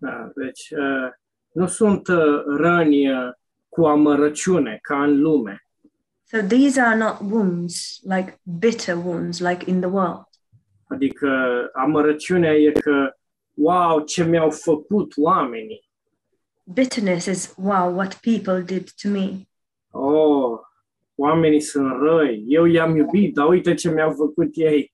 Da, 0.00 0.30
deci 0.34 0.70
uh, 0.70 1.10
nu 1.52 1.66
sunt 1.66 2.08
uh, 2.08 2.42
răni 2.56 3.10
uh, 3.10 3.30
cu 3.68 3.84
amărăciune 3.86 4.78
ca 4.82 5.02
în 5.02 5.20
lume, 5.20 5.62
So 6.30 6.38
these 6.42 6.80
are 6.80 6.96
not 6.96 7.20
wounds 7.20 8.00
like 8.02 8.40
bitter 8.58 8.96
wounds 8.96 9.40
like 9.40 9.70
in 9.70 9.80
the 9.80 9.88
world. 9.90 10.26
adică 10.86 11.28
amărăciunea 11.72 12.52
e 12.54 12.72
că, 12.72 13.16
wow, 13.54 14.00
ce 14.04 14.24
mi-au 14.24 14.50
făcut 14.50 15.12
oamenii. 15.16 15.87
Bitterness 16.72 17.26
is, 17.26 17.54
wow, 17.56 17.88
what 17.88 18.20
people 18.20 18.62
did 18.62 18.90
to 19.02 19.08
me. 19.08 19.48
Oh, 19.90 20.58
oamenii 21.14 21.60
sunt 21.60 21.92
răi, 22.02 22.44
eu 22.48 22.64
i-am 22.64 22.96
iubit, 22.96 23.34
dar 23.34 23.46
uite 23.48 23.74
ce 23.74 23.90
mi-au 23.90 24.10
făcut 24.12 24.50
ei. 24.54 24.90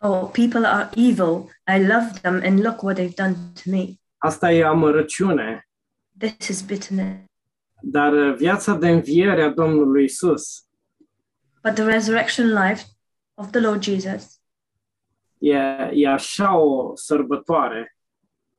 Oh, 0.00 0.30
people 0.32 0.66
are 0.66 0.88
evil. 0.96 1.48
I 1.76 1.78
love 1.78 2.10
them 2.22 2.40
and 2.44 2.60
look 2.62 2.82
what 2.82 2.96
they've 2.96 3.14
done 3.14 3.34
to 3.64 3.70
me. 3.70 3.84
Asta 4.18 4.52
e 4.52 4.64
amărăciune, 4.64 5.68
This 6.18 6.48
is 6.48 6.62
bitterness. 6.62 7.18
dar 7.82 8.12
uh, 8.12 8.34
viața 8.36 8.74
de 8.74 8.88
înviere 8.90 9.42
a 9.42 9.48
Domnului 9.50 10.04
Isus 10.04 10.64
But 11.62 11.74
the 11.74 11.84
resurrection 11.84 12.46
life 12.52 12.84
of 13.34 13.50
the 13.50 13.60
Lord 13.60 13.82
Jesus, 13.82 14.40
e, 15.38 15.56
e 15.92 16.08
așa 16.08 16.56
o 16.58 16.96
sărbătoare 16.96 17.96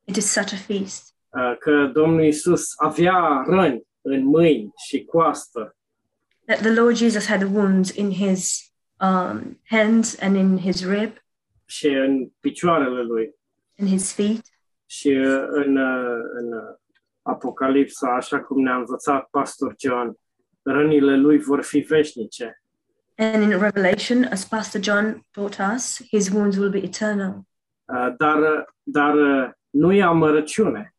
it 0.04 0.16
is 0.16 0.32
such 0.32 0.54
a 0.54 0.58
feast 0.58 1.16
că 1.60 1.90
Domnul 1.94 2.24
Isus 2.24 2.64
avea 2.76 3.44
răni 3.48 3.84
în 4.02 4.26
mâini 4.26 4.72
și 4.88 5.06
coastă 5.06 5.78
that 6.48 6.62
the 6.62 6.72
Lord 6.72 6.96
Jesus 6.96 7.26
had 7.26 7.44
wounds 7.44 7.90
in 7.90 8.12
his 8.12 8.72
um, 9.00 9.60
hands 9.70 10.16
and 10.22 10.36
in 10.36 10.58
his 10.58 10.86
rib, 10.86 11.12
și 11.66 11.88
în 11.88 12.30
picioarele 12.40 13.02
lui 13.02 13.36
in 13.76 13.88
his 13.88 14.14
feet. 14.14 14.42
și 14.86 15.08
uh, 15.08 15.46
în, 15.48 15.78
uh, 15.78 16.20
în 16.34 16.54
uh, 16.54 16.76
Apocalipsa, 17.22 18.16
așa 18.16 18.40
cum 18.40 18.62
ne-a 18.62 18.76
învățat 18.76 19.28
Pastor 19.32 19.76
John, 19.80 20.20
rănile 20.62 21.16
lui 21.16 21.38
vor 21.40 21.64
fi 21.64 21.80
veșnice. 21.80 22.62
And 23.16 23.44
in 23.44 23.60
Revelation, 23.60 24.24
as 24.24 24.48
Pastor 24.48 24.82
John 24.82 25.26
taught 25.32 25.58
us, 25.76 26.02
his 26.10 26.30
wounds 26.30 26.58
will 26.58 26.70
be 26.70 26.78
eternal. 26.84 27.42
Uh, 27.86 28.14
Dar, 28.18 28.38
uh, 28.38 28.64
dar 28.84 29.16
uh, 29.16 29.50
nu 29.70 29.94
e 29.94 30.04
amărăciune. 30.04 30.96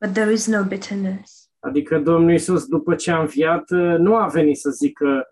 But 0.00 0.12
there 0.12 0.32
is 0.32 0.46
no 0.46 0.62
bitterness. 0.62 1.50
Adică 1.58 1.98
Domnul 1.98 2.32
Isus, 2.32 2.66
după 2.66 2.94
ce 2.94 3.10
a 3.10 3.20
înviat, 3.20 3.70
nu 3.98 4.16
a 4.16 4.26
venit 4.26 4.58
să 4.58 4.70
zică 4.70 5.26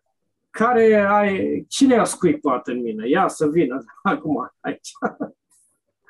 care 0.50 0.94
ai, 0.94 1.64
cine 1.68 1.98
a 1.98 2.04
scuipat 2.04 2.66
în 2.66 2.80
mine? 2.80 3.08
Ia 3.08 3.28
să 3.28 3.48
vină 3.48 3.84
acum 4.02 4.52
aici. 4.60 4.90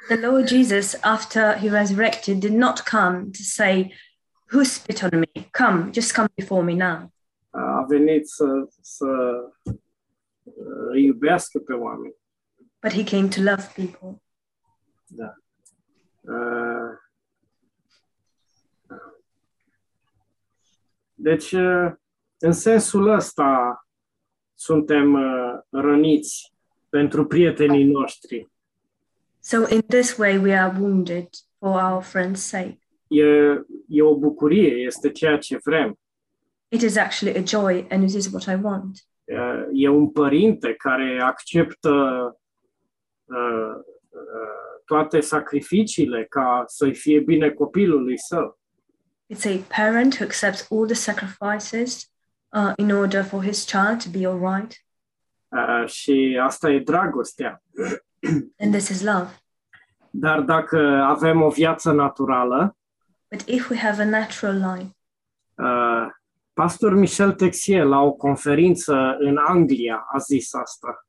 The 0.09 0.26
Lord 0.26 0.48
Jesus, 0.48 0.98
after 1.02 1.57
he 1.57 1.68
resurrected, 1.70 2.38
did 2.38 2.52
not 2.52 2.80
come 2.80 3.22
to 3.22 3.42
say, 3.42 3.94
Who 4.52 4.62
spit 4.62 5.02
on 5.02 5.18
me? 5.18 5.48
Come, 5.50 5.90
just 5.92 6.14
come 6.14 6.28
before 6.34 6.62
me 6.62 6.74
now. 6.74 7.12
A 7.50 7.84
venit 7.88 8.28
să, 8.28 8.68
să 8.80 9.07
uh, 9.62 11.02
iubească 11.02 11.59
pe 11.59 11.72
oameni. 11.72 12.14
But 12.82 12.92
he 12.92 13.05
came 13.05 13.28
to 13.28 13.40
love 13.40 13.72
people. 13.74 14.22
Da. 15.07 15.34
Uh, 16.20 17.03
Deci, 21.25 21.53
uh, 21.53 21.93
în 22.39 22.53
sensul 22.53 23.09
ăsta, 23.09 23.79
suntem 24.55 25.12
uh, 25.14 25.59
răniți 25.70 26.55
pentru 26.89 27.27
prietenii 27.27 27.85
noștri. 27.85 28.49
So, 29.41 29.57
in 29.68 29.81
this 29.81 30.16
way, 30.16 30.37
we 30.37 30.59
are 30.59 30.77
wounded 30.81 31.29
for 31.59 31.70
our 31.70 32.03
friend's 32.03 32.41
sake. 32.41 32.79
E, 33.07 33.25
e 33.89 34.03
o 34.03 34.16
bucurie, 34.16 34.75
este 34.75 35.11
ceea 35.11 35.39
ce 35.39 35.59
vrem. 35.64 35.99
It 36.68 36.83
is 36.83 36.97
actually 36.97 37.39
a 37.39 37.43
joy 37.47 37.87
and 37.91 38.03
it 38.09 38.14
is 38.14 38.33
what 38.33 38.45
I 38.45 38.62
want. 38.62 39.07
Uh, 39.25 39.68
E 39.72 39.89
un 39.89 40.11
părinte 40.11 40.75
care 40.75 41.20
acceptă 41.22 41.91
uh, 43.25 43.75
uh, 44.07 44.55
toate 44.85 45.20
sacrificiile 45.20 46.25
ca 46.25 46.64
să-i 46.66 46.95
fie 46.95 47.20
bine 47.20 47.51
copilului 47.51 48.18
său. 48.18 48.59
It's 49.27 49.47
a 49.47 49.59
parent 49.68 50.16
who 50.16 50.25
accepts 50.25 50.66
all 50.70 50.87
the 50.87 50.95
sacrifices 50.95 52.11
uh, 52.53 52.75
in 52.77 52.91
order 52.91 53.25
for 53.25 53.43
his 53.43 53.64
child 53.64 54.01
to 54.01 54.09
be 54.09 54.27
all 54.27 54.39
right. 54.39 54.85
Uh, 55.49 55.89
și 55.89 56.39
asta 56.43 56.70
e 56.70 56.79
dragostea. 56.79 57.62
And 58.61 58.72
this 58.72 58.89
is 58.89 59.03
love. 59.03 59.29
Dar 60.11 60.41
dacă 60.41 60.79
avem 61.07 61.43
o 61.43 61.49
viață 61.49 61.93
naturală, 61.93 62.77
But 63.31 63.49
if 63.49 63.68
we 63.70 63.77
have 63.77 64.03
a 64.03 64.05
natural 64.05 64.55
life, 64.55 64.97
uh, 65.55 66.07
pastor 66.53 66.95
Michel 66.95 67.33
Texier 67.33 67.85
la 67.85 68.01
o 68.01 68.12
conferință 68.12 69.16
în 69.18 69.37
Anglia 69.37 70.07
a 70.12 70.18
zis 70.18 70.55
asta. 70.55 71.07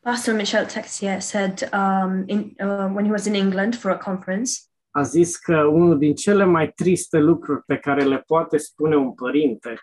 Pastor 0.00 0.34
Michel 0.34 0.66
Texier 0.66 1.20
said 1.20 1.68
um, 1.72 2.24
in, 2.26 2.56
uh, 2.58 2.88
when 2.94 3.04
he 3.04 3.10
was 3.10 3.26
in 3.26 3.34
England 3.34 3.76
for 3.76 3.90
a 3.90 3.98
conference, 3.98 4.60
A 4.94 5.02
zis 5.02 5.36
că 5.36 5.56
unul 5.64 5.98
din 5.98 6.14
cele 6.14 6.44
mai 6.44 6.72
triste 6.72 7.18
lucruri 7.18 7.62
pe 7.66 7.76
care 7.76 8.04
le 8.04 8.18
poate 8.18 8.56
spune 8.56 8.96
un 8.96 9.12
părinte 9.12 9.80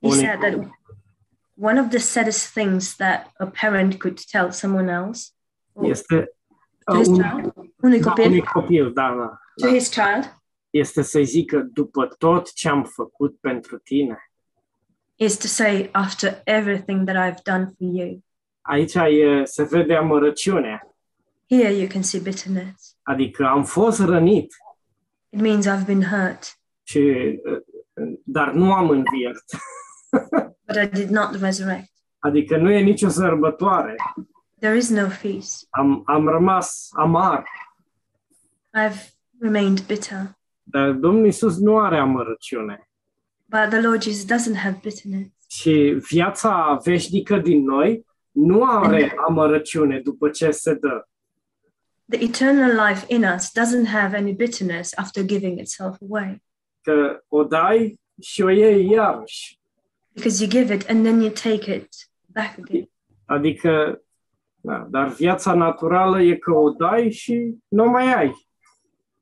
he 0.00 0.08
unui 0.08 0.18
said 0.18 0.38
that 0.40 0.54
one 1.60 1.80
of 1.80 1.88
the 1.88 1.98
saddest 1.98 2.52
things 2.52 2.96
that 2.96 3.32
a 3.38 3.46
parent 3.46 3.98
could 3.98 4.18
tell 4.30 4.50
someone 4.50 4.92
else, 4.92 5.30
or 5.72 5.84
este 5.84 6.36
to 6.84 6.96
his 6.96 7.08
un, 7.08 7.14
child, 7.14 7.52
unui 7.82 8.00
da, 8.00 8.08
copil, 8.08 8.26
unui 8.26 8.42
copil, 8.42 8.92
da, 8.92 9.14
da, 9.18 9.38
to 9.56 9.66
da, 9.66 9.72
his 9.72 9.88
child, 9.88 10.36
este 10.70 11.02
să-i 11.02 11.24
zică 11.24 11.58
după 11.72 12.06
tot 12.18 12.52
ce 12.52 12.68
am 12.68 12.84
făcut 12.84 13.36
pentru 13.40 13.78
tine. 13.78 14.18
is 15.18 15.36
to 15.36 15.48
say, 15.48 15.90
after 15.92 16.42
everything 16.44 17.06
that 17.06 17.16
I've 17.16 17.42
done 17.42 17.66
for 17.76 17.86
you. 17.86 18.22
Aici 18.60 18.94
e, 18.94 19.44
se 19.44 19.62
vede 19.62 19.94
amărăciunea, 19.94 20.96
Here 21.48 21.72
you 21.72 21.86
can 21.88 22.02
see 22.02 22.20
bitterness. 22.20 22.96
adică 23.02 23.46
am 23.46 23.64
fost 23.64 24.00
rănit, 24.00 24.54
It 25.28 25.40
means 25.40 25.66
I've 25.66 25.86
been 25.86 26.02
hurt, 26.02 26.58
și, 26.82 26.98
uh, 27.44 27.62
dar 28.24 28.52
nu 28.52 28.72
am 28.72 28.88
înviat. 28.90 29.44
but 30.66 30.76
I 30.76 30.86
did 30.86 31.08
not 31.08 31.40
resurrect. 31.40 31.90
Adică 32.18 32.56
nu 32.56 32.70
e 32.70 32.80
nicio 32.80 33.08
sărbătoare. 33.08 33.94
There 34.60 34.76
is 34.76 34.90
no 34.90 35.08
feast. 35.08 35.66
Am, 35.70 36.02
am 36.06 36.28
rămas 36.28 36.88
amar, 36.92 37.44
I've 38.76 39.14
remained 39.40 39.86
bitter. 39.86 40.38
dar 40.62 40.90
Domnul 40.92 41.26
Isus 41.26 41.58
nu 41.58 41.78
are 41.78 41.98
amărăciune. 41.98 42.90
But 43.44 43.68
the 43.70 43.80
Lord 43.80 44.02
Jesus 44.02 44.24
doesn't 44.24 44.56
have 44.62 44.78
bitterness. 44.82 45.28
Și 45.48 45.96
viața 46.08 46.80
veșnică 46.84 47.38
din 47.38 47.64
noi 47.64 48.06
nu 48.30 48.64
are 48.64 49.14
amărăciune 49.28 50.00
după 50.00 50.28
ce 50.28 50.50
se 50.50 50.74
dă. 50.74 51.06
The 52.10 52.22
eternal 52.24 52.88
life 52.88 53.04
in 53.08 53.24
us 53.24 53.50
doesn't 53.52 53.86
have 53.86 54.16
any 54.16 54.32
bitterness 54.32 54.92
after 54.96 55.22
giving 55.24 55.58
itself 55.58 55.96
away 56.02 56.42
Că 56.82 57.24
o 57.28 57.44
dai 57.44 58.00
și 58.22 58.42
o 58.42 58.48
iei 58.50 58.90
iarăși. 58.90 59.58
because 60.14 60.42
you 60.44 60.50
give 60.50 60.74
it 60.74 60.88
and 60.88 61.04
then 61.04 61.20
you 61.20 61.30
take 61.30 61.74
it 61.74 61.88
back 62.26 62.58
again. 62.58 62.90
Adică, 63.26 64.02
da, 64.60 64.86
dar 64.90 65.08
viața 65.08 65.54
naturală 65.54 66.22
e 66.22 66.36
că 66.36 66.52
o 66.52 66.70
dai 66.70 67.10
și 67.10 67.54
nu 67.68 67.84
mai 67.84 68.14
ai. 68.14 68.46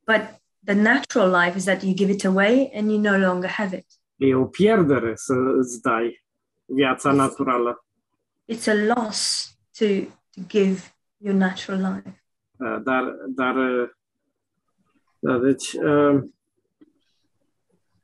But 0.05 0.21
the 0.65 0.73
natural 0.73 1.43
life 1.43 1.57
is 1.57 1.63
that 1.63 1.81
you 1.83 1.93
give 1.93 2.11
it 2.11 2.25
away 2.25 2.71
and 2.75 2.89
you 2.89 2.99
no 2.99 3.17
longer 3.27 3.49
have 3.49 3.77
it. 3.77 3.85
E 4.15 4.35
o 4.35 4.45
pierdere 4.45 5.11
să 5.15 5.33
îți 5.57 5.81
dai 5.81 6.23
viața 6.65 7.11
naturală. 7.11 7.85
It's 8.53 8.67
a 8.67 8.93
loss 8.95 9.51
to, 9.77 9.85
to 10.35 10.41
give 10.47 10.81
your 11.17 11.35
natural 11.35 11.93
life. 11.93 12.21
Da, 12.57 12.79
Dar, 12.79 13.15
dar 13.27 13.55
da, 15.19 15.37
deci, 15.37 15.73
uh, 15.73 16.23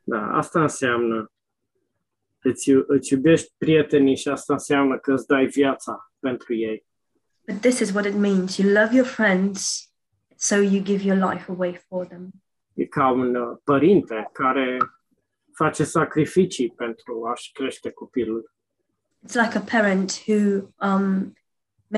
da, 0.03 0.37
asta 0.37 0.61
înseamnă 0.61 1.31
îți, 2.41 2.69
iu- 2.69 2.83
îți 2.87 3.13
iubești 3.13 3.53
prietenii 3.57 4.15
și 4.15 4.29
asta 4.29 4.53
înseamnă 4.53 4.97
că 4.99 5.13
îți 5.13 5.27
dai 5.27 5.45
viața 5.45 6.11
pentru 6.19 6.53
ei. 6.53 6.85
But 7.47 7.59
this 7.61 7.79
is 7.79 7.91
what 7.93 8.05
it 8.05 8.15
means. 8.15 8.57
You 8.57 8.71
love 8.73 8.95
your 8.95 9.07
friends, 9.07 9.91
so 10.35 10.55
you 10.55 10.81
give 10.83 11.03
your 11.05 11.31
life 11.31 11.51
away 11.51 11.83
for 11.87 12.05
them. 12.05 12.29
E 12.73 12.85
ca 12.85 13.11
un 13.11 13.35
uh, 13.35 13.57
părinte 13.63 14.29
care 14.33 14.77
face 15.53 15.83
sacrificii 15.83 16.69
pentru 16.75 17.25
a-și 17.25 17.51
crește 17.51 17.91
copilul. 17.91 18.51
It's 19.27 19.33
like 19.43 19.57
a 19.57 19.61
parent 19.79 20.11
who 20.27 20.67
um, 20.81 21.33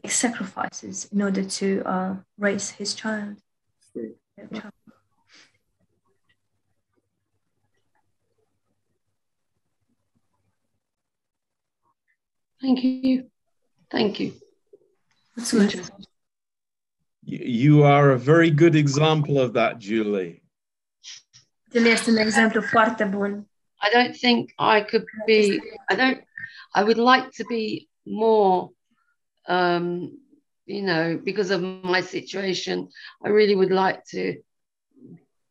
makes 0.04 0.16
sacrifices 0.18 1.08
in 1.12 1.22
order 1.22 1.44
to 1.44 1.68
uh, 1.86 2.16
raise 2.38 2.70
his 2.72 2.94
child. 2.94 3.38
their 3.94 4.48
child. 4.52 4.74
Thank 12.62 12.84
you. 12.84 13.30
Thank 13.90 14.20
you. 14.20 14.32
Mulțumesc. 15.36 15.94
You, 17.20 17.40
you 17.44 17.84
are 17.84 18.12
a 18.12 18.18
very 18.18 18.52
good 18.52 18.76
example 18.76 19.40
of 19.40 19.54
that, 19.54 19.78
Julie. 19.78 20.42
El 21.72 21.86
este 21.86 22.10
un 22.10 22.18
exemplu 22.18 22.62
foarte 22.62 23.04
bun. 23.04 23.50
I 23.82 23.90
don't 23.94 24.16
think 24.16 24.54
I 24.58 24.82
could 24.82 25.06
be, 25.26 25.60
I 25.90 25.96
don't, 25.96 26.24
I 26.74 26.84
would 26.84 26.98
like 26.98 27.30
to 27.38 27.44
be 27.46 27.90
more, 28.04 28.72
um, 29.48 30.18
you 30.66 30.82
know, 30.82 31.20
because 31.24 31.52
of 31.52 31.62
my 31.62 32.02
situation, 32.02 32.90
I 33.24 33.30
really 33.30 33.56
would 33.56 33.72
like 33.72 34.04
to 34.12 34.42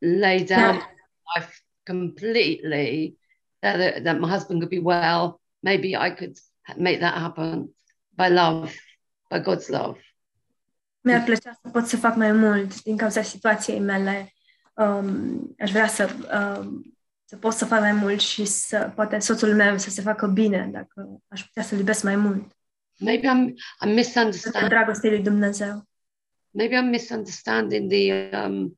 lay 0.01 0.45
down 0.45 0.75
Yeah. 0.75 0.83
my 0.83 1.41
life 1.41 1.63
completely 1.87 3.17
that, 3.63 4.05
that 4.05 4.21
my 4.21 4.29
husband 4.29 4.61
could 4.61 4.71
be 4.71 4.81
well. 4.81 5.41
Maybe 5.63 5.97
I 5.97 6.11
could 6.11 6.37
make 6.77 7.01
that 7.01 7.15
happen 7.15 7.75
by 8.17 8.29
love, 8.29 8.75
by 9.31 9.39
God's 9.39 9.69
love. 9.69 9.99
Mi-ar 11.01 11.25
plăcea 11.25 11.59
să 11.63 11.69
pot 11.69 11.87
să 11.87 11.97
fac 11.97 12.17
mai 12.17 12.33
mult 12.33 12.83
din 12.83 12.97
cauza 12.97 13.23
situației 13.23 13.81
mele. 13.81 14.33
Um, 14.75 15.55
aș 15.59 15.71
vrea 15.71 15.87
să, 15.87 16.11
um, 16.59 16.97
să 17.25 17.37
pot 17.37 17.53
să 17.53 17.65
fac 17.65 17.81
mai 17.81 17.93
mult 17.93 18.21
și 18.21 18.45
să 18.45 18.93
poate 18.95 19.19
soțul 19.19 19.55
meu 19.55 19.79
să 19.79 19.91
se 19.91 20.03
facă 20.03 20.27
bine 20.27 20.69
dacă 20.73 21.21
aș 21.29 21.45
putea 21.45 21.63
să-l 21.63 21.79
iubesc 21.79 22.03
mai 22.03 22.17
mult. 22.17 22.54
Maybe 23.01 23.29
I'm, 23.29 23.57
I'm 23.81 23.95
misunderstanding. 23.95 24.71
dragostea 24.71 25.11
lui 25.11 25.23
Dumnezeu. 25.23 25.83
maybe 26.55 26.77
I'm 26.77 26.91
misunderstanding 26.91 27.89
the 27.89 28.31
um, 28.33 28.77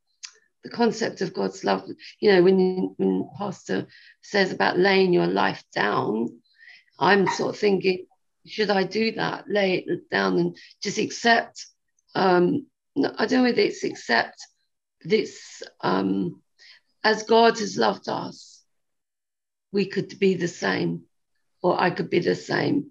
the 0.62 0.70
concept 0.70 1.20
of 1.20 1.34
God's 1.34 1.62
love. 1.64 1.84
You 2.20 2.32
know, 2.32 2.42
when 2.42 2.94
when 2.96 3.28
Pastor 3.38 3.86
says 4.22 4.52
about 4.52 4.78
laying 4.78 5.12
your 5.12 5.26
life 5.26 5.62
down, 5.74 6.40
I'm 6.98 7.26
sort 7.28 7.54
of 7.54 7.60
thinking, 7.60 8.06
should 8.46 8.70
I 8.70 8.84
do 8.84 9.12
that? 9.12 9.44
Lay 9.48 9.84
it 9.86 10.10
down 10.10 10.38
and 10.38 10.56
just 10.82 10.98
accept. 10.98 11.66
Um, 12.14 12.66
I 12.96 13.26
don't 13.26 13.42
know 13.42 13.42
whether 13.42 13.60
it's 13.60 13.84
accept 13.84 14.38
this 15.02 15.62
um, 15.82 16.42
as 17.04 17.22
God 17.22 17.58
has 17.58 17.76
loved 17.76 18.08
us, 18.08 18.64
we 19.70 19.86
could 19.86 20.18
be 20.18 20.34
the 20.34 20.48
same, 20.48 21.02
or 21.62 21.80
I 21.80 21.90
could 21.90 22.10
be 22.10 22.20
the 22.20 22.34
same, 22.34 22.90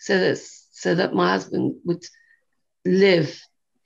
so 0.00 0.12
that 0.22 0.36
so 0.82 0.94
that 0.94 1.12
my 1.12 1.28
husband 1.34 1.74
would 1.84 2.02
live 2.84 3.30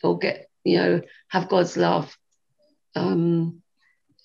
or 0.02 0.18
get 0.18 0.50
you 0.62 0.78
know 0.78 1.00
have 1.26 1.46
God's 1.48 1.76
love 1.76 2.08
um, 2.94 3.62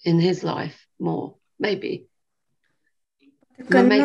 in 0.04 0.20
his 0.20 0.42
life 0.44 0.78
more 0.98 1.36
maybe 1.58 2.04
Că 3.68 3.78
Mă 3.78 3.82
nu 3.82 3.88
mai- 3.88 4.00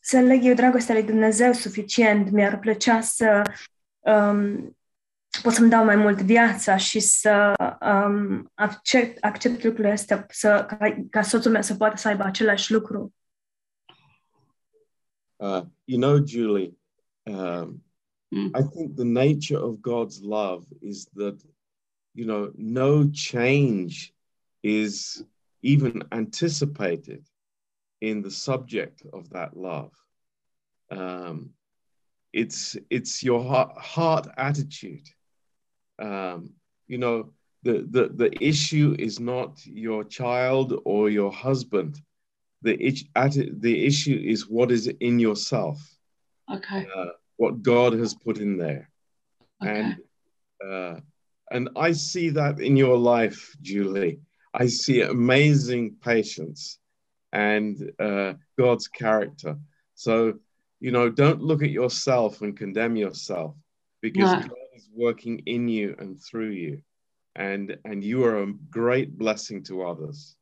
înțeleg 0.00 0.44
eu 0.44 0.54
dragostea 0.54 0.94
lui 0.94 1.04
Dumnezeu 1.04 1.52
suficient, 1.52 2.30
mi-ar 2.30 2.58
plăcea 2.58 3.00
să 3.00 3.42
um, 3.98 4.76
pot 5.42 5.52
să-mi 5.52 5.70
dau 5.70 5.84
mai 5.84 5.96
mult 5.96 6.20
viața 6.22 6.76
și 6.76 7.00
să 7.00 7.54
um, 7.80 8.50
accept, 8.54 9.24
accept 9.24 9.64
lucrurile 9.64 9.92
astea, 9.92 10.26
să, 10.28 10.64
ca, 10.68 11.04
ca 11.10 11.22
soțul 11.22 11.50
meu 11.50 11.62
să 11.62 11.74
poată 11.74 11.96
să 11.96 12.08
aibă 12.08 12.22
același 12.22 12.72
lucru. 12.72 13.14
Uh, 15.36 15.62
you 15.84 16.00
know, 16.00 16.26
Julie, 16.26 16.79
um, 17.26 17.82
Mm. 18.32 18.52
I 18.54 18.62
think 18.62 18.96
the 18.96 19.04
nature 19.04 19.58
of 19.58 19.82
God's 19.82 20.22
love 20.22 20.64
is 20.80 21.06
that, 21.14 21.42
you 22.14 22.26
know, 22.26 22.52
no 22.56 23.08
change 23.10 24.12
is 24.62 25.24
even 25.62 26.02
anticipated 26.12 27.24
in 28.00 28.22
the 28.22 28.30
subject 28.30 29.02
of 29.12 29.30
that 29.30 29.56
love. 29.56 29.92
Um, 30.90 31.50
it's 32.32 32.76
it's 32.88 33.22
your 33.22 33.42
heart, 33.42 33.76
heart 33.76 34.28
attitude. 34.36 35.08
Um, 35.98 36.50
you 36.86 36.98
know, 36.98 37.32
the, 37.64 37.86
the 37.90 38.08
the 38.14 38.44
issue 38.44 38.94
is 38.98 39.18
not 39.18 39.64
your 39.66 40.04
child 40.04 40.80
or 40.84 41.10
your 41.10 41.32
husband. 41.32 42.00
The 42.62 42.76
the 43.16 43.86
issue 43.86 44.22
is 44.24 44.48
what 44.48 44.70
is 44.70 44.86
in 44.86 45.18
yourself 45.18 45.99
okay 46.52 46.86
uh, 46.96 47.06
what 47.36 47.62
God 47.62 47.92
has 47.94 48.14
put 48.14 48.38
in 48.38 48.56
there. 48.58 48.88
okay 49.62 49.80
And 49.80 49.96
uh, 50.70 51.00
and 51.50 51.70
I 51.76 51.92
see 51.92 52.30
that 52.30 52.60
in 52.60 52.76
your 52.76 52.96
life, 52.96 53.56
Julie. 53.62 54.20
I 54.54 54.66
see 54.66 55.00
amazing 55.02 55.96
patience 56.02 56.78
and 57.32 57.92
uh, 57.98 58.34
God's 58.58 58.88
character. 58.88 59.56
So, 59.94 60.34
you 60.80 60.90
know, 60.92 61.08
don't 61.08 61.40
look 61.42 61.62
at 61.62 61.70
yourself 61.70 62.42
and 62.42 62.56
condemn 62.56 62.96
yourself 62.96 63.54
because 64.00 64.32
No. 64.32 64.40
God 64.40 64.68
is 64.76 64.88
working 64.94 65.38
in 65.46 65.68
you 65.68 65.94
and 65.98 66.20
through 66.20 66.50
you. 66.50 66.82
And 67.36 67.76
and 67.84 68.04
you 68.04 68.24
are 68.24 68.42
a 68.42 68.52
great 68.70 69.16
blessing 69.16 69.62
to 69.64 69.82
others. 69.82 70.36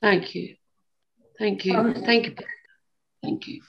thank 0.00 0.34
you 0.34 0.56
thank 1.38 1.64
you 1.64 1.74
Um, 1.76 1.94
thank 1.94 2.26
you 2.26 2.34
thank 3.22 3.46
you 3.46 3.62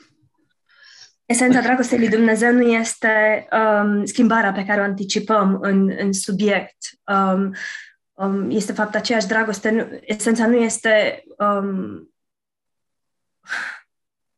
Esența 1.33 1.61
dragostei 1.61 1.97
lui 1.97 2.09
Dumnezeu 2.09 2.51
nu 2.51 2.61
este 2.61 3.47
um, 3.51 4.05
schimbarea 4.05 4.51
pe 4.51 4.65
care 4.65 4.81
o 4.81 4.83
anticipăm 4.83 5.57
în, 5.61 5.93
în 5.97 6.13
subiect. 6.13 6.77
Um, 7.05 7.53
um, 8.13 8.49
este 8.49 8.73
fapt 8.73 8.95
aceeași 8.95 9.27
dragoste. 9.27 9.69
Nu, 9.69 9.99
esența 10.01 10.47
nu 10.47 10.55
este 10.55 11.23
um, 11.37 12.13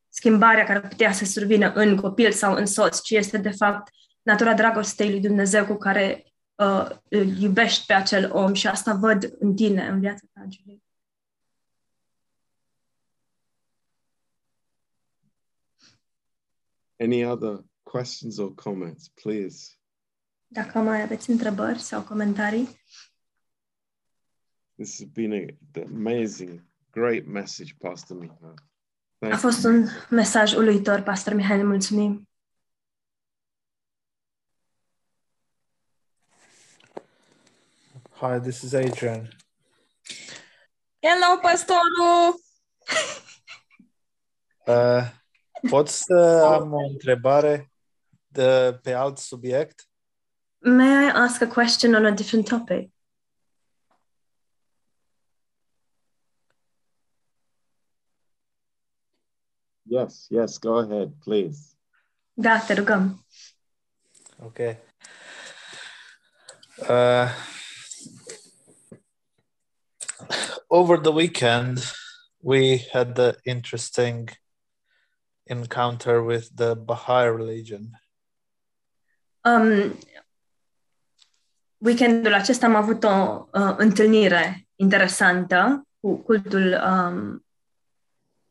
schimbarea 0.09 0.63
care 0.63 0.77
ar 0.77 0.87
putea 0.87 1.11
să 1.11 1.25
survină 1.25 1.71
în 1.73 1.95
copil 1.95 2.31
sau 2.31 2.53
în 2.53 2.65
soț, 2.65 3.01
ci 3.01 3.11
este 3.11 3.37
de 3.37 3.51
fapt 3.51 3.89
natura 4.21 4.53
dragostei 4.53 5.09
lui 5.09 5.19
Dumnezeu 5.19 5.65
cu 5.65 5.75
care 5.75 6.23
uh, 6.55 6.89
îl 7.09 7.27
iubești 7.37 7.85
pe 7.85 7.93
acel 7.93 8.29
om 8.33 8.53
și 8.53 8.67
asta 8.67 8.93
văd 8.93 9.33
în 9.39 9.55
tine, 9.55 9.87
în 9.87 9.99
viața 9.99 10.23
ta, 10.33 10.45
Julie. 10.49 10.84
Any 16.99 17.25
other 17.25 17.63
questions 17.83 18.37
or 18.37 18.53
comments, 18.53 19.07
please? 19.07 19.77
Dacă 20.47 20.79
mai 20.79 21.01
aveți 21.01 21.29
întrebări 21.29 21.79
sau 21.79 22.01
comentarii, 22.01 22.83
This 24.77 24.99
has 24.99 25.07
been 25.07 25.31
a, 25.31 25.79
an 25.79 25.87
amazing, 25.95 26.61
great 26.91 27.25
message, 27.25 27.75
Pastor 27.79 28.17
Michael. 28.17 28.53
Thank 29.19 29.33
a 29.33 29.37
fost 29.37 29.63
un 29.63 29.87
mesaj 30.09 30.53
uluitor, 30.53 31.01
Pastor 31.01 31.33
Mihai, 31.33 31.57
ne 31.57 31.63
mulțumim. 31.63 32.29
Hi, 38.11 38.39
this 38.39 38.61
is 38.61 38.73
Adrian. 38.73 39.29
Hello, 40.99 41.39
pastorul! 41.41 42.43
Uh, 44.65 45.09
pot 45.69 45.87
să 45.87 46.43
am 46.53 46.73
o 46.73 46.87
întrebare 46.89 47.71
de, 48.27 48.79
pe 48.81 48.93
alt 48.93 49.17
subiect? 49.17 49.89
May 50.57 51.07
I 51.07 51.11
ask 51.13 51.41
a 51.41 51.47
question 51.47 51.93
on 51.93 52.05
a 52.05 52.11
different 52.11 52.47
topic? 52.47 52.93
Yes, 59.87 60.25
yes, 60.29 60.57
go 60.57 60.77
ahead, 60.77 61.13
please. 61.23 61.75
Da, 62.33 62.59
te 62.59 62.73
rugăm. 62.73 63.25
Okay. 64.43 64.77
Uh, 66.89 67.29
over 70.67 70.97
the 70.97 71.11
weekend, 71.11 71.79
we 72.41 72.77
had 72.91 73.15
the 73.15 73.37
interesting 73.43 74.29
encounter 75.45 76.21
with 76.23 76.49
the 76.55 76.75
Baha'i 76.75 77.27
religion. 77.27 77.99
Um, 79.41 79.93
weekendul 81.77 82.33
acesta 82.33 82.65
am 82.65 82.75
avut 82.75 83.03
o 83.03 83.47
uh, 83.53 83.75
întâlnire 83.77 84.67
interesantă 84.75 85.87
cu 85.99 86.15
cultul 86.15 86.81
um, 86.87 87.45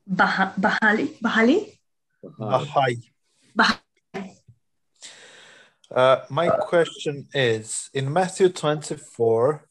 Baha, 0.02 0.54
Bahali. 0.58 1.16
Bahali? 1.20 1.80
Hi. 2.38 3.12
Baha'i. 3.52 4.42
Uh, 5.90 6.24
my 6.28 6.48
question 6.48 7.26
is 7.32 7.88
in 7.92 8.12
Matthew 8.12 8.48
24, 8.48 9.68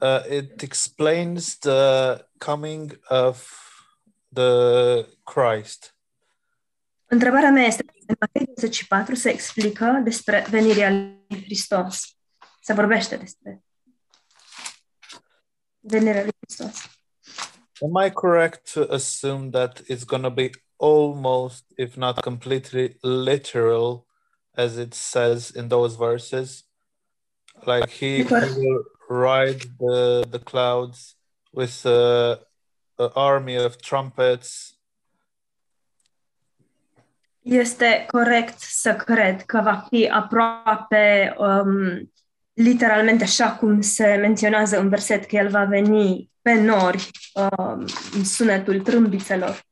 uh, 0.00 0.22
it 0.28 0.62
explains 0.62 1.58
the 1.58 2.24
coming 2.38 2.92
of 3.08 3.44
the 4.32 5.08
Christ. 5.24 5.95
Întrebarea 7.08 7.50
mea 7.50 7.64
este, 7.64 7.84
în 8.06 8.14
Matei 8.20 8.44
24 8.44 9.14
se 9.14 9.30
explică 9.30 10.00
despre 10.04 10.46
venirea 10.50 10.90
lui 10.90 11.42
Hristos. 11.44 12.16
Se 12.60 12.72
vorbește 12.72 13.16
despre 13.16 13.64
venirea 15.80 16.22
lui 16.22 16.32
Hristos. 16.40 16.90
Am 17.80 18.06
I 18.06 18.10
correct 18.10 18.72
to 18.72 18.86
assume 18.90 19.50
that 19.50 19.82
it's 19.90 20.04
going 20.04 20.22
to 20.22 20.30
be 20.30 20.50
almost, 20.78 21.64
if 21.76 21.96
not 21.96 22.20
completely 22.20 22.96
literal, 23.02 24.06
as 24.54 24.76
it 24.76 24.94
says 24.94 25.50
in 25.50 25.68
those 25.68 25.96
verses. 25.96 26.64
Like 27.64 27.90
he, 27.90 28.22
will 28.22 28.84
ride 29.08 29.60
the, 29.78 30.26
the 30.30 30.38
clouds 30.38 31.16
with 31.52 31.84
uh, 31.86 32.36
an 32.98 33.10
army 33.14 33.56
of 33.56 33.80
trumpets. 33.80 34.75
Este 37.48 38.04
corect 38.06 38.58
să 38.58 38.94
cred 38.94 39.42
că 39.42 39.60
va 39.64 39.86
fi 39.88 40.08
aproape 40.08 41.34
um, 41.38 42.12
literalmente 42.52 43.24
așa 43.24 43.56
cum 43.56 43.80
se 43.80 44.14
menționează 44.14 44.80
în 44.80 44.88
verset 44.88 45.24
că 45.24 45.36
el 45.36 45.48
va 45.48 45.64
veni 45.64 46.30
pe 46.42 46.52
nori 46.52 47.10
um, 47.34 47.84
în 48.16 48.24
sunetul 48.24 48.80
trâmbițelor. 48.80 49.64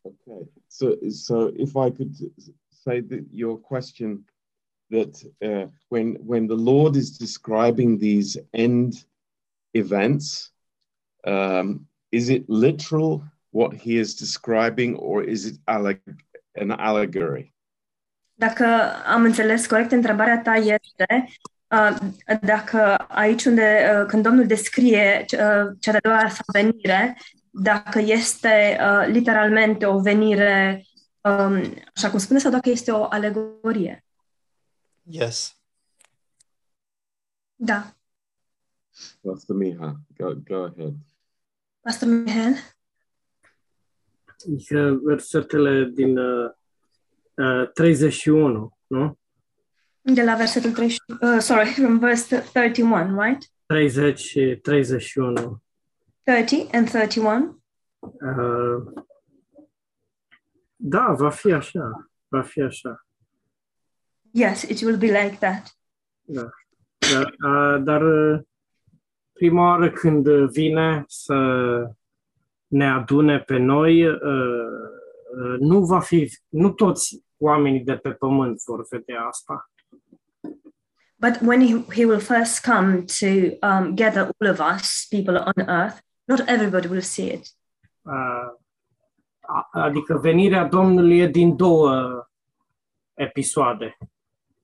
Okay, 0.00 0.50
so 0.66 0.86
so 1.08 1.50
if 1.56 1.70
I 1.74 1.90
could 1.96 2.14
say 2.68 3.00
that 3.00 3.24
your 3.30 3.60
question 3.60 4.24
that 4.88 5.22
uh, 5.38 5.68
when 5.88 6.16
when 6.24 6.46
the 6.46 6.56
Lord 6.56 6.94
is 6.94 7.16
describing 7.16 7.98
these 7.98 8.46
end 8.50 9.08
events, 9.70 10.52
um, 11.24 11.88
is 12.08 12.28
it 12.28 12.48
literal 12.48 13.22
what 13.50 13.74
he 13.76 13.98
is 13.98 14.14
describing, 14.14 14.96
or 14.96 15.22
is 15.28 15.44
it 15.44 15.60
alleg- 15.64 16.26
an 16.60 16.70
allegory? 16.70 17.54
Dacă 18.32 18.64
am 19.06 19.22
înțeles 19.22 19.66
corect, 19.66 19.92
întrebarea 19.92 20.40
ta 20.40 20.54
este 20.54 21.28
uh, 21.68 21.96
dacă 22.40 22.96
aici 23.08 23.44
unde, 23.44 23.90
uh, 24.00 24.06
când 24.06 24.22
Domnul 24.22 24.46
descrie 24.46 25.24
uh, 25.32 25.76
cea 25.80 25.90
de-a 25.90 26.00
doua 26.02 26.28
sa 26.28 26.42
venire, 26.52 27.18
dacă 27.50 27.98
este 27.98 28.78
uh, 28.80 29.06
literalmente 29.06 29.86
o 29.86 30.00
venire, 30.00 30.84
um, 31.20 31.74
așa 31.94 32.10
cum 32.10 32.18
spune, 32.18 32.38
sau 32.38 32.50
dacă 32.50 32.68
este 32.70 32.90
o 32.90 33.04
alegorie. 33.04 34.04
Yes. 35.02 35.56
Da. 37.54 37.94
Pastor 39.22 39.56
Miha, 39.56 39.96
go, 40.16 40.34
go 40.34 40.64
ahead. 40.64 40.94
Pastor 41.80 42.08
Mihail? 42.08 42.54
Adică 44.46 44.98
versetele 45.02 45.84
din 45.84 46.18
uh, 46.18 46.50
uh, 47.34 47.70
31, 47.72 48.78
nu? 48.86 49.18
De 50.02 50.24
la 50.24 50.34
versetul 50.34 50.70
30, 50.72 50.98
uh, 51.22 51.38
sorry, 51.38 51.68
from 51.68 51.98
verse 51.98 52.44
31, 52.52 53.20
right? 53.22 53.52
30 53.66 54.18
și 54.18 54.58
31. 54.62 55.62
30 56.22 56.66
and 56.72 56.90
31. 56.90 57.62
Uh, 57.98 59.02
da, 60.76 61.12
va 61.12 61.30
fi 61.30 61.52
așa. 61.52 62.10
Va 62.28 62.42
fi 62.42 62.60
așa. 62.60 63.06
Yes, 64.30 64.62
it 64.62 64.80
will 64.82 64.96
be 64.96 65.22
like 65.22 65.36
that. 65.38 65.78
Da. 66.24 66.48
Dar, 66.98 67.24
uh, 67.24 67.82
dar 67.82 68.02
uh, 68.02 68.40
prima 69.40 69.62
oară 69.68 69.90
când 69.90 70.28
vine 70.50 71.04
să 71.08 71.34
ne 72.66 72.90
adune 72.90 73.38
pe 73.38 73.56
noi, 73.56 74.06
uh, 74.06 74.14
uh, 75.36 75.58
nu 75.58 75.84
va 75.84 76.00
fi, 76.00 76.32
nu 76.48 76.70
toți 76.72 77.24
oamenii 77.38 77.80
de 77.80 77.96
pe 77.96 78.10
pământ 78.10 78.62
vor 78.66 78.86
vedea 78.90 79.20
asta. 79.22 79.70
But 81.16 81.40
when 81.40 81.60
he, 81.60 81.94
he 81.94 82.04
will 82.04 82.20
first 82.20 82.64
come 82.64 83.04
to 83.20 83.26
um, 83.66 83.94
gather 83.94 84.22
all 84.38 84.50
of 84.50 84.60
us, 84.74 85.06
people 85.10 85.36
on 85.56 85.68
earth, 85.68 85.98
not 86.24 86.48
everybody 86.48 86.86
will 86.88 87.00
see 87.02 87.32
it. 87.32 87.46
Uh, 88.02 88.52
a- 89.40 89.68
adică 89.70 90.18
venirea 90.22 90.64
Domnului 90.64 91.18
e 91.18 91.26
din 91.26 91.56
două 91.56 92.10
episoade. 93.14 93.96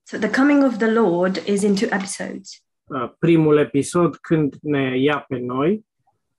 So 0.02 0.18
the 0.18 0.30
coming 0.30 0.64
of 0.64 0.76
the 0.76 0.90
Lord 0.90 1.36
is 1.46 1.62
in 1.62 1.74
two 1.74 1.88
episodes. 1.90 2.65
Uh, 2.88 3.10
primul 3.18 3.56
episod 3.58 4.16
când 4.16 4.54
ne 4.62 4.98
ia 4.98 5.24
pe 5.28 5.38
noi 5.38 5.86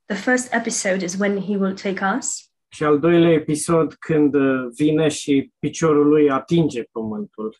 The 0.05 0.15
first 0.15 0.53
episode 0.53 1.03
is 1.03 1.19
when 1.19 1.41
he 1.41 1.55
will 1.57 1.73
take 1.73 2.15
us, 2.17 2.51
și 2.67 2.83
al 2.83 2.99
doilea 2.99 3.31
episod 3.31 3.93
când 3.93 4.33
uh, 4.33 4.67
vine 4.75 5.07
și 5.07 5.51
piciorul 5.59 6.07
lui 6.07 6.29
atinge 6.29 6.83
pământul. 6.83 7.55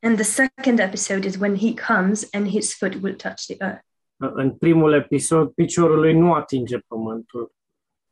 and 0.00 0.14
the 0.14 0.24
second 0.24 0.78
episode 0.78 1.26
is 1.26 1.36
when 1.40 1.56
he 1.56 1.74
comes 1.94 2.28
and 2.32 2.48
his 2.48 2.76
foot 2.76 2.94
will 3.02 3.14
touch 3.14 3.42
the 3.46 3.56
earth. 3.58 3.84
Uh, 4.16 4.30
În 4.34 4.50
primul 4.54 4.92
episod, 4.92 5.48
piciorul 5.50 5.98
lui 5.98 6.12
nu 6.18 6.32
atinge 6.32 6.78
pământul. 6.78 7.52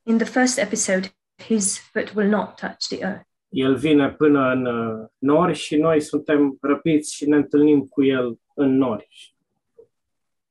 In 0.03 0.17
the 0.19 0.27
first 0.27 0.59
episode, 0.59 1.09
his 1.47 1.79
foot 1.93 2.12
will 2.17 2.29
not 2.29 2.55
touch 2.57 2.87
the 2.89 2.99
earth. 3.01 3.23
El 3.49 3.77
vine 3.77 4.11
până 4.11 4.51
în 4.53 4.67
uh, 4.67 5.07
nori 5.19 5.55
și 5.55 5.77
noi 5.77 6.01
suntem 6.01 6.57
răpiți 6.61 7.15
și 7.15 7.29
ne 7.29 7.37
întâlnim 7.37 7.81
cu 7.85 8.05
el 8.05 8.39
în 8.55 8.77
nori. 8.77 9.34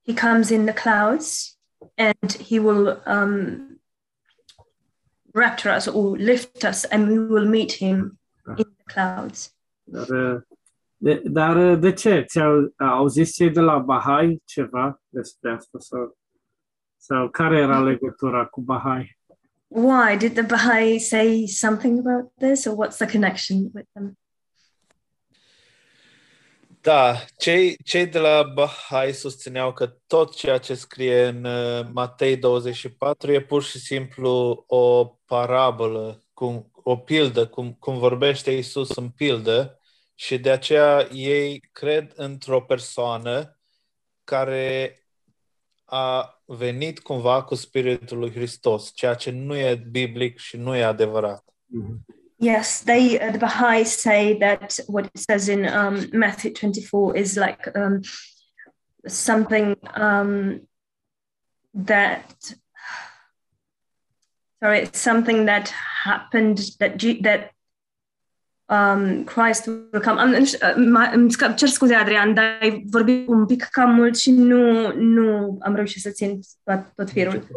He 0.03 0.13
comes 0.13 0.51
in 0.51 0.65
the 0.65 0.73
clouds 0.73 1.57
and 1.97 2.31
he 2.33 2.59
will 2.59 3.01
um, 3.05 3.79
rapture 5.33 5.69
us 5.69 5.87
or 5.87 6.17
lift 6.17 6.63
us, 6.65 6.85
and 6.85 7.07
we 7.07 7.19
will 7.19 7.45
meet 7.45 7.73
him 7.73 8.17
ah. 8.47 8.55
in 8.57 8.65
the 8.77 8.93
clouds. 8.93 9.51
Dar, 9.85 10.43
de, 10.97 11.21
dar 11.25 11.75
de 11.75 11.91
ce? 11.91 12.25
Ți-au 12.27 12.73
au 12.77 13.07
zis 13.07 13.33
cei 13.33 13.49
de 13.49 13.59
la 13.59 13.79
Bahai 13.79 14.41
ceva 14.45 15.01
despre 15.09 15.51
asta? 15.51 15.77
Sau, 15.79 16.17
sau 16.97 17.29
care 17.29 17.57
era 17.57 17.79
legătura 17.79 18.45
cu 18.45 18.61
Bahai? 18.61 19.17
Why 19.67 20.15
did 20.17 20.35
the 20.35 20.43
Baha'i 20.43 20.99
say 20.99 21.47
something 21.47 21.99
about 21.99 22.31
this, 22.37 22.65
or 22.65 22.75
what's 22.75 22.97
the 22.97 23.07
connection 23.07 23.71
with 23.73 23.87
them? 23.93 24.17
Da, 26.83 27.25
cei, 27.37 27.77
cei 27.83 28.07
de 28.07 28.19
la 28.19 28.43
Bahai 28.43 29.13
susțineau 29.13 29.73
că 29.73 29.85
tot 30.07 30.35
ceea 30.35 30.57
ce 30.57 30.73
scrie 30.73 31.25
în 31.25 31.43
uh, 31.43 31.87
Matei 31.93 32.37
24 32.37 33.31
e 33.31 33.41
pur 33.41 33.63
și 33.63 33.79
simplu 33.79 34.63
o 34.67 35.05
parabolă, 35.05 36.23
cum, 36.33 36.71
o 36.73 36.97
pildă, 36.97 37.47
cum, 37.47 37.73
cum 37.73 37.97
vorbește 37.97 38.51
Isus 38.51 38.95
în 38.95 39.09
pildă 39.09 39.79
și 40.13 40.37
de 40.37 40.51
aceea 40.51 41.07
ei 41.11 41.59
cred 41.71 42.11
într-o 42.15 42.61
persoană 42.61 43.59
care 44.23 44.97
a 45.85 46.41
venit 46.45 46.99
cumva 46.99 47.43
cu 47.43 47.55
Spiritul 47.55 48.17
lui 48.17 48.31
Hristos, 48.31 48.91
ceea 48.93 49.13
ce 49.13 49.31
nu 49.31 49.55
e 49.55 49.75
biblic 49.75 50.37
și 50.37 50.57
nu 50.57 50.75
e 50.75 50.83
adevărat. 50.83 51.43
Yes, 52.43 52.81
they 52.81 53.19
uh, 53.19 53.31
the 53.31 53.37
Baha'i 53.37 53.85
say 53.85 54.37
that 54.39 54.77
what 54.87 55.05
it 55.05 55.17
says 55.17 55.47
in 55.47 55.65
um, 55.65 56.09
Matthew 56.11 56.53
24 56.53 57.15
is 57.15 57.37
like 57.37 57.67
um, 57.73 58.01
something 59.07 59.77
um, 59.93 60.61
that 61.73 62.53
sorry, 64.61 64.79
it's 64.79 64.99
something 64.99 65.45
that 65.45 65.73
happened 66.03 66.59
that 66.79 66.99
that 67.21 67.51
um, 68.67 69.25
Christ 69.25 69.67
will 69.67 70.01
come. 70.01 70.19
Am, 70.19 70.45
știu, 71.29 71.47
uh, 71.47 71.55
cer 71.55 71.67
scuze, 71.67 71.95
Adrian, 71.95 72.33
dar 72.33 72.57
ai 72.61 72.83
vorbit 72.89 73.27
un 73.27 73.45
pic 73.45 73.63
cam 73.63 73.93
mult 73.93 74.17
și 74.17 74.31
nu, 74.31 74.93
nu 74.93 75.57
am 75.61 75.75
reușit 75.75 76.01
să 76.01 76.09
țin 76.09 76.39
tot, 76.63 76.91
tot 76.95 77.09
firul. 77.09 77.47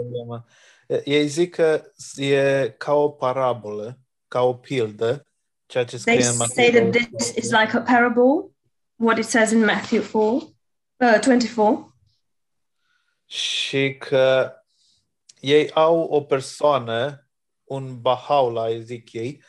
Ei 1.05 1.27
zic 1.27 1.55
că 1.55 1.83
e 2.17 2.75
ca 2.79 2.95
o 2.95 3.09
parabolă, 3.09 3.99
o 4.35 4.55
pildă, 4.55 5.27
ceea 5.67 5.85
ce 5.85 5.97
They 5.97 6.23
say 6.23 6.71
that 6.71 6.91
this 6.91 7.35
is 7.35 7.51
like 7.51 7.77
a 7.77 7.81
parable, 7.81 8.55
what 8.97 9.19
it 9.19 9.25
says 9.25 9.51
in 9.51 9.65
Matthew 9.65 10.03
4, 10.03 10.57
uh, 10.97 11.21
24. 11.21 11.97
și 13.25 13.97
că 13.99 14.53
ei 15.41 15.71
au 15.71 16.01
o 16.01 16.21
persoană, 16.21 17.29
un 17.65 18.01
bahaula, 18.01 18.79
zic 18.79 19.13
ei, 19.13 19.43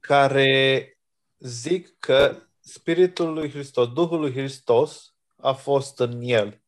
care 0.00 0.98
zic 1.38 1.98
că 1.98 2.42
Spiritul 2.60 3.32
lui 3.32 3.50
Hristos, 3.50 3.92
Duhul 3.92 4.20
lui 4.20 4.32
Hristos 4.32 5.14
a 5.36 5.52
fost 5.52 5.98
în 5.98 6.20
el. 6.22 6.60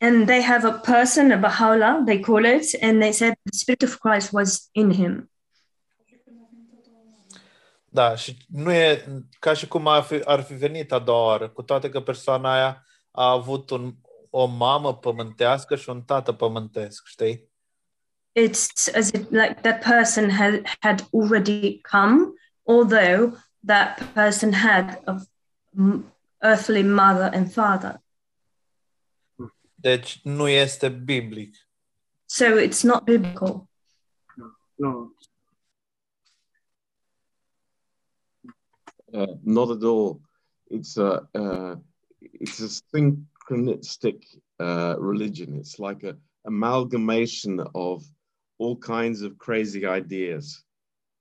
And 0.00 0.26
they 0.26 0.42
have 0.42 0.66
a 0.66 0.72
person, 0.72 1.30
a 1.32 1.36
Baha'u'llah, 1.36 2.04
they 2.04 2.20
call 2.20 2.44
it, 2.44 2.82
and 2.82 3.00
they 3.00 3.12
said 3.12 3.34
the 3.42 3.58
Spirit 3.58 3.82
of 3.82 3.98
Christ 3.98 4.32
was 4.32 4.68
in 4.72 4.92
him. 4.92 5.30
Da, 7.90 8.14
și 8.16 8.36
nu 8.48 8.72
e 8.72 9.04
ca 9.38 9.52
și 9.52 9.68
cum 9.68 9.86
ar 9.86 10.02
fi, 10.02 10.20
ar 10.24 10.40
fi 10.42 10.54
venit 10.54 10.92
a 10.92 10.98
doua 10.98 11.24
oară, 11.24 11.48
cu 11.48 11.62
toate 11.62 11.88
că 11.90 12.00
persoana 12.00 12.52
aia 12.52 12.86
a 13.10 13.30
avut 13.30 13.70
un, 13.70 13.94
o 14.30 14.46
mamă 14.46 14.96
pământească 14.96 15.76
și 15.76 15.88
un 15.88 16.02
tată 16.02 16.32
pământesc, 16.32 17.06
știi? 17.06 17.48
It's 18.40 18.94
as 18.96 19.08
if 19.08 19.30
like 19.30 19.58
that 19.60 19.84
person 19.84 20.30
had, 20.30 20.62
had 20.80 21.08
already 21.12 21.80
come, 21.80 22.32
although 22.62 23.36
that 23.66 24.02
person 24.12 24.52
had 24.52 25.00
a 25.04 25.14
m- 25.70 26.04
earthly 26.38 26.82
mother 26.82 27.30
and 27.34 27.52
father. 27.52 28.02
Deci 29.74 30.20
nu 30.22 30.48
este 30.48 30.88
biblic. 30.88 31.54
So 32.24 32.44
it's 32.44 32.82
not 32.82 33.02
biblical. 33.02 33.68
Nu. 34.74 35.16
Uh, 39.12 39.34
not 39.42 39.70
at 39.70 39.82
all. 39.82 40.20
It's 40.70 40.96
a 40.98 41.26
uh, 41.34 41.76
it's 42.20 42.60
a 42.60 42.68
synchronistic 42.68 44.24
uh, 44.60 44.96
religion. 44.98 45.56
It's 45.56 45.78
like 45.78 46.04
a 46.04 46.16
amalgamation 46.44 47.60
of 47.74 48.04
all 48.58 48.76
kinds 48.76 49.22
of 49.22 49.38
crazy 49.38 49.86
ideas. 49.86 50.64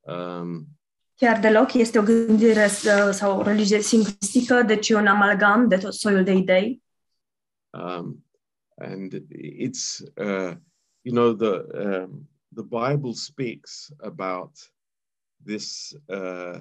Um, 0.07 0.67
Chiar 1.15 1.39
deloc 1.39 1.73
este 1.73 1.97
o 1.99 2.03
gândire 2.03 2.65
uh, 2.65 3.11
sau 3.11 3.39
o 3.39 3.41
religie 3.41 3.81
sincretistică, 3.81 4.63
deci 4.63 4.89
e 4.89 4.95
un 4.95 5.07
amalgam 5.07 5.67
de 5.67 5.77
tot 5.77 5.93
soiul 5.93 6.23
de 6.23 6.31
idei. 6.31 6.81
um, 7.73 8.17
and 8.79 9.21
it's 9.31 10.03
uh, 10.19 10.55
you 11.03 11.11
know 11.11 11.33
the 11.33 12.03
um, 12.03 12.27
the 12.53 12.63
Bible 12.63 13.13
speaks 13.13 13.91
about 14.01 14.51
this 15.43 15.95
uh, 16.09 16.59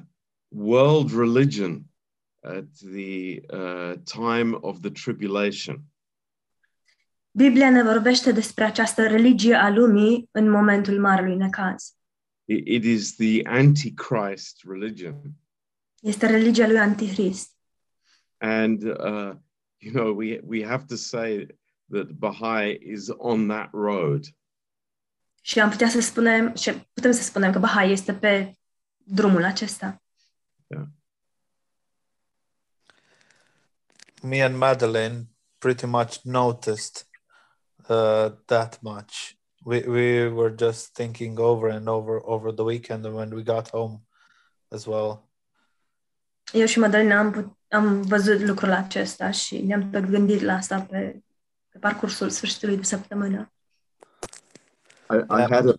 world 0.49 1.11
religion 1.12 1.82
at 2.42 2.64
the 2.92 3.40
uh, 3.51 3.94
time 4.05 4.59
of 4.61 4.80
the 4.80 4.90
tribulation. 4.90 5.82
Biblia 7.30 7.70
ne 7.70 7.82
vorbește 7.82 8.32
despre 8.32 8.64
această 8.64 9.07
religie 9.07 9.55
a 9.55 9.70
lumii 9.70 10.28
în 10.30 10.51
momentul 10.51 11.01
marelui 11.01 11.36
necaz. 11.36 11.94
It, 12.44 12.66
it 12.66 12.84
is 12.84 13.14
the 13.16 13.40
Antichrist 13.44 14.62
religion, 14.68 15.32
Este 16.01 16.26
religia 16.26 16.66
lui 16.66 16.78
Antichrist. 16.78 17.51
and 18.38 18.82
uh, 18.82 19.32
you 19.78 19.92
know 19.92 20.14
we 20.16 20.40
we 20.44 20.64
have 20.66 20.84
to 20.86 20.94
say 20.97 21.47
that 21.90 22.07
Baha'i 22.11 22.78
is 22.92 23.09
on 23.16 23.47
that 23.49 23.68
road. 23.72 24.24
Și 25.40 25.61
am 25.61 25.70
putea 25.70 25.88
să 25.88 26.01
spunem, 26.01 26.55
și 26.55 26.72
putem 26.92 27.11
să 27.12 27.22
spunem 27.22 27.53
că 27.53 27.59
Bahai 27.59 27.90
este 27.92 28.14
pe 28.14 28.53
drumul 28.97 29.44
acesta. 29.44 30.03
Me 34.22 34.40
and 34.40 34.58
Madeline 34.58 35.28
pretty 35.60 35.86
much 35.86 36.24
noticed 36.24 37.04
uh, 37.88 38.30
that 38.46 38.78
much. 38.82 39.36
We 39.64 39.80
we 39.80 40.28
were 40.28 40.54
just 40.58 40.94
thinking 40.94 41.38
over 41.38 41.68
and 41.68 41.88
over 41.88 42.20
over 42.24 42.52
the 42.52 42.64
weekend 42.64 43.06
and 43.06 43.14
when 43.14 43.34
we 43.34 43.42
got 43.42 43.70
home 43.70 44.00
as 44.70 44.86
well. 44.86 45.28
Eu 46.52 46.66
și 46.66 46.78
Madalina 46.78 47.18
am, 47.18 47.32
put- 47.32 47.56
am 47.68 48.02
văzut 48.02 48.40
lucrul 48.40 48.72
acesta 48.72 49.30
și 49.30 49.62
ne-am 49.62 49.90
tot 49.90 50.04
gândit 50.04 50.40
la 50.40 50.52
asta 50.52 50.80
pe, 50.80 51.22
pe 51.68 51.78
parcursul 51.78 52.30
sfârșitului 52.30 52.76
de 52.76 52.82
săptămână. 52.82 53.52
I, 55.10 55.16
I 55.16 55.42
had 55.50 55.68
a, 55.68 55.74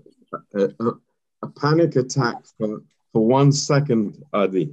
a, 0.54 0.74
a, 0.78 1.02
a 1.40 1.52
panic 1.60 1.96
attack 1.96 2.46
for, 2.58 2.68
for 2.68 2.97
one 3.12 3.52
second, 3.52 4.16
Adi. 4.30 4.72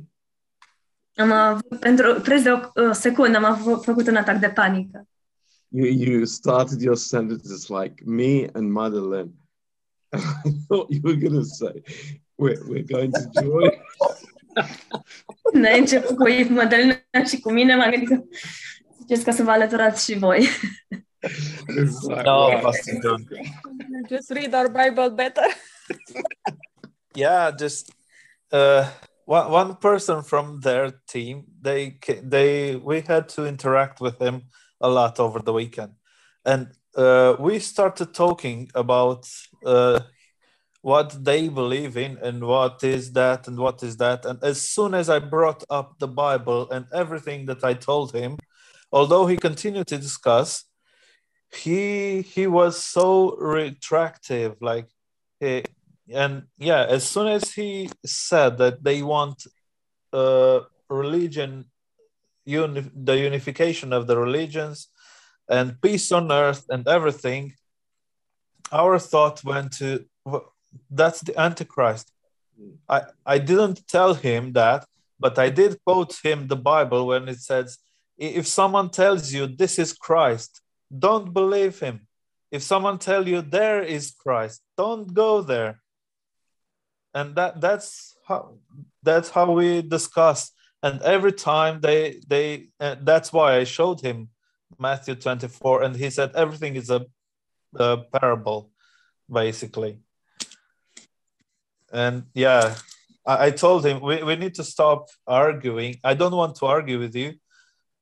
Am 1.16 1.32
avut, 1.32 1.78
pentru 1.78 2.20
preț 2.20 2.43
de 2.43 2.51
o, 2.51 2.82
o 2.89 2.93
secundă 2.93 3.37
am 3.37 3.45
avut, 3.45 3.85
făcut 3.85 4.07
un 4.07 4.16
atac 4.16 4.39
de 4.39 4.49
panică. 4.49 5.09
You, 5.68 5.87
you 5.87 6.24
started 6.24 6.80
your 6.80 6.97
sentences 6.97 7.68
like 7.68 8.03
me 8.05 8.49
and 8.53 8.70
Madeleine. 8.70 9.30
I 10.45 10.51
thought 10.68 10.91
you 10.91 11.01
were 11.03 11.16
going 11.16 11.35
to 11.35 11.45
say, 11.45 11.82
we're, 12.37 12.62
we're 12.68 12.87
going 12.87 13.12
to 13.12 13.43
join. 13.43 13.70
Ne 15.53 15.70
început 15.70 16.16
cu 16.16 16.53
Madalina 16.53 17.24
și 17.26 17.41
cu 17.41 17.53
mine, 17.53 17.74
m-am 17.74 17.91
gândit 17.91 18.09
că 18.09 18.22
ziceți 18.99 19.24
că 19.24 19.30
să 19.30 19.43
vă 19.43 19.51
alăturați 19.51 20.05
și 20.05 20.18
voi. 20.18 20.49
It's 21.68 22.07
like, 22.09 22.22
No, 22.22 22.30
wow. 22.30 22.61
Pastor 22.61 22.95
John. 23.03 23.28
Just 24.09 24.30
read 24.30 24.55
our 24.55 24.68
Bible 24.68 25.09
better. 25.14 25.45
Yeah, 27.14 27.55
just 27.59 27.93
uh, 28.55 28.88
one 29.26 29.50
one 29.50 29.76
person 29.76 30.22
from 30.22 30.61
their 30.61 30.92
team. 31.09 31.44
They 31.61 31.98
they 32.22 32.76
we 32.76 33.00
had 33.00 33.28
to 33.30 33.46
interact 33.46 34.00
with 34.00 34.18
him 34.20 34.42
a 34.80 34.88
lot 34.88 35.18
over 35.18 35.40
the 35.40 35.52
weekend, 35.52 35.92
and 36.44 36.68
uh, 36.96 37.36
we 37.38 37.59
started 37.59 38.14
talking 38.14 38.70
about 38.74 39.28
uh, 39.66 40.00
what 40.82 41.24
they 41.24 41.48
believe 41.48 41.96
in 41.96 42.18
and 42.22 42.44
what 42.44 42.84
is 42.84 43.12
that 43.12 43.48
and 43.48 43.59
what 43.59 43.82
is 43.82 43.96
that. 43.96 44.24
And 44.24 44.38
as 44.44 44.68
soon 44.68 44.94
as 44.94 45.09
I 45.09 45.18
brought 45.18 45.64
up 45.68 45.98
the 45.98 46.09
Bible 46.09 46.70
and 46.70 46.86
everything 46.92 47.46
that 47.46 47.64
I 47.64 47.74
told 47.74 48.12
him, 48.12 48.38
although 48.92 49.26
he 49.26 49.36
continued 49.36 49.88
to 49.88 49.98
discuss, 49.98 50.64
he 51.52 52.22
he 52.22 52.46
was 52.46 52.82
so 52.84 53.36
retractive, 53.36 54.52
like. 54.61 54.86
He, 55.40 55.64
and 56.12 56.42
yeah 56.59 56.84
as 56.88 57.07
soon 57.09 57.28
as 57.28 57.52
he 57.55 57.88
said 58.05 58.59
that 58.59 58.82
they 58.84 59.02
want 59.02 59.46
uh 60.12 60.61
religion 60.90 61.64
uni- 62.44 62.90
the 62.94 63.16
unification 63.18 63.92
of 63.92 64.07
the 64.07 64.16
religions 64.18 64.88
and 65.48 65.80
peace 65.80 66.12
on 66.12 66.30
earth 66.30 66.64
and 66.68 66.86
everything 66.86 67.52
our 68.72 68.98
thought 68.98 69.42
went 69.44 69.72
to 69.72 70.05
"Wh- 70.28 70.48
that's 70.90 71.20
the 71.20 71.38
antichrist. 71.38 72.11
I 72.88 73.02
i 73.34 73.38
didn't 73.38 73.86
tell 73.88 74.12
him 74.14 74.52
that 74.52 74.80
but 75.18 75.38
i 75.38 75.48
did 75.61 75.72
quote 75.86 76.14
him 76.22 76.38
the 76.48 76.57
bible 76.72 77.02
when 77.11 77.28
it 77.28 77.40
says 77.40 77.78
if 78.18 78.46
someone 78.46 78.90
tells 78.90 79.32
you 79.32 79.46
this 79.46 79.78
is 79.78 79.92
christ 79.92 80.61
don't 81.07 81.32
believe 81.32 81.80
him. 81.80 82.07
If 82.52 82.62
someone 82.62 82.98
tell 82.98 83.26
you 83.26 83.42
there 83.42 83.82
is 83.82 84.12
christ 84.22 84.62
don't 84.76 85.12
go 85.12 85.40
there 85.40 85.80
and 87.14 87.34
that 87.36 87.60
that's 87.60 88.16
how 88.26 88.58
that's 89.02 89.30
how 89.30 89.50
we 89.52 89.82
discuss 89.82 90.50
and 90.82 91.00
every 91.02 91.32
time 91.32 91.80
they 91.80 92.20
they 92.26 92.68
uh, 92.80 92.96
that's 93.02 93.32
why 93.32 93.56
i 93.56 93.64
showed 93.64 94.00
him 94.00 94.28
matthew 94.78 95.14
24 95.14 95.82
and 95.82 95.96
he 95.96 96.10
said 96.10 96.32
everything 96.34 96.76
is 96.76 96.90
a, 96.90 97.06
a 97.76 97.98
parable 98.12 98.70
basically. 99.30 99.98
And 101.92 102.24
yeah 102.34 102.74
I, 103.26 103.46
I 103.46 103.50
told 103.50 103.86
him 103.86 104.00
we, 104.00 104.22
we 104.22 104.36
need 104.36 104.54
to 104.56 104.64
stop 104.64 105.08
arguing. 105.26 105.96
I 106.02 106.14
don't 106.14 106.34
want 106.34 106.56
to 106.56 106.66
argue 106.66 106.98
with 106.98 107.14
you 107.14 107.34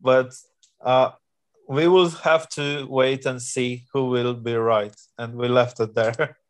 but 0.00 0.32
uh, 0.80 1.10
we 1.68 1.86
will 1.86 2.10
have 2.10 2.48
to 2.50 2.86
wait 2.88 3.24
and 3.26 3.40
see 3.40 3.84
who 3.92 4.06
will 4.06 4.34
be 4.34 4.54
right. 4.54 4.94
And 5.16 5.34
we 5.36 5.48
left 5.48 5.80
it 5.80 5.94
there 5.94 6.36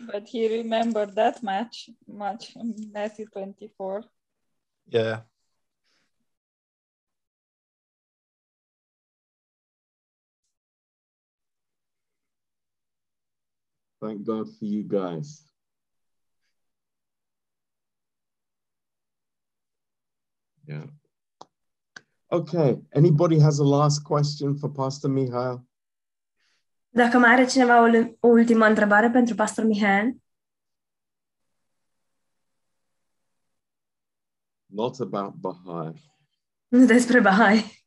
But 0.00 0.26
he 0.28 0.58
remembered 0.58 1.14
that 1.14 1.42
much, 1.42 1.90
much 2.06 2.56
in 2.56 2.90
Matthew 2.92 3.26
24. 3.26 4.04
yeah 4.88 5.20
Thank 14.04 14.26
God 14.26 14.46
for 14.58 14.66
you 14.66 14.82
guys. 14.82 15.46
Yeah. 20.66 20.84
Okay. 22.30 22.76
Anybody 22.94 23.38
has 23.38 23.60
a 23.60 23.64
last 23.64 24.04
question 24.04 24.58
for 24.58 24.68
Pastor 24.68 25.08
Mihail? 25.08 25.64
Dacă 26.96 27.18
mai 27.18 27.30
are 27.32 27.44
cineva 27.46 27.80
o, 27.80 27.86
o 28.20 28.28
ultimă 28.28 28.66
întrebare 28.66 29.10
pentru 29.10 29.34
Pastor 29.34 29.64
Mihail, 29.64 30.22
Not 34.66 34.98
about 35.00 35.34
Baha'i. 35.34 36.00
nu 36.68 36.84
despre 36.86 37.20
Bahai. 37.20 37.84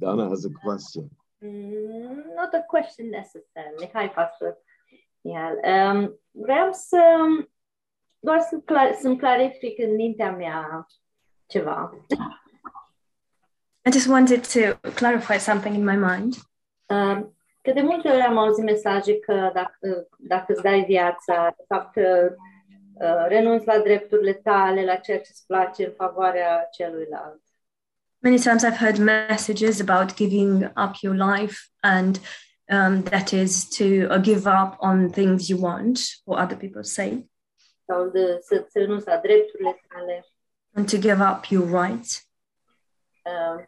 Dana 0.00 0.28
has 0.28 0.44
a 0.44 0.50
question. 0.62 1.10
Mm, 1.40 2.34
not 2.34 2.54
a 2.54 2.62
question 2.68 3.10
necessarily. 3.10 3.90
Hi, 3.94 4.08
Pastor. 4.08 4.56
Yeah. 5.20 5.52
Um, 5.64 6.20
vreau 6.30 6.72
să 6.72 7.00
doar 8.18 8.40
să 8.40 8.58
clar, 8.64 8.94
să-mi 8.94 9.18
clarific 9.18 9.78
în 9.78 9.94
mintea 9.94 10.30
mea 10.30 10.86
ceva. 11.46 11.90
I 13.86 13.90
just 13.90 14.08
wanted 14.08 14.42
to 14.52 14.90
clarify 14.90 15.38
something 15.38 15.74
in 15.74 15.84
my 15.84 15.96
mind. 15.96 16.34
Um, 16.86 17.36
că 17.62 17.72
de 17.72 17.80
multe 17.80 18.08
ori 18.08 18.20
am 18.20 18.38
auzit 18.38 18.64
mesaje 18.64 19.18
că 19.18 19.50
dacă, 19.54 20.06
dacă 20.18 20.52
îți 20.52 20.62
dai 20.62 20.84
viața, 20.84 21.54
de 21.56 21.64
fapt 21.68 21.96
uh, 21.96 23.26
renunți 23.28 23.66
la 23.66 23.78
drepturile 23.78 24.32
tale, 24.32 24.84
la 24.84 24.94
ceea 24.94 25.16
ce 25.20 25.28
îți 25.30 25.46
place 25.46 25.84
în 25.86 25.92
favoarea 25.96 26.68
celuilalt. 26.72 27.42
Many 28.18 28.38
times 28.38 28.64
I've 28.64 28.78
heard 28.78 28.98
messages 28.98 29.80
about 29.80 30.14
giving 30.16 30.62
up 30.64 30.94
your 31.02 31.14
life, 31.16 31.56
and 31.80 32.20
um, 32.70 33.02
that 33.02 33.30
is 33.32 33.68
to 33.76 33.84
uh, 33.84 34.18
give 34.20 34.46
up 34.46 34.76
on 34.78 35.10
things 35.10 35.48
you 35.48 35.60
want 35.60 35.98
or 36.24 36.38
other 36.42 36.56
people's 36.56 36.92
sake, 36.92 37.30
Sau 37.86 38.08
de, 38.08 38.38
să-ți 38.40 38.78
renunți 38.78 39.06
la 39.06 39.16
drepturile 39.16 39.80
tale. 39.88 40.24
and 40.74 40.90
to 40.90 40.96
give 40.96 41.22
up 41.32 41.44
your 41.44 41.82
rights. 41.82 42.28
Uh, 43.22 43.64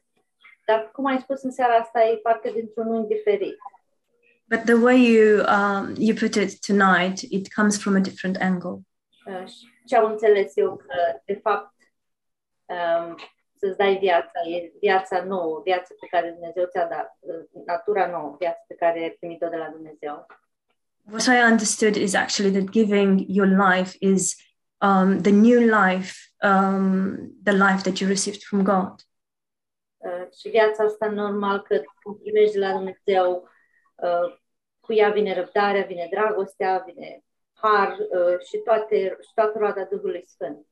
dar, 0.66 0.90
cum 0.92 1.06
ai 1.06 1.20
spus 1.20 1.42
în 1.42 1.50
seara 1.50 1.74
asta, 1.74 2.04
e 2.04 2.16
parte 2.16 2.50
dintr-un 2.54 2.86
unghi 2.86 3.14
diferit. 3.14 3.56
But 4.48 4.60
the 4.64 4.74
way 4.74 4.98
you 5.12 5.44
um, 5.56 5.94
you 5.98 6.14
put 6.14 6.34
it 6.34 6.60
tonight, 6.66 7.22
it 7.22 7.52
comes 7.54 7.82
from 7.82 7.94
a 7.96 8.00
different 8.00 8.36
angle. 8.40 8.76
Uh, 9.26 9.46
și 9.46 9.86
ce 9.86 9.96
am 9.96 10.10
înțeles 10.10 10.56
eu 10.56 10.76
că, 10.76 11.20
de 11.24 11.40
fapt, 11.42 11.74
um, 12.64 13.16
să-ți 13.54 13.76
dai 13.76 13.96
viața, 13.98 14.38
e 14.54 14.72
viața 14.80 15.24
nouă, 15.24 15.60
viața 15.64 15.94
pe 16.00 16.06
care 16.10 16.30
Dumnezeu 16.30 16.66
ți-a 16.70 16.86
dat, 16.86 17.18
uh, 17.20 17.64
natura 17.66 18.06
nouă, 18.06 18.36
viața 18.38 18.64
pe 18.66 18.74
care 18.74 18.98
ai 18.98 19.16
primit-o 19.18 19.48
de 19.48 19.56
la 19.56 19.68
Dumnezeu. 19.68 20.26
What 21.10 21.26
I 21.26 21.50
understood 21.50 21.94
is 21.96 22.14
actually 22.14 22.52
that 22.52 22.70
giving 22.70 23.24
your 23.28 23.46
life 23.46 23.96
is 24.00 24.36
um, 24.80 25.20
the 25.22 25.30
new 25.30 25.60
life, 25.60 26.12
um, 26.42 27.36
the 27.42 27.52
life 27.52 27.82
that 27.82 27.98
you 28.00 28.08
received 28.08 28.42
from 28.42 28.62
God. 28.62 28.94
Și 30.40 30.48
viața 30.48 30.84
asta 30.84 31.06
normal 31.06 31.62
că 31.62 31.82
primești 32.22 32.52
de 32.52 32.58
la 32.58 32.72
Dumnezeu, 32.72 33.48
cu 34.80 34.92
ea 34.92 35.10
vine 35.10 35.34
răbdarea, 35.34 35.82
vine 35.82 36.08
dragostea, 36.10 36.84
vine 36.86 37.24
har 37.54 37.96
și, 38.48 38.56
toate, 38.64 39.16
și 39.20 39.30
toată 39.34 39.58
roada 39.58 39.88
Duhului 39.90 40.24
Sfânt. 40.26 40.66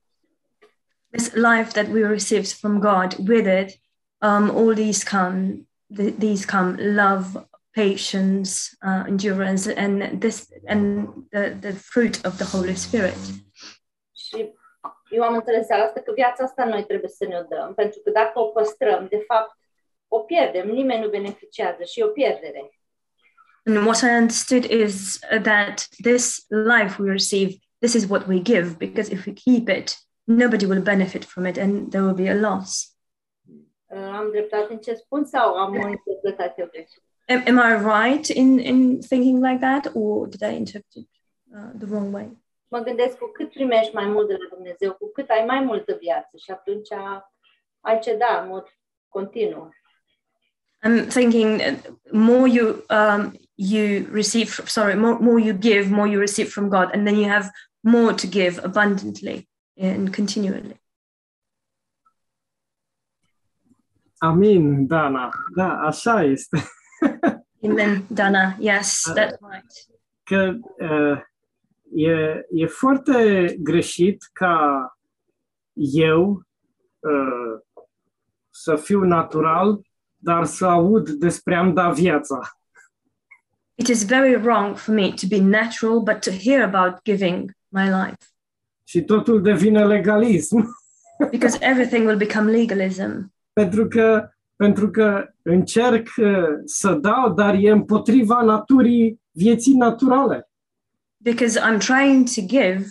This 1.09 1.33
life 1.33 1.71
that 1.71 1.87
we 1.93 2.07
received 2.07 2.47
from 2.47 2.79
God, 2.79 3.29
with 3.29 3.47
it, 3.61 3.79
um, 4.21 4.49
all 4.49 4.73
these 4.73 5.17
come. 5.17 5.67
th- 5.93 6.19
these 6.19 6.45
come 6.45 6.77
love, 6.77 7.37
patience, 7.73 8.75
uh, 8.83 9.03
endurance, 9.07 9.67
and 9.67 10.21
this 10.21 10.51
and 10.67 11.25
the, 11.31 11.57
the 11.59 11.73
fruit 11.73 12.25
of 12.25 12.37
the 12.37 12.45
Holy 12.45 12.75
Spirit. 12.75 13.17
Și 14.13 14.53
eu 15.15 15.23
am 15.23 15.35
înțeles 15.35 15.65
seara 15.65 15.83
asta 15.83 15.99
că 16.01 16.11
viața 16.15 16.43
asta 16.43 16.65
noi 16.65 16.85
trebuie 16.85 17.09
să 17.09 17.25
ne 17.25 17.37
o 17.37 17.55
dăm, 17.55 17.73
pentru 17.73 17.99
că 18.03 18.09
dacă 18.11 18.39
o 18.39 18.45
păstrăm, 18.45 19.07
de 19.09 19.23
fapt, 19.27 19.57
o 20.07 20.19
pierdem, 20.19 20.67
nimeni 20.69 21.03
nu 21.03 21.09
beneficiază 21.09 21.83
și 21.83 21.99
e 21.99 22.03
o 22.03 22.07
pierdere. 22.07 22.69
And 23.65 23.85
what 23.85 24.01
I 24.01 24.11
understood 24.21 24.63
is 24.63 25.19
that 25.43 25.87
this 26.03 26.45
life 26.49 27.01
we 27.01 27.09
receive, 27.11 27.51
this 27.79 27.93
is 27.93 28.05
what 28.09 28.27
we 28.27 28.39
give, 28.39 28.75
because 28.77 29.11
if 29.11 29.25
we 29.25 29.33
keep 29.33 29.69
it, 29.69 29.97
nobody 30.23 30.65
will 30.65 30.81
benefit 30.81 31.23
from 31.23 31.45
it 31.45 31.57
and 31.57 31.89
there 31.91 32.03
will 32.03 32.19
be 32.25 32.29
a 32.29 32.35
loss. 32.49 32.95
Uh, 33.85 33.97
am 33.97 34.29
dreptate 34.31 34.73
în 34.73 34.79
ce 34.79 34.93
spun 34.93 35.25
sau 35.25 35.53
am 35.53 35.73
interpretat 35.73 36.59
eu 36.59 36.67
greșit? 36.71 37.03
Am, 37.27 37.43
am 37.47 37.71
I 37.71 37.73
right 37.73 38.27
in, 38.27 38.59
in 38.59 38.99
thinking 38.99 39.43
like 39.43 39.59
that, 39.59 39.91
or 39.93 40.27
did 40.27 40.41
I 40.41 40.55
interpret 40.55 40.93
it 40.95 41.09
uh, 41.53 41.71
the 41.79 41.85
wrong 41.85 42.13
way? 42.13 42.27
Mă 42.67 42.79
gândesc 42.79 43.17
cu 43.17 43.31
cât 43.33 43.49
primești 43.49 43.93
mai 43.93 44.05
mult 44.05 44.27
de 44.27 44.33
la 44.33 44.55
Dumnezeu, 44.55 44.93
cu 44.93 45.11
cât 45.13 45.29
ai 45.29 45.45
mai 45.45 45.59
multă 45.59 45.97
viață 45.99 46.37
și 46.37 46.51
atunci 46.51 46.89
ai 47.79 47.99
ce 47.99 48.15
da 48.15 48.41
în 48.41 48.47
mod 48.47 48.67
continuu. 49.07 49.73
I'm 50.85 51.07
thinking 51.07 51.59
uh, 51.61 51.77
more 52.11 52.47
you 52.49 52.83
um, 52.89 53.33
you 53.55 54.05
receive, 54.11 54.49
fr- 54.49 54.67
sorry, 54.67 54.95
more, 54.95 55.17
more 55.19 55.39
you 55.39 55.53
give, 55.53 55.89
more 55.89 56.07
you 56.07 56.19
receive 56.19 56.49
from 56.49 56.69
God, 56.69 56.93
and 56.93 57.05
then 57.07 57.15
you 57.15 57.27
have 57.29 57.49
more 57.79 58.13
to 58.13 58.27
give 58.27 58.59
abundantly 58.63 59.49
and 59.77 60.15
continually. 60.15 60.79
Amin, 64.17 64.87
Dana. 64.87 65.29
Da, 65.55 65.79
așa 65.79 66.23
este. 66.23 66.63
Amen, 67.63 68.05
Dana. 68.09 68.55
Yes, 68.59 69.03
that's 69.15 69.37
right. 69.39 69.71
Că 70.23 70.53
uh, 70.79 71.21
e, 71.93 72.45
e 72.49 72.65
foarte 72.65 73.45
greșit 73.59 74.29
ca 74.33 74.89
eu 75.73 76.41
uh, 76.99 77.59
să 78.49 78.75
fiu 78.75 79.03
natural, 79.03 79.81
dar 80.17 80.45
să 80.45 80.65
aud 80.65 81.09
despre 81.09 81.55
am 81.55 81.73
da 81.73 81.89
viața. 81.89 82.39
It 83.75 83.87
is 83.87 84.05
very 84.05 84.35
wrong 84.35 84.77
for 84.77 84.93
me 84.93 85.09
to 85.09 85.27
be 85.29 85.41
natural, 85.41 85.99
but 85.99 86.19
to 86.19 86.31
hear 86.31 86.63
about 86.63 87.03
giving 87.03 87.51
my 87.67 87.83
life, 87.83 88.17
Și 88.83 89.03
totul 89.03 89.41
devine 89.41 89.85
legalism. 89.85 90.57
because 91.31 91.57
everything 91.61 92.05
will 92.05 92.17
become 92.17 92.51
legalism. 92.51 93.33
pentru 93.53 93.87
că, 93.87 94.29
pentru 94.55 94.89
că 94.89 95.27
încerc 95.41 96.07
uh, 96.17 96.43
să 96.65 96.93
dau, 96.93 97.33
dar 97.33 97.53
e 97.53 97.69
împotriva 97.69 98.41
naturii 98.41 99.21
vieții 99.31 99.75
naturale. 99.75 100.49
Because 101.25 101.57
I'm 101.57 101.79
trying 101.79 102.25
to 102.35 102.41
give, 102.41 102.85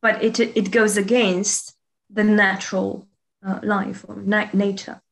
but 0.00 0.22
it 0.22 0.38
it 0.38 0.70
goes 0.70 0.96
against 0.96 1.76
the 2.14 2.22
natural 2.22 3.06
uh, 3.46 3.58
life 3.62 4.04
or 4.08 4.16
na- 4.16 4.50
nature. 4.52 5.04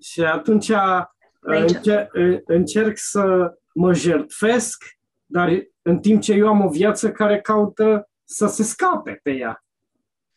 Și 0.00 0.20
atunci 0.20 0.68
uh, 0.68 1.02
înce- 1.40 2.08
uh, 2.14 2.38
încerc 2.46 2.98
să 2.98 3.54
mă 3.74 3.92
jertfesc, 3.92 4.84
dar 5.26 5.48
în 5.82 5.98
timp 6.00 6.22
ce 6.22 6.32
eu 6.32 6.48
am 6.48 6.64
o 6.64 6.68
viață 6.68 7.12
care 7.12 7.40
caută 7.40 8.10
să 8.24 8.46
se 8.46 8.62
scape 8.62 9.20
pe 9.22 9.30
ea. 9.30 9.64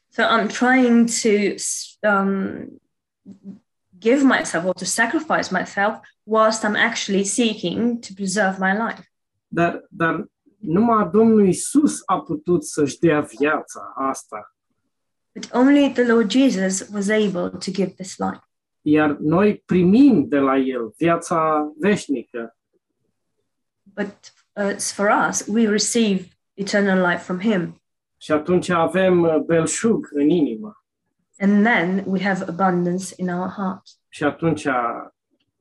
So 0.10 0.24
I'm 0.24 0.48
trying 0.48 1.10
to 1.22 1.56
um, 2.10 2.82
give 4.00 4.24
myself 4.24 4.66
or 4.66 4.74
to 4.74 4.86
sacrifice 4.86 5.52
myself 5.52 6.00
whilst 6.24 6.64
I'm 6.64 6.76
actually 6.76 7.24
seeking 7.24 8.00
to 8.00 8.14
preserve 8.16 8.58
my 8.60 8.72
life. 8.72 9.12
Dar, 9.48 9.86
dar 9.89 10.26
numai 10.62 11.09
Domnul 11.12 11.47
Isus 11.47 12.01
a 12.05 12.20
putut 12.20 12.64
să-și 12.64 12.99
dea 12.99 13.20
viața 13.20 13.93
asta. 13.95 14.55
But 15.34 15.49
only 15.53 15.91
the 15.91 16.03
Lord 16.03 16.32
Jesus 16.32 16.89
was 16.93 17.09
able 17.09 17.49
to 17.49 17.72
give 17.72 17.93
this 17.97 18.18
life. 18.18 18.43
Iar 18.82 19.18
noi 19.20 19.64
primim 19.66 20.28
de 20.28 20.38
la 20.38 20.57
El 20.57 20.93
viața 20.97 21.72
veșnică. 21.80 22.57
But 23.84 24.34
uh, 24.53 24.76
for 24.78 25.09
us, 25.30 25.45
we 25.47 25.68
receive 25.68 26.28
eternal 26.53 27.09
life 27.09 27.24
from 27.24 27.39
Him. 27.39 27.82
Și 28.18 28.32
atunci 28.32 28.70
avem 28.70 29.22
uh, 29.22 29.38
belșug 29.45 30.09
în 30.14 30.30
inimă. 30.30 30.86
And 31.39 31.66
then 31.66 32.03
we 32.05 32.22
have 32.22 32.43
abundance 32.47 33.14
in 33.18 33.30
our 33.30 33.49
heart. 33.49 33.82
Și 34.09 34.24
atunci 34.24 34.68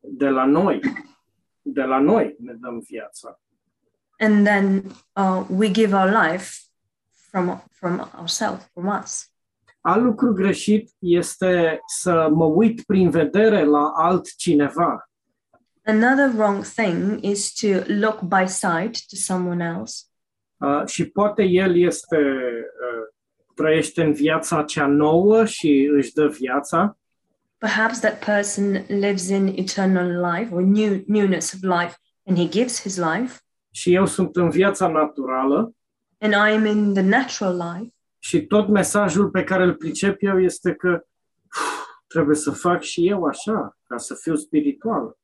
de 0.01 0.29
la 0.29 0.45
noi, 0.45 0.81
de 1.63 1.83
la 1.83 1.99
noi 1.99 2.37
ne 2.39 2.53
dăm 2.53 2.79
viața. 2.79 3.40
And 4.21 4.47
then 4.47 4.93
uh, 5.17 5.45
we 5.49 5.71
give 5.71 5.95
our 5.95 6.11
life 6.11 6.61
from, 7.31 7.61
from 7.71 8.01
ourselves, 8.01 8.65
from 8.75 8.89
us. 9.03 9.25
Alt 9.81 10.03
lucru 10.03 10.33
greșit 10.33 10.91
este 10.99 11.81
să 11.87 12.29
mă 12.33 12.45
uit 12.45 12.83
prin 12.83 13.11
vedere 13.11 13.65
la 13.65 13.93
altcineva. 13.95 15.11
Another 15.85 16.31
wrong 16.35 16.65
thing 16.65 17.25
is 17.25 17.53
to 17.53 17.67
look 17.87 18.21
by 18.21 18.47
sight 18.47 19.07
to 19.09 19.17
someone 19.17 19.65
else. 19.65 20.05
Uh, 20.57 20.87
și 20.87 21.05
poate 21.05 21.43
el 21.43 21.77
este, 21.77 22.17
uh, 22.17 23.15
trăiește 23.55 24.03
în 24.03 24.13
viața 24.13 24.63
cea 24.63 24.87
nouă 24.87 25.45
și 25.45 25.91
își 25.93 26.13
dă 26.13 26.27
viața, 26.27 26.95
Perhaps 27.61 28.01
that 28.01 28.25
person 28.25 28.87
lives 28.89 29.29
in 29.29 29.53
eternal 29.59 30.19
life 30.19 30.51
or 30.51 30.63
new, 30.63 31.05
newness 31.07 31.53
of 31.53 31.63
life 31.63 31.99
and 32.27 32.39
he 32.39 32.49
gives 32.49 32.81
his 32.81 32.97
life, 32.97 33.43
și 33.71 33.95
eu 33.95 34.07
sunt 34.07 34.37
în 34.37 34.51
viața 34.51 34.89
naturală 34.89 35.75
and 36.19 36.33
I 36.33 36.37
am 36.55 36.65
in 36.67 36.93
the 36.95 37.03
natural 37.03 37.57
life. 37.57 37.95
și 38.19 38.47
tot 38.47 38.69
mesajul 38.69 39.31
pe 39.31 39.45
care 39.45 39.63
îl 39.65 39.75
pricep 39.75 40.17
eu 40.23 40.41
este 40.41 40.75
că 40.75 40.89
"Uf, 41.45 41.85
trebuie 42.07 42.37
să 42.37 42.51
fac 42.51 42.83
și 42.83 43.09
eu 43.09 43.25
așa, 43.25 43.79
ca 43.87 43.97
să 43.99 44.15
fiu 44.15 44.35
spiritual. 44.37 45.19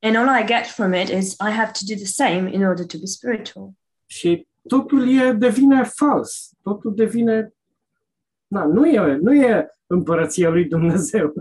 And 0.00 0.16
all 0.16 0.40
I 0.42 0.44
get 0.46 0.66
from 0.66 0.92
it 0.92 1.08
is 1.08 1.32
I 1.32 1.50
have 1.50 1.70
to 1.72 1.84
do 1.88 1.94
the 1.94 2.04
same 2.06 2.50
in 2.52 2.64
order 2.64 2.86
to 2.86 2.98
be 2.98 3.06
spiritual. 3.06 3.70
Și 4.06 4.46
totul 4.68 5.08
e, 5.08 5.32
devine 5.32 5.84
fals, 5.84 6.50
totul 6.62 6.94
devine... 6.94 7.54
Na, 8.46 8.64
nu, 8.64 8.86
e, 8.86 9.16
nu 9.16 9.34
e 9.34 9.68
împărăția 9.86 10.48
lui 10.48 10.64
Dumnezeu. 10.64 11.32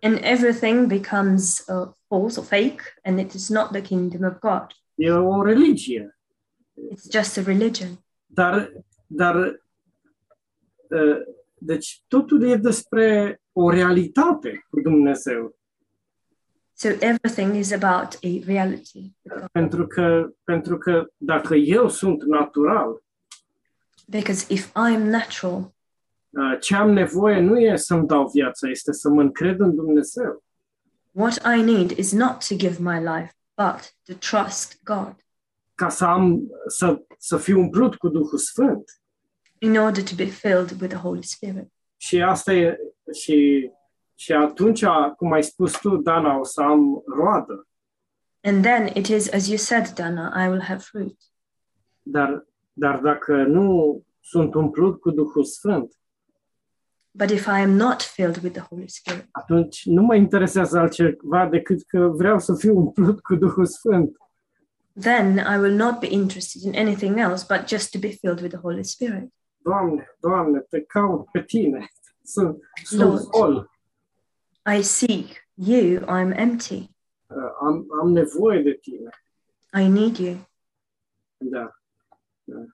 And 0.00 0.18
everything 0.22 0.86
becomes 0.86 1.64
uh, 1.68 1.88
false 2.08 2.40
or 2.40 2.46
fake, 2.46 2.82
and 3.02 3.18
it 3.18 3.32
is 3.32 3.48
not 3.48 3.70
the 3.70 3.80
kingdom 3.80 4.22
of 4.30 4.38
God. 4.38 4.66
E 4.94 5.10
o 5.10 5.42
religie. 5.42 6.18
It's 6.92 7.10
just 7.10 7.36
a 7.38 7.42
religion. 7.42 7.88
Dar, 8.26 8.72
dar 9.06 9.36
uh, 10.88 11.20
deci 11.58 12.02
totul 12.08 12.42
e 12.42 12.56
despre 12.56 13.40
o 13.52 13.70
realitate 13.70 14.66
cu 14.70 14.80
Dumnezeu. 14.80 15.56
So 16.76 16.88
everything 16.88 17.54
is 17.54 17.72
about 17.72 18.14
a 18.22 18.44
reality. 18.46 18.98
with 19.22 19.38
God. 19.40 19.48
Pentru 19.52 19.86
că, 19.86 20.32
pentru 20.44 20.78
că 20.78 21.06
dacă 21.16 21.54
eu 21.54 21.88
sunt 21.88 22.22
natural, 22.22 23.02
Because 24.08 24.52
if 24.52 24.66
I 24.66 24.94
am 24.94 25.02
natural, 25.02 25.74
uh, 26.30 26.58
ce 26.60 26.74
am 26.74 26.90
nevoie 26.90 27.40
nu 27.40 27.58
e 27.58 27.76
să-mi 27.76 28.06
dau 28.06 28.28
viața, 28.28 28.68
este 28.68 28.92
să 28.92 29.08
mă 29.08 29.20
încred 29.20 29.60
în 29.60 29.74
Dumnezeu. 29.74 30.42
what 31.12 31.42
I 31.58 31.62
need 31.62 31.90
is 31.90 32.12
not 32.12 32.46
to 32.48 32.54
give 32.56 32.76
my 32.80 32.98
life, 32.98 33.32
but 33.56 33.94
to 34.04 34.14
trust 34.14 34.80
God 34.82 35.14
Ca 35.74 35.88
să, 35.88 36.04
am, 36.04 36.50
să, 36.66 37.02
să 37.18 37.36
fiu 37.38 37.58
umplut 37.60 37.94
cu 37.94 38.08
Duhul 38.08 38.38
Sfânt. 38.38 38.84
in 39.58 39.76
order 39.76 40.02
to 40.02 40.14
be 40.16 40.24
filled 40.24 40.70
with 40.70 40.88
the 40.88 40.96
Holy 40.96 41.22
Spirit. 41.22 41.72
Și 41.96 42.22
asta 42.22 42.52
e, 42.52 42.78
și, 43.22 43.70
și 44.14 44.32
atunci, 44.32 44.84
cum 45.16 45.32
ai 45.32 45.42
spus 45.42 45.78
tu, 45.78 45.96
Dana, 45.96 46.38
o 46.38 46.44
să 46.44 46.62
am 46.62 47.02
roadă. 47.06 47.68
And 48.42 48.62
then 48.62 48.86
it 48.94 49.06
is, 49.06 49.32
as 49.32 49.48
you 49.48 49.56
said, 49.56 49.88
Dana, 49.88 50.44
I 50.44 50.48
will 50.48 50.62
have 50.62 50.80
fruit. 50.80 51.18
Dar, 52.02 52.46
dar 52.72 52.98
dacă 53.00 53.42
nu 53.42 54.00
sunt 54.20 54.54
umplut 54.54 55.00
cu 55.00 55.10
Duhul 55.10 55.44
Sfânt, 55.44 55.94
But 57.16 57.30
if 57.30 57.46
I 57.46 57.60
am 57.60 57.76
not 57.76 58.02
filled 58.02 58.42
with 58.42 58.52
the 58.52 58.66
Holy 58.70 58.88
Spirit, 58.88 59.28
atunci 59.30 59.84
nu 59.84 60.02
mă 60.02 60.14
interesează 60.14 60.78
altceva 60.78 61.48
decât 61.50 61.82
că 61.86 61.98
vreau 61.98 62.38
să 62.38 62.54
fiu 62.54 62.78
umplut 62.78 63.20
cu 63.20 63.34
Duhul 63.34 63.66
Sfânt. 63.66 64.16
then 65.00 65.40
I 65.40 65.58
will 65.58 65.74
not 65.74 66.00
be 66.00 66.06
interested 66.06 66.62
in 66.62 66.76
anything 66.76 67.18
else 67.18 67.42
but 67.42 67.66
just 67.66 67.92
to 67.92 67.98
be 67.98 68.12
filled 68.12 68.40
with 68.40 68.52
the 68.52 68.60
Holy 68.60 68.84
Spirit. 68.84 69.32
Doamne, 69.62 70.06
Doamne, 70.20 70.60
te 70.70 70.80
caut 70.80 71.28
pe 71.30 71.42
tine. 71.42 71.88
Sunt, 72.22 72.58
sunt 72.84 73.28
gol. 73.28 73.70
I 74.66 74.82
seek 74.82 75.48
you, 75.54 76.00
I'm 76.06 76.32
empty. 76.32 76.90
Uh, 77.26 77.50
Am, 77.60 77.86
am 78.02 78.12
nevoie 78.12 78.62
de 78.62 78.78
tine. 78.82 79.10
I 79.72 79.88
need 79.88 80.18
you. 80.18 80.36
Da. 81.38 81.74
da. 82.44 82.73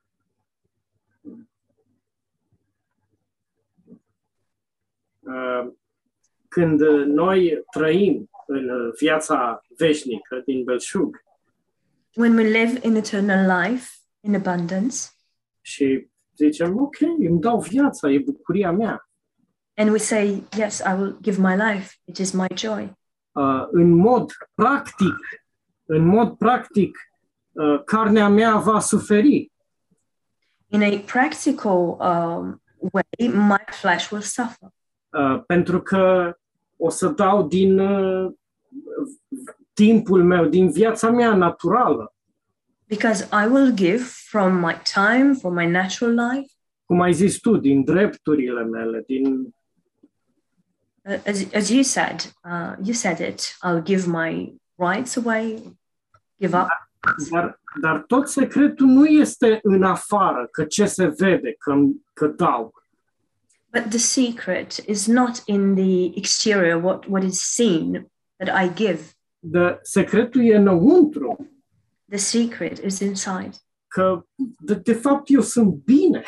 Când 6.48 6.80
noi 7.06 7.62
trăim 7.70 8.30
în 8.46 8.68
uh, 8.68 8.92
viața 8.98 9.60
veșnică 9.76 10.42
din 10.44 10.64
belșug 10.64 11.22
When 12.16 12.36
we 12.36 12.42
live 12.42 12.78
in 12.82 12.94
eternal 12.94 13.62
life 13.62 13.88
in 14.20 14.34
abundance 14.34 14.96
și 15.60 16.08
zicem, 16.36 16.80
ok, 16.80 17.00
îmi 17.00 17.40
dau 17.40 17.60
viața, 17.60 18.10
e 18.10 18.18
bucuria 18.18 18.72
mea. 18.72 19.08
and 19.76 19.92
we 19.92 19.98
say, 19.98 20.42
Yes, 20.56 20.80
I 20.80 20.94
will 20.94 21.12
give 21.22 21.38
my 21.38 21.56
life, 21.56 21.98
it 22.06 22.20
is 22.20 22.32
my 22.32 22.46
joy. 22.54 22.92
Uh, 23.32 23.66
în 23.70 23.90
mod 23.90 24.32
practic, 24.54 25.16
în 25.84 26.04
mod 26.04 26.36
practic, 26.36 26.98
uh, 27.52 27.84
carnea 27.84 28.28
mea 28.28 28.56
va 28.56 28.80
suferi. 28.80 29.52
In 30.66 30.82
a 30.82 30.98
practical 31.06 31.96
um, 31.98 32.62
way, 32.78 33.28
my 33.28 33.64
flesh 33.66 34.10
will 34.10 34.22
suffer 34.22 34.68
Uh, 34.68 34.79
pentru 35.46 35.80
că 35.80 36.34
o 36.76 36.90
să 36.90 37.08
dau 37.08 37.46
din 37.46 37.78
uh, 37.78 38.32
timpul 39.72 40.24
meu, 40.24 40.46
din 40.46 40.70
viața 40.70 41.10
mea 41.10 41.34
naturală. 41.34 42.14
because 42.90 43.24
I 43.30 43.46
will 43.46 43.70
give 43.70 44.02
from 44.32 44.60
my 44.60 44.74
time, 44.84 45.36
from 45.36 45.54
my 45.54 45.66
natural 45.66 46.12
life, 46.12 46.50
Cum 46.84 47.00
ai 47.00 47.12
zis 47.12 47.38
tu, 47.38 47.56
din 47.56 47.84
drepturile 47.84 48.64
mele, 48.64 49.02
din 49.06 49.54
Uh, 51.02 51.18
as, 51.26 51.46
as 51.54 51.70
you 51.70 51.82
said, 51.82 52.26
uh, 52.44 52.76
you 52.82 52.92
said 52.92 53.20
it. 53.20 53.56
I'll 53.62 53.80
give 53.80 54.06
my 54.06 54.52
rights 54.76 55.16
away, 55.16 55.58
give 56.38 56.54
up. 56.54 56.68
Dar, 57.30 57.60
dar 57.80 58.04
tot 58.06 58.28
secretul 58.28 58.86
nu 58.86 59.06
este 59.06 59.58
în 59.62 59.82
afară, 59.82 60.48
că 60.52 60.64
ce 60.64 60.86
se 60.86 61.06
vede, 61.06 61.54
că, 61.58 61.74
că 62.12 62.26
dau. 62.26 62.74
But 63.72 63.90
the 63.90 63.98
secret 63.98 64.78
is 64.88 65.06
not 65.06 65.42
in 65.46 65.74
the 65.74 66.16
exterior, 66.16 66.78
what, 66.78 67.06
what 67.08 67.22
is 67.22 67.40
seen 67.54 68.10
that 68.36 68.64
I 68.64 68.68
give. 68.74 69.00
De, 69.38 69.78
secretul 69.82 70.44
e 70.44 70.56
înăuntru, 70.56 71.48
The 72.08 72.18
secret 72.18 72.78
is 72.78 72.98
inside. 72.98 73.50
că 73.88 74.26
de, 74.58 74.74
de 74.74 74.92
fapt 74.92 75.28
eu 75.28 75.40
sunt 75.40 75.74
bine. 75.74 76.22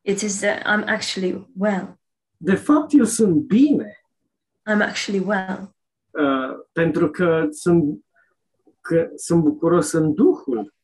It 0.00 0.20
is 0.20 0.40
that 0.40 0.62
I'm 0.62 0.84
actually 0.86 1.46
well. 1.56 1.98
De 2.36 2.54
fapt 2.54 2.92
eu 2.92 3.04
sunt 3.04 3.34
bine, 3.34 3.96
I'm 4.70 4.80
actually 4.82 5.24
well 5.24 5.74
uh, 6.10 6.56
pentru 6.72 7.10
că 7.10 7.46
sunt, 7.50 8.04
că 8.80 9.10
sunt 9.16 9.42
bucuros 9.42 9.92
în 9.92 10.14
Duhul. 10.14 10.74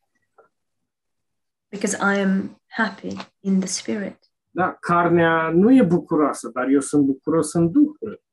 because 1.69 1.95
I 1.97 2.19
am 2.21 2.61
happy 2.67 3.15
in 3.41 3.59
the 3.59 3.67
spirit. 3.67 4.24
Da, 4.55 4.77
carnea 4.79 5.49
nu 5.49 5.73
e 5.73 5.83
bucuroasă, 5.83 6.49
dar 6.53 6.67
eu 6.67 6.79
sunt 6.79 7.05
bucuros 7.05 7.53
în 7.53 7.71
Duhul. 7.71 8.23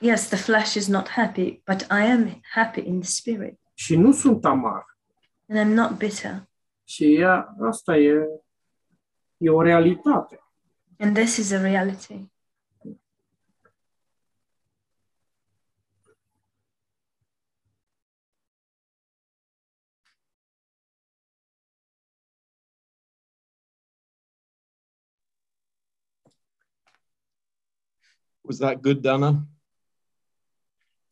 Yes, 0.00 0.28
the 0.28 0.36
flesh 0.36 0.74
is 0.74 0.88
not 0.88 1.08
happy, 1.08 1.62
but 1.66 1.80
I 1.80 2.10
am 2.10 2.40
happy 2.54 2.80
in 2.86 3.00
the 3.00 3.08
spirit. 3.08 3.60
Și 3.74 3.96
nu 3.96 4.12
sunt 4.12 4.44
amar. 4.44 4.96
And 5.48 5.58
I'm 5.58 5.74
not 5.74 5.98
bitter. 5.98 6.48
Și 6.84 7.14
ea, 7.14 7.54
asta 7.60 7.96
e, 7.96 8.26
e 9.36 9.50
o 9.50 9.62
realitate. 9.62 10.40
And 10.98 11.14
this 11.14 11.36
is 11.36 11.52
a 11.52 11.60
reality. 11.60 12.30
Was 28.48 28.58
that 28.58 28.80
good, 28.80 29.02
Dana? 29.02 29.46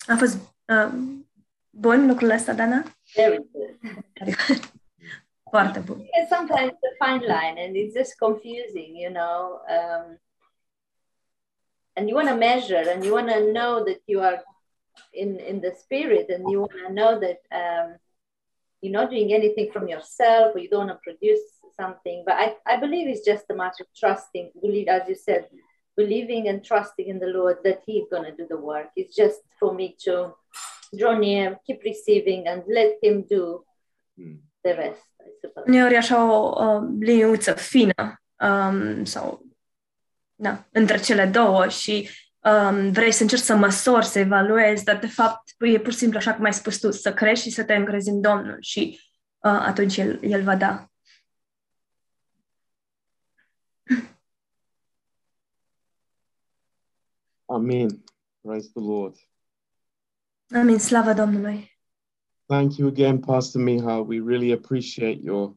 A 0.06 0.16
fost 0.16 0.38
um, 0.64 1.26
bun 1.70 2.06
lucrul 2.06 2.30
ăsta, 2.30 2.52
Dana? 2.52 2.82
Very 3.14 3.46
good. 3.52 3.78
Foarte 5.50 5.80
bun. 5.80 5.96
Because 5.96 6.28
sometimes 6.28 6.72
it's 6.72 6.88
a 6.92 7.04
fine 7.04 7.26
line 7.26 7.56
and 7.64 7.76
it's 7.76 7.94
just 7.94 8.16
confusing, 8.16 8.96
you 8.96 9.10
know. 9.10 9.60
Um, 9.76 10.20
and 11.92 12.08
you 12.08 12.14
want 12.14 12.28
to 12.28 12.34
measure 12.34 12.90
and 12.90 13.04
you 13.04 13.12
want 13.12 13.28
to 13.28 13.52
know 13.52 13.84
that 13.84 14.00
you 14.06 14.20
are 14.20 14.42
in, 15.12 15.38
in 15.38 15.60
the 15.60 15.74
spirit 15.82 16.26
and 16.30 16.50
you 16.50 16.60
want 16.60 16.78
to 16.86 16.92
know 16.92 17.20
that 17.20 17.40
um, 17.62 17.96
you're 18.80 18.98
not 19.00 19.10
doing 19.10 19.32
anything 19.32 19.70
from 19.72 19.88
yourself 19.88 20.54
or 20.54 20.58
you 20.58 20.68
don't 20.68 20.86
want 20.86 20.98
to 20.98 21.10
produce 21.10 21.44
something. 21.80 22.22
But 22.26 22.36
I, 22.44 22.46
I 22.72 22.76
believe 22.76 23.08
it's 23.08 23.24
just 23.24 23.50
a 23.50 23.54
matter 23.54 23.82
of 23.84 23.88
trusting, 23.94 24.52
believe, 24.60 24.88
as 24.88 25.08
you 25.08 25.14
said, 25.14 25.48
believing 25.96 26.48
and 26.48 26.58
trusting 26.70 27.06
in 27.12 27.18
the 27.18 27.30
Lord 27.38 27.56
that 27.62 27.78
He's 27.86 28.06
going 28.12 28.26
to 28.30 28.34
do 28.40 28.44
the 28.54 28.60
work. 28.70 28.88
It's 28.94 29.14
just 29.22 29.40
for 29.58 29.70
me 29.78 29.86
to 30.04 30.14
draw 30.98 31.14
near, 31.18 31.60
keep 31.66 31.80
receiving, 31.82 32.40
and 32.50 32.62
let 32.78 32.90
Him 33.02 33.16
do 33.28 33.64
Hmm. 34.18 34.36
the 34.60 34.72
rest, 34.72 35.06
I 35.20 35.30
suppose. 35.40 35.64
Uneori 35.70 35.94
e 35.94 35.96
așa 35.96 36.32
o, 36.32 36.64
o 36.64 36.80
liniuță 37.00 37.52
fină 37.52 38.22
um, 38.40 39.04
sau 39.04 39.42
da, 40.34 40.66
între 40.72 40.98
cele 41.00 41.24
două 41.26 41.68
și 41.68 42.08
um, 42.40 42.90
vrei 42.92 43.10
să 43.12 43.22
încerci 43.22 43.42
să 43.42 43.54
măsori, 43.54 44.06
să 44.06 44.18
evaluezi, 44.18 44.84
dar 44.84 44.96
de 44.96 45.06
fapt 45.06 45.42
e 45.58 45.78
pur 45.78 45.92
și 45.92 45.98
simplu 45.98 46.18
așa 46.18 46.34
cum 46.34 46.44
ai 46.44 46.52
spus 46.52 46.78
tu, 46.78 46.90
să 46.90 47.12
crești 47.12 47.48
și 47.48 47.54
să 47.54 47.64
te 47.64 47.74
încrezi 47.74 48.08
în 48.08 48.20
Domnul 48.20 48.56
și 48.60 49.00
uh, 49.38 49.50
atunci 49.66 49.96
el, 49.96 50.18
el 50.22 50.42
va 50.42 50.56
da. 50.56 50.86
Amen. 57.56 58.04
Praise 58.40 58.68
the 58.74 58.82
Lord. 58.82 59.16
Amin, 60.54 60.78
slavă 60.78 61.12
Domnului! 61.12 61.78
Thank 62.46 62.76
you 62.76 62.88
again, 62.88 63.20
Pastor 63.20 63.62
Miha. 63.62 63.96
We 63.98 64.20
really 64.26 64.52
appreciate 64.52 65.20
your 65.22 65.56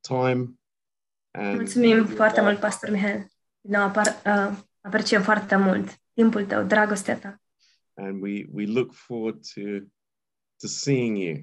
time. 0.00 0.58
And 1.30 1.54
Mulțumim 1.54 2.06
foarte 2.06 2.40
mult, 2.40 2.58
Pastor 2.60 2.90
Mihail. 2.90 3.26
Nou, 3.60 3.82
apar, 3.82 4.06
uh, 4.06 4.58
apreciem 4.80 5.22
foarte 5.22 5.56
mult 5.56 6.00
timpul 6.14 6.46
tău, 6.46 6.62
dragostea 6.64 7.18
ta. 7.18 7.36
and 7.94 8.22
we 8.22 8.46
we 8.52 8.66
look 8.66 8.92
forward 8.92 9.40
to 9.54 9.60
to 10.60 10.66
seeing 10.66 11.16
you 11.18 11.36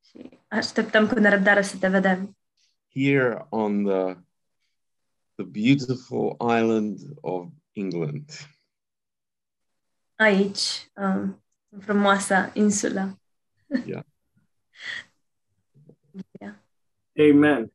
Și 0.00 0.38
așteptăm 0.48 1.06
cu 1.08 1.18
nerăbdare 1.18 1.62
să 1.62 1.76
te 1.76 1.88
vedem 1.88 2.36
here 2.88 3.46
on 3.50 3.84
the 3.84 4.16
the 5.34 5.44
beautiful 5.44 6.36
island 6.58 6.98
of 7.20 7.48
England. 7.72 8.30
Aici, 10.22 10.90
um, 10.96 11.42
în 11.68 11.80
frumoasa 11.80 12.50
insulă. 12.54 13.20
Yeah. 13.86 14.04
Amen. 17.30 17.72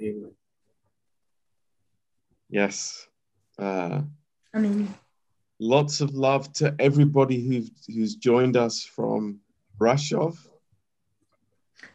Amen. 0.00 0.36
Yes. 2.46 3.08
Uh, 3.58 4.02
Amin. 4.52 4.88
lots 5.58 6.00
of 6.00 6.14
love 6.14 6.52
to 6.52 6.74
everybody 6.78 7.40
who 7.40 7.62
who's 7.88 8.14
joined 8.14 8.56
us 8.56 8.84
from 8.84 9.40
Brashov. 9.78 10.50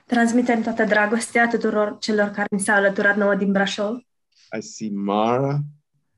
Transmitem 0.05 0.61
toată 0.61 0.83
dragostea 0.83 1.47
tuturor 1.47 1.97
celor 1.99 2.27
care 2.27 2.47
ni 2.51 2.59
s-au 2.59 2.75
alăturat 2.75 3.15
nouă 3.15 3.35
din 3.35 3.51
Brașov. 3.51 3.95
I 4.57 4.61
see 4.61 4.89
Mara 4.89 5.59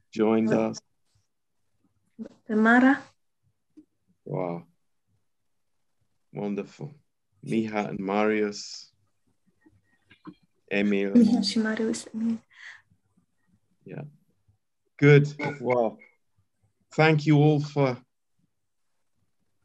joined 0.10 0.70
us. 0.70 0.78
Pe 2.54 2.60
Mara, 2.60 3.14
Wow. 4.24 4.68
Wonderful. 6.30 6.94
Miha 7.40 7.88
and 7.88 8.00
Marius. 8.00 8.94
Emil. 10.68 11.12
Miha 11.16 11.42
și 11.42 11.58
Marius. 11.60 12.06
Amin. 12.14 12.42
Good. 14.96 15.36
Well, 15.60 15.98
thank 16.88 17.24
you 17.26 17.42
all 17.44 17.62
for 17.62 18.06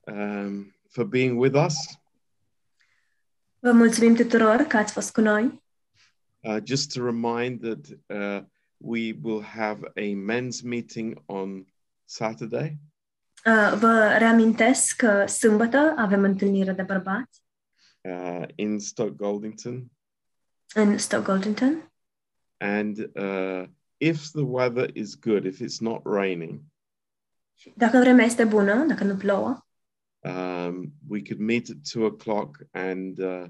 um, 0.06 0.74
for 0.88 1.04
being 1.04 1.38
with 1.38 1.54
us. 1.66 1.74
Vă 3.58 3.72
mulțumim 3.72 4.14
tuturor 4.14 4.56
că 4.56 4.76
ați 4.76 4.92
fost 4.92 5.12
cu 5.12 5.20
noi. 5.20 5.62
Uh, 6.40 6.56
just 6.64 6.92
to 6.92 7.04
remind 7.04 7.60
that 7.60 7.86
uh, 8.06 8.46
we 8.76 9.12
will 9.22 9.42
have 9.42 9.92
a 9.94 10.14
men's 10.14 10.62
meeting 10.62 11.22
on 11.26 11.66
Saturday. 12.10 12.78
Uh, 13.46 13.78
Vă 13.78 14.14
reamintesc 14.18 14.96
că 14.96 15.26
sâmbătă 15.26 15.94
avem 15.96 16.22
întâlnire 16.22 16.72
de 16.72 16.82
bărbați 16.82 17.42
uh, 18.00 18.42
in 18.54 18.78
Stoke 18.78 19.14
Goldington. 19.16 19.90
în 20.74 20.98
Stockholmington. 20.98 21.92
And 22.56 22.98
uh, 22.98 23.64
if 23.96 24.30
the 24.30 24.42
weather 24.42 24.90
is 24.96 25.18
good, 25.18 25.44
if 25.44 25.60
it's 25.60 25.78
not 25.80 26.00
raining, 26.04 26.60
Dacă 27.76 27.98
vremea 27.98 28.24
este 28.24 28.44
bună, 28.44 28.84
dacă 28.84 29.04
nu 29.04 29.16
plouă, 29.16 29.66
um, 30.18 30.92
we 31.08 31.22
could 31.22 31.38
meet 31.40 31.68
at 31.70 31.76
two 31.92 32.10
o'clock 32.10 32.56
and 32.70 33.18
uh, 33.18 33.44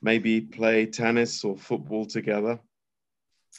maybe 0.00 0.46
play 0.56 0.86
tennis 0.86 1.42
or 1.42 1.58
football 1.58 2.04
together. 2.04 2.64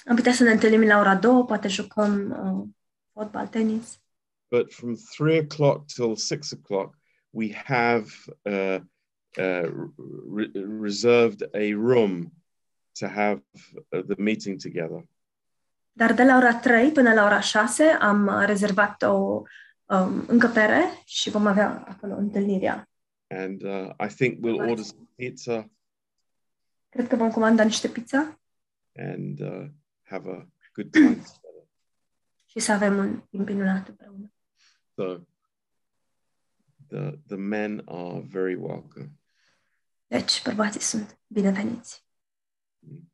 am 0.06 0.16
putea 0.16 0.34
să 0.34 0.44
ne 0.44 0.52
întâlnim 0.52 0.82
la 0.82 1.00
ora 1.00 1.16
două, 1.16 1.46
poate 1.46 1.68
jucăm 1.68 2.30
uh, 2.30 2.68
fotbal, 3.14 3.48
tenis. 3.48 4.00
But 4.50 4.74
from 4.74 4.96
three 4.96 5.38
o'clock 5.38 5.88
till 5.88 6.16
six 6.16 6.52
o'clock, 6.52 6.96
we 7.30 7.52
have 7.66 8.06
uh, 8.46 8.80
uh, 9.38 9.70
re- 10.30 10.52
reserved 10.56 11.44
a 11.54 11.74
room 11.74 12.32
to 13.00 13.08
have 13.08 13.42
uh, 13.92 14.02
the 14.08 14.16
meeting 14.18 14.60
together. 14.62 15.04
Dar 15.92 16.14
de 16.14 16.24
la 16.24 16.38
ora 16.38 16.56
3 16.56 16.92
până 16.92 17.14
la 17.14 17.24
ora 17.24 17.40
6 17.40 17.84
am 17.84 18.44
rezervat 18.46 19.02
o 19.02 19.44
um, 19.86 20.24
încăpere 20.28 20.84
și 21.06 21.30
vom 21.30 21.46
avea 21.46 21.84
acolo 21.88 22.16
întâlnirea. 22.16 22.90
And 23.28 23.64
uh, 23.64 23.90
I 24.06 24.14
think 24.16 24.46
we'll 24.46 24.70
order 24.70 24.84
some 24.84 25.08
pizza 25.16 25.70
Cred 26.90 27.08
că 27.08 27.16
vom 27.16 27.32
comanda 27.32 27.64
niște 27.64 27.88
pizza 27.88 28.40
and 28.96 29.40
uh, 29.40 29.66
have 30.04 30.30
a 30.30 30.48
good 30.74 30.92
time 30.92 31.08
together. 31.08 31.68
și 32.46 32.60
să 32.60 32.72
avem 32.72 32.98
un 32.98 33.22
timp 33.30 33.48
minunat 33.48 33.88
împreună. 33.88 34.32
So 34.98 35.22
the 36.90 37.20
the 37.28 37.38
men 37.38 37.84
are 37.88 38.22
very 38.22 38.56
welcome. 38.56 39.10
Deci, 40.08 40.44
bărbații 40.44 40.82
sunt 40.82 41.20
bineveniți. 41.28 42.06
Mm. 42.80 43.12